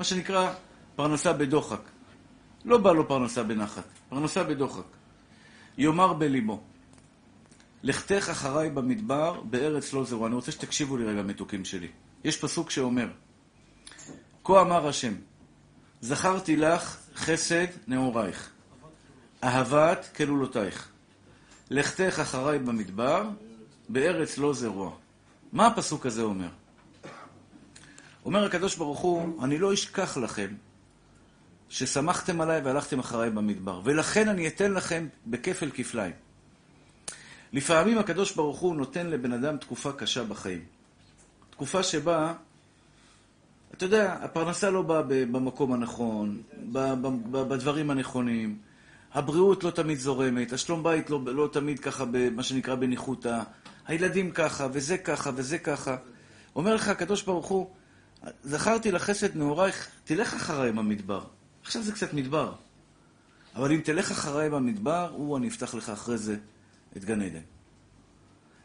מה 0.00 0.04
שנקרא 0.04 0.52
פרנסה 0.96 1.32
בדוחק. 1.32 1.80
לא 2.64 2.78
בא 2.78 2.92
לו 2.92 3.08
פרנסה 3.08 3.42
בנחת, 3.42 3.84
פרנסה 4.08 4.44
בדוחק. 4.44 4.84
יאמר 5.78 6.12
בליבו, 6.12 6.60
לכתך 7.82 8.28
אחריי 8.30 8.70
במדבר, 8.70 9.40
בארץ 9.40 9.92
לא 9.92 10.04
זרו. 10.04 10.26
אני 10.26 10.34
רוצה 10.34 10.52
שתקשיבו 10.52 10.96
לי 10.96 11.04
רגע, 11.04 11.22
מתוקים 11.22 11.64
שלי. 11.64 11.88
יש 12.24 12.36
פסוק 12.36 12.70
שאומר, 12.70 13.08
כה 14.44 14.60
אמר 14.60 14.88
השם, 14.88 15.14
זכרתי 16.00 16.56
לך 16.56 16.96
חסד 17.14 17.66
נעורייך, 17.86 18.50
אהבת 19.44 20.08
כלולותייך. 20.16 20.88
לכתך 21.70 22.18
אחריי 22.22 22.58
במדבר, 22.58 23.28
בארץ 23.88 24.38
לא 24.38 24.52
זרוע. 24.52 24.92
מה 25.52 25.66
הפסוק 25.66 26.06
הזה 26.06 26.22
אומר? 26.22 26.48
אומר 28.30 28.44
הקדוש 28.44 28.76
ברוך 28.76 28.98
הוא, 28.98 29.44
אני 29.44 29.58
לא 29.58 29.74
אשכח 29.74 30.16
לכם 30.16 30.48
ששמחתם 31.68 32.40
עליי 32.40 32.60
והלכתם 32.60 32.98
אחריי 32.98 33.30
במדבר, 33.30 33.80
ולכן 33.84 34.28
אני 34.28 34.48
אתן 34.48 34.72
לכם 34.72 35.06
בכפל 35.26 35.70
כפליים. 35.74 36.12
לפעמים 37.52 37.98
הקדוש 37.98 38.34
ברוך 38.34 38.58
הוא 38.58 38.74
נותן 38.76 39.06
לבן 39.06 39.32
אדם 39.32 39.56
תקופה 39.56 39.92
קשה 39.92 40.24
בחיים. 40.24 40.64
תקופה 41.50 41.82
שבה, 41.82 42.34
אתה 43.74 43.84
יודע, 43.84 44.12
הפרנסה 44.12 44.70
לא 44.70 44.82
באה 44.82 45.02
במקום 45.02 45.72
הנכון, 45.72 46.42
בדברים 47.30 47.90
הנכונים, 47.90 48.58
הבריאות 49.12 49.64
לא 49.64 49.70
תמיד 49.70 49.98
זורמת, 49.98 50.52
השלום 50.52 50.82
בית 50.82 51.10
לא, 51.10 51.20
לא 51.26 51.48
תמיד 51.52 51.78
ככה, 51.78 52.04
מה 52.32 52.42
שנקרא 52.42 52.74
בניחותא, 52.74 53.40
הילדים 53.86 54.30
ככה, 54.30 54.68
וזה 54.72 54.98
ככה, 54.98 55.30
וזה 55.34 55.58
ככה. 55.58 55.96
אומר 56.56 56.74
לך 56.74 56.88
הקדוש 56.88 57.22
ברוך 57.22 57.46
הוא, 57.46 57.70
זכרתי 58.42 58.92
לחסד 58.92 59.36
נעורייך, 59.36 59.88
תלך 60.04 60.34
אחריי 60.34 60.72
במדבר. 60.72 61.24
עכשיו 61.62 61.82
זה 61.82 61.92
קצת 61.92 62.12
מדבר. 62.14 62.52
אבל 63.56 63.72
אם 63.72 63.80
תלך 63.80 64.10
אחריי 64.10 64.50
במדבר, 64.50 65.10
הוא, 65.12 65.36
אני 65.36 65.48
אפתח 65.48 65.74
לך 65.74 65.88
אחרי 65.88 66.18
זה 66.18 66.36
את 66.96 67.04
גן 67.04 67.22
עדן. 67.22 67.40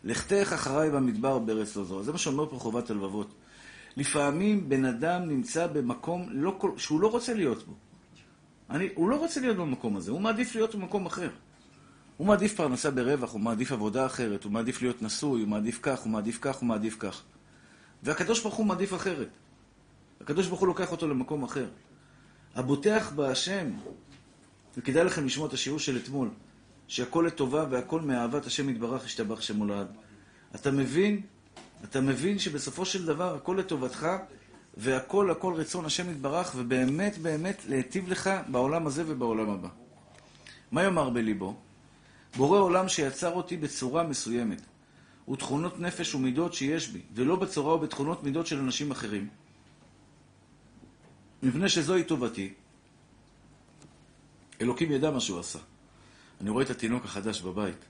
לכתך 0.03 0.51
אחריי 0.56 0.89
במדבר 0.89 1.39
בארץ 1.39 1.76
לא 1.76 1.84
זו. 1.84 2.03
זה 2.03 2.12
מה 2.12 2.18
שאומר 2.18 2.49
פה 2.49 2.60
חובת 2.60 2.89
הלבבות. 2.89 3.34
לפעמים 3.97 4.70
בן 4.70 4.86
אדם 4.86 5.24
נמצא 5.30 5.68
במקום 5.68 6.28
לא, 6.32 6.56
כל- 6.58 6.78
שהוא 6.78 7.01
לא 7.01 7.08
רוצה 7.12 7.34
להיות 7.34 7.68
בו. 7.68 7.74
אני, 8.70 8.89
הוא 8.95 9.10
לא 9.10 9.16
רוצה 9.16 9.41
להיות 9.41 9.58
במקום 9.58 9.95
הזה, 9.95 10.12
הוא 10.12 10.22
מעדיף 10.22 10.56
להיות 10.56 10.76
במקום 10.76 11.06
אחר. 11.06 11.30
הוא 12.18 12.28
מעדיף 12.28 12.56
פרנסה 12.56 12.91
ברווח, 12.91 13.32
הוא 13.34 13.41
מעדיף 13.41 13.72
עבודה 13.72 14.06
אחרת, 14.06 14.43
הוא 14.43 14.51
מעדיף 14.51 14.82
להיות 14.82 15.01
נשוי, 15.01 15.41
הוא 15.41 15.49
מעדיף 15.49 15.80
כך, 15.82 15.99
הוא 15.99 16.12
מעדיף 16.12 16.38
כך, 16.41 16.56
הוא 16.56 16.68
מעדיף 16.68 16.95
כך. 16.99 17.22
והקדוש 18.03 18.41
ברוך 18.41 18.56
הוא 18.56 18.66
מעדיף 18.66 18.93
אחרת. 18.93 19.28
הקדוש 20.22 20.47
ברוך 20.47 20.59
הוא 20.59 20.68
לוקח 20.68 20.91
אותו 20.91 21.07
למקום 21.07 21.43
אחר. 21.43 21.68
הבוטח 22.55 23.11
בהשם, 23.16 23.72
וכדאי 24.78 25.03
לכם 25.03 25.26
לשמוע 25.26 25.47
את 25.47 25.53
השיעור 25.53 25.80
של 25.80 25.97
אתמול, 25.97 26.30
שהכל 26.88 27.26
לטובה 27.28 27.66
והכל 27.70 28.01
מאהבת 28.01 28.45
השם 28.45 28.70
יתברך 28.70 29.05
ישתבח 29.05 29.41
שמולד. 29.41 29.88
אתה 30.55 30.72
מבין 30.72 31.22
אתה 31.84 32.01
מבין 32.01 32.39
שבסופו 32.39 32.86
של 32.86 33.05
דבר 33.05 33.36
הכל 33.36 33.55
לטובתך, 33.59 34.07
והכל 34.78 35.32
הכל 35.32 35.53
רצון 35.53 35.86
השם 35.86 36.09
יתברך, 36.09 36.53
ובאמת 36.55 37.18
באמת 37.18 37.61
להיטיב 37.68 38.09
לך 38.09 38.30
בעולם 38.47 38.88
הזה 38.88 39.03
ובעולם 39.07 39.49
הבא. 39.49 39.70
מה 40.72 40.84
יאמר 40.84 41.09
בליבו? 41.09 41.55
בורא 42.36 42.59
עולם 42.59 42.88
שיצר 42.89 43.34
אותי 43.34 43.57
בצורה 43.57 44.03
מסוימת, 44.03 44.61
ותכונות 45.30 45.80
נפש 45.80 46.16
ומידות 46.16 46.53
שיש 46.53 46.89
בי, 46.89 47.01
ולא 47.13 47.36
בצורה 47.36 47.76
ובתכונות 47.76 48.24
מידות 48.24 48.47
של 48.47 48.59
אנשים 48.59 48.91
אחרים. 48.91 49.28
מפני 51.46 51.70
שזוהי 51.70 52.04
טובתי, 52.04 52.54
אלוקים 54.62 54.91
ידע 54.91 55.12
מה 55.12 55.20
שהוא 55.20 55.39
עשה. 55.39 55.60
אני 56.41 56.50
רואה 56.50 56.64
את 56.64 56.70
התינוק 56.70 57.06
החדש 57.06 57.41
בבית. 57.41 57.86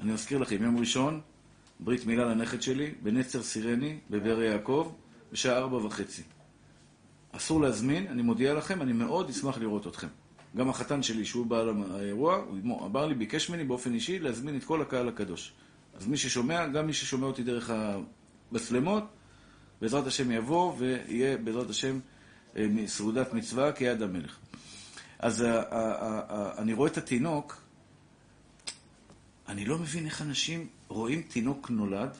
אני 0.00 0.12
מזכיר 0.12 0.38
לכם, 0.38 0.62
יום 0.62 0.78
ראשון, 0.78 1.20
ברית 1.80 2.06
מילה 2.06 2.24
לנכד 2.24 2.62
שלי, 2.62 2.94
בנצר 3.02 3.42
סירני, 3.42 3.98
בבאר 4.10 4.42
יעקב, 4.42 4.92
בשעה 5.32 5.58
ארבע 5.58 5.76
וחצי. 5.76 6.22
אסור 7.32 7.60
להזמין, 7.60 8.06
אני 8.06 8.22
מודיע 8.22 8.54
לכם, 8.54 8.82
אני 8.82 8.92
מאוד 8.92 9.30
אשמח 9.30 9.58
לראות 9.58 9.86
אתכם. 9.86 10.08
גם 10.56 10.68
החתן 10.70 11.02
שלי, 11.02 11.24
שהוא 11.24 11.46
בעל 11.46 11.68
האירוע, 11.90 12.36
הוא 12.36 12.86
אמר 12.86 13.06
לי, 13.06 13.14
ביקש 13.14 13.50
ממני 13.50 13.64
באופן 13.64 13.94
אישי 13.94 14.18
להזמין 14.18 14.56
את 14.56 14.64
כל 14.64 14.82
הקהל 14.82 15.08
הקדוש. 15.08 15.52
אז 15.94 16.06
מי 16.06 16.16
ששומע, 16.16 16.66
גם 16.66 16.86
מי 16.86 16.92
ששומע 16.92 17.26
אותי 17.26 17.42
דרך 17.42 17.70
המצלמות, 18.50 19.04
בעזרת 19.80 20.06
השם 20.06 20.30
יבוא 20.30 20.74
ויהיה 20.78 21.36
בעזרת 21.36 21.70
השם 21.70 21.98
סעודת 22.86 23.32
מצווה 23.32 23.72
כיד 23.72 24.02
המלך. 24.02 24.38
אז 25.18 25.40
ה- 25.40 25.62
ה- 25.62 25.62
ה- 25.72 26.22
ה- 26.28 26.58
אני 26.58 26.72
רואה 26.72 26.90
את 26.90 26.96
התינוק, 26.96 27.62
אני 29.48 29.64
לא 29.64 29.78
מבין 29.78 30.06
איך 30.06 30.22
אנשים 30.22 30.68
רואים 30.88 31.22
תינוק 31.22 31.70
נולד, 31.70 32.16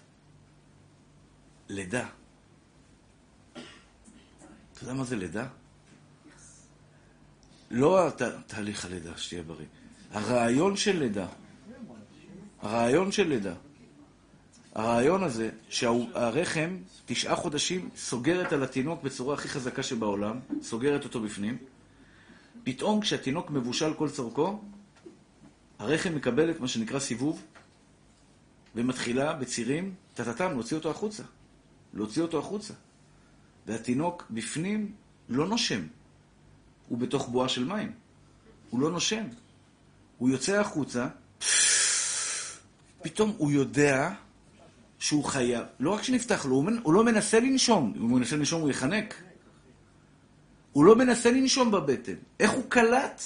לידה. 1.68 2.09
אתה 3.53 4.84
יודע 4.84 4.95
מה 4.95 5.05
זה 5.05 5.16
לידה? 5.16 5.49
לא 7.70 8.09
תהליך 8.47 8.84
הלידה, 8.84 9.16
שתהיה 9.16 9.43
בריא. 9.43 9.66
הרעיון 10.11 10.76
של 10.76 10.99
לידה. 10.99 11.26
הרעיון 12.62 13.12
של 13.12 13.28
לידה. 13.28 13.55
הרעיון 14.77 15.22
הזה 15.22 15.51
שהרחם 15.68 16.77
תשעה 17.07 17.37
חודשים 17.37 17.89
סוגרת 17.97 18.53
על 18.53 18.62
התינוק 18.62 19.03
בצורה 19.03 19.35
הכי 19.35 19.49
חזקה 19.49 19.83
שבעולם, 19.83 20.41
סוגרת 20.62 21.05
אותו 21.05 21.20
בפנים. 21.20 21.59
פתאום 22.64 23.01
כשהתינוק 23.01 23.51
מבושל 23.51 23.95
כל 23.95 24.11
צורכו, 24.11 24.61
הרחם 25.79 26.14
מקבל 26.14 26.51
את 26.51 26.61
מה 26.61 26.68
שנקרא 26.68 26.99
סיבוב, 26.99 27.43
ומתחילה 28.74 29.33
בצירים, 29.33 29.95
טטטם, 30.14 30.51
להוציא 30.51 30.77
אותו 30.77 30.91
החוצה. 30.91 31.22
להוציא 31.95 32.22
אותו 32.22 32.39
החוצה. 32.39 32.74
והתינוק 33.66 34.27
בפנים 34.31 34.93
לא 35.29 35.47
נושם. 35.47 35.81
הוא 36.89 36.99
בתוך 36.99 37.29
בועה 37.29 37.49
של 37.49 37.64
מים. 37.64 37.93
הוא 38.70 38.81
לא 38.81 38.91
נושם. 38.91 39.24
הוא 40.18 40.31
יוצא 40.31 40.61
החוצה, 40.61 41.09
פתאום 43.03 43.35
הוא 43.39 43.53
יודע 43.53 44.14
שהוא 44.99 45.25
חייב, 45.25 45.65
לא 45.81 45.91
רק 45.91 46.03
שנפתח 46.03 46.47
לו, 46.47 46.65
הוא, 46.83 46.95
לא 46.95 47.05
מנסה 47.05 47.41
לנשום. 47.41 47.93
אם 47.97 48.03
הוא 48.03 48.19
מנסה 48.19 48.37
לנשום 48.37 48.61
הוא 48.61 48.71
יחנק. 48.71 49.15
הוא 50.73 50.85
לא 50.85 50.97
מנסה 50.97 51.31
לנשום 51.31 51.71
בבטן. 51.71 52.15
איך 52.41 52.51
הוא 52.51 52.65
קלט? 52.69 53.23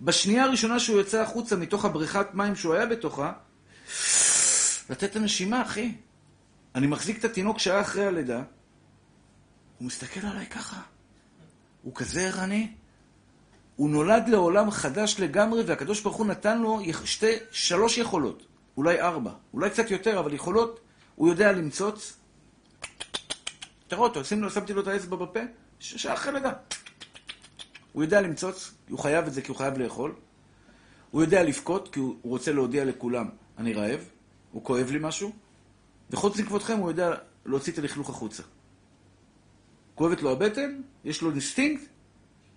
בשנייה 0.00 0.44
הראשונה 0.44 0.80
שהוא 0.80 0.98
יוצא 0.98 1.22
החוצה 1.22 1.56
מתוך 1.56 1.84
הבריכת 1.84 2.26
מים 2.34 2.56
שהוא 2.56 2.74
היה 2.74 2.86
בתוכה, 2.86 3.32
לתת 4.90 5.04
את 5.04 5.16
הנשימה, 5.16 5.62
אחי. 5.62 5.94
אני 6.74 6.86
מחזיק 6.86 7.18
את 7.18 7.24
התינוק 7.24 7.58
שעה 7.58 7.80
אחרי 7.80 8.06
הלידה, 8.06 8.42
הוא 9.78 9.86
מסתכל 9.86 10.26
עליי 10.26 10.46
ככה. 10.46 10.80
הוא 11.82 11.94
כזה 11.94 12.20
ערני. 12.20 12.72
הוא 13.76 13.90
נולד 13.90 14.28
לעולם 14.28 14.70
חדש 14.70 15.20
לגמרי, 15.20 15.62
והקדוש 15.62 16.00
ברוך 16.00 16.16
הוא 16.16 16.26
נתן 16.26 16.58
לו 16.60 16.80
שתי, 17.04 17.32
שלוש 17.50 17.98
יכולות, 17.98 18.46
אולי 18.76 19.00
ארבע, 19.00 19.32
אולי 19.54 19.70
קצת 19.70 19.90
יותר, 19.90 20.18
אבל 20.18 20.32
יכולות, 20.32 20.80
הוא 21.14 21.28
יודע 21.28 21.52
למצוץ. 21.52 22.16
תראו 23.88 24.04
אותו, 24.04 24.24
שים 24.24 24.42
לו, 24.42 24.50
שמתי 24.50 24.72
לו 24.72 24.82
את 24.82 24.86
האצבע 24.86 25.16
בפה, 25.16 25.40
שעה 25.78 26.14
אחרי 26.14 26.32
לידה. 26.32 26.52
הוא 27.92 28.02
יודע 28.02 28.20
למצוץ, 28.20 28.74
הוא 28.88 28.98
חייב 28.98 29.26
את 29.26 29.32
זה 29.32 29.42
כי 29.42 29.48
הוא 29.48 29.56
חייב 29.56 29.78
לאכול. 29.78 30.14
הוא 31.10 31.22
יודע 31.22 31.42
לבכות, 31.42 31.92
כי 31.92 32.00
הוא 32.00 32.16
רוצה 32.22 32.52
להודיע 32.52 32.84
לכולם, 32.84 33.28
אני 33.58 33.72
רעב, 33.72 34.00
הוא 34.52 34.64
כואב 34.64 34.90
לי 34.90 34.98
משהו, 35.00 35.32
וחוץ 36.10 36.38
מכבודכם 36.38 36.78
הוא 36.78 36.90
יודע 36.90 37.14
להוציא 37.46 37.72
את 37.72 37.78
הלכלוך 37.78 38.10
החוצה. 38.10 38.42
כואבת 39.94 40.22
לו 40.22 40.32
הבטן, 40.32 40.80
יש 41.04 41.22
לו 41.22 41.30
אינסטינקט, 41.30 41.84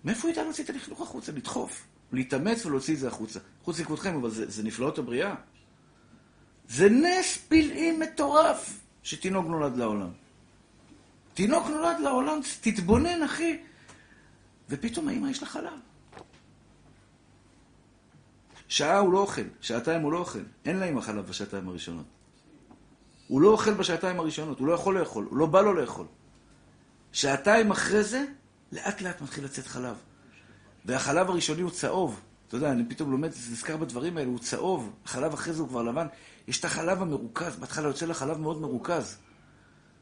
מאיפה 0.04 0.22
הוא 0.22 0.30
ידע 0.32 0.42
להוציא 0.42 0.64
את 0.64 0.70
הלכלוך 0.70 1.00
החוצה? 1.00 1.32
לדחוף, 1.32 1.86
להתאמץ 2.12 2.66
ולהוציא 2.66 2.94
את 2.94 2.98
זה 2.98 3.08
החוצה. 3.08 3.40
חוץ 3.64 3.80
מכבודכם, 3.80 4.16
אבל 4.16 4.30
זה, 4.30 4.50
זה 4.50 4.62
נפלאות 4.62 4.98
הבריאה. 4.98 5.34
זה 6.68 6.88
נס 6.88 7.38
פלאי 7.48 7.92
מטורף 7.92 8.80
שתינוק 9.02 9.46
נולד 9.46 9.76
לעולם. 9.76 10.10
תינוק 11.34 11.66
נולד 11.66 12.00
לעולם, 12.00 12.40
תתבונן, 12.60 13.22
אחי. 13.22 13.58
ופתאום 14.68 15.08
האמא 15.08 15.28
יש 15.28 15.42
לה 15.42 15.48
חלב. 15.48 15.72
שעה 18.68 18.98
הוא 18.98 19.12
לא 19.12 19.18
אוכל, 19.18 19.42
שעתיים 19.60 20.02
הוא 20.02 20.12
לא 20.12 20.18
אוכל. 20.18 20.42
אין 20.64 20.80
לאמא 20.80 21.00
חלב 21.00 21.26
בשעתיים 21.26 21.68
הראשונות. 21.68 22.04
הוא 23.28 23.40
לא 23.40 23.48
אוכל 23.48 23.74
בשעתיים 23.74 24.20
הראשונות, 24.20 24.58
הוא 24.58 24.66
לא 24.66 24.72
יכול 24.72 24.98
לאכול, 25.00 25.26
הוא 25.30 25.36
לא 25.36 25.46
בא 25.46 25.60
לו 25.60 25.74
לאכול. 25.74 26.06
שעתיים 27.12 27.70
אחרי 27.70 28.04
זה, 28.04 28.24
לאט 28.72 29.02
לאט 29.02 29.20
מתחיל 29.20 29.44
לצאת 29.44 29.66
חלב. 29.66 29.96
והחלב 30.84 31.30
הראשוני 31.30 31.62
הוא 31.62 31.70
צהוב. 31.70 32.20
אתה 32.48 32.56
יודע, 32.56 32.72
אני 32.72 32.84
פתאום 32.88 33.10
לומד, 33.10 33.28
נזכר 33.28 33.76
בדברים 33.76 34.16
האלה, 34.16 34.28
הוא 34.28 34.38
צהוב. 34.38 34.92
החלב 35.04 35.32
אחרי 35.32 35.52
זה 35.52 35.60
הוא 35.60 35.68
כבר 35.68 35.82
לבן. 35.82 36.06
יש 36.48 36.60
את 36.60 36.64
החלב 36.64 37.02
המרוכז, 37.02 37.56
בהתחלה 37.56 37.88
יוצא 37.88 38.06
לה 38.06 38.14
חלב 38.14 38.38
מאוד 38.38 38.60
מרוכז. 38.60 39.16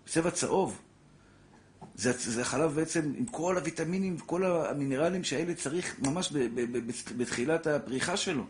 צבע 0.07 0.31
צהוב. 0.31 0.83
זה, 1.95 2.13
זה 2.13 2.43
החלב 2.43 2.75
בעצם 2.75 3.13
עם 3.17 3.27
כל 3.27 3.57
הוויטמינים 3.57 4.17
וכל 4.19 4.45
המינרלים 4.45 5.25
שהילד 5.25 5.57
צריך 5.57 6.01
ממש 6.01 6.33
ב, 6.33 6.39
ב, 6.39 6.79
ב, 6.79 6.91
בתחילת 7.17 7.67
הפריחה 7.67 8.17
שלו. 8.17 8.47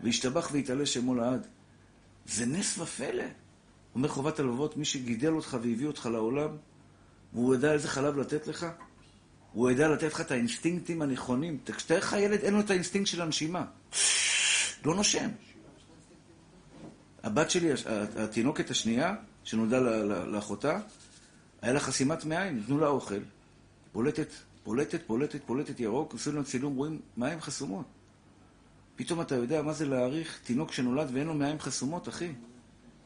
וישתבח 0.00 0.48
ויתעלה 0.52 0.86
שמו 0.86 1.14
לעד. 1.14 1.46
זה 2.26 2.46
נס 2.46 2.78
ופלא. 2.78 3.24
אומר 3.94 4.08
חובת 4.08 4.40
הלבבות, 4.40 4.76
מי 4.76 4.84
שגידל 4.84 5.32
אותך 5.32 5.56
והביא 5.62 5.86
אותך 5.86 6.06
לעולם, 6.06 6.56
והוא 7.32 7.54
ידע 7.54 7.72
איזה 7.72 7.88
חלב 7.88 8.18
לתת 8.18 8.46
לך, 8.46 8.66
הוא 9.56 9.70
ידע 9.70 9.88
לתת 9.88 10.12
לך 10.12 10.20
את 10.20 10.30
האינסטינקטים 10.30 11.02
הנכונים. 11.02 11.58
תאר 11.86 11.98
לך 11.98 12.16
ילד, 12.18 12.40
אין 12.40 12.54
לו 12.54 12.60
את 12.60 12.70
האינסטינקט 12.70 13.10
של 13.10 13.22
הנשימה. 13.22 13.64
לא 14.84 14.94
נושם. 14.94 15.28
הבת 17.22 17.50
שלי, 17.50 17.70
התינוקת 18.16 18.70
השנייה, 18.70 19.14
שנולדה 19.44 19.80
לאחותה, 20.24 20.78
היה 21.62 21.72
לה 21.72 21.80
חסימת 21.80 22.24
מעיים, 22.24 22.58
נתנו 22.58 22.78
לה 22.78 22.88
אוכל, 22.88 23.20
פולטת, 23.92 24.28
פולטת, 24.64 25.00
פולטת, 25.06 25.40
פולטת 25.46 25.80
ירוק, 25.80 26.14
עשו 26.14 26.32
לנו 26.32 26.44
צילום, 26.44 26.76
רואים 26.76 27.00
מעיים 27.16 27.40
חסומות. 27.40 27.86
פתאום 28.96 29.20
אתה 29.20 29.34
יודע 29.34 29.62
מה 29.62 29.72
זה 29.72 29.86
להעריך 29.86 30.38
תינוק 30.44 30.72
שנולד 30.72 31.08
ואין 31.12 31.26
לו 31.26 31.34
מעיים 31.34 31.60
חסומות, 31.60 32.08
אחי. 32.08 32.32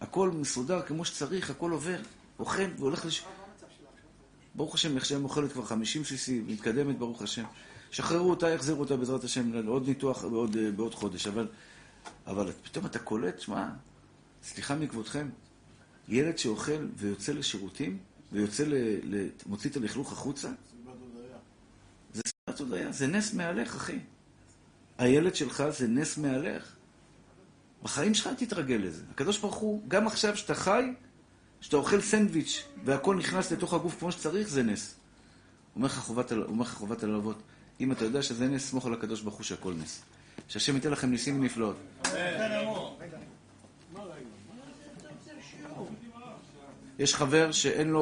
הכל 0.00 0.30
מסודר 0.30 0.82
כמו 0.82 1.04
שצריך, 1.04 1.50
הכל 1.50 1.70
עובר, 1.70 1.98
אוכל 2.38 2.70
והולך 2.78 3.06
לש... 3.06 3.24
ברוך 4.54 4.74
השם, 4.74 4.96
עכשיו 4.96 5.22
אוכלת 5.22 5.52
כבר 5.52 5.64
50 5.64 6.02
cc, 6.02 6.30
מתקדמת, 6.46 6.98
ברוך 6.98 7.22
השם. 7.22 7.44
שחררו 7.90 8.30
אותה, 8.30 8.48
יחזירו 8.48 8.80
אותה 8.80 8.96
בעזרת 8.96 9.24
השם 9.24 9.52
לעוד 9.52 9.88
ניתוח 9.88 10.24
בעוד, 10.24 10.56
אה, 10.56 10.70
בעוד 10.70 10.94
חודש, 10.94 11.26
אבל, 11.26 11.48
אבל 12.26 12.52
פתאום 12.62 12.86
אתה 12.86 12.98
קולט, 12.98 13.40
שמע, 13.40 13.68
סליחה 14.42 14.74
מכבודכם, 14.74 15.28
ילד 16.08 16.38
שאוכל 16.38 16.86
ויוצא 16.96 17.32
לשירותים, 17.32 17.98
ויוצא 18.32 18.64
ל... 18.64 18.74
ל... 19.02 19.28
מוציא 19.46 19.70
את 19.70 19.76
הלכלוך 19.76 20.12
החוצה, 20.12 20.48
זה 22.12 22.22
סביבת 22.26 22.60
הודיה, 22.60 22.92
זה 22.92 23.06
נס 23.06 23.34
מהלך, 23.34 23.76
אחי. 23.76 23.98
הילד 24.98 25.34
שלך 25.34 25.64
זה 25.70 25.88
נס 25.88 26.18
מהלך. 26.18 26.76
בחיים 27.82 28.14
שלך 28.14 28.28
תתרגל 28.36 28.80
לזה. 28.82 29.02
הקדוש 29.10 29.38
ברוך 29.38 29.54
הוא, 29.54 29.82
גם 29.88 30.06
עכשיו 30.06 30.36
שאתה 30.36 30.54
חי, 30.54 30.84
שאתה 31.60 31.76
אוכל 31.76 32.00
סנדוויץ' 32.00 32.64
והכל 32.84 33.16
נכנס 33.16 33.52
לתוך 33.52 33.74
הגוף 33.74 33.98
כמו 33.98 34.12
שצריך, 34.12 34.48
זה 34.48 34.62
נס. 34.62 34.94
אומר 35.76 35.86
לך 35.86 36.74
חובת 36.74 37.02
הלבבות, 37.02 37.42
אם 37.80 37.92
אתה 37.92 38.04
יודע 38.04 38.22
שזה 38.22 38.48
נס, 38.48 38.70
סמוך 38.70 38.86
על 38.86 38.92
הקדוש 38.92 39.20
ברוך 39.20 39.34
הוא 39.34 39.44
שהכל 39.44 39.74
נס. 39.82 40.02
שהשם 40.48 40.74
ייתן 40.74 40.90
לכם 40.90 41.10
ניסים 41.10 41.40
ונפלאות. 41.40 41.76
יש 46.98 47.14
חבר 47.14 47.52
שאין 47.52 47.88
לו 47.88 47.98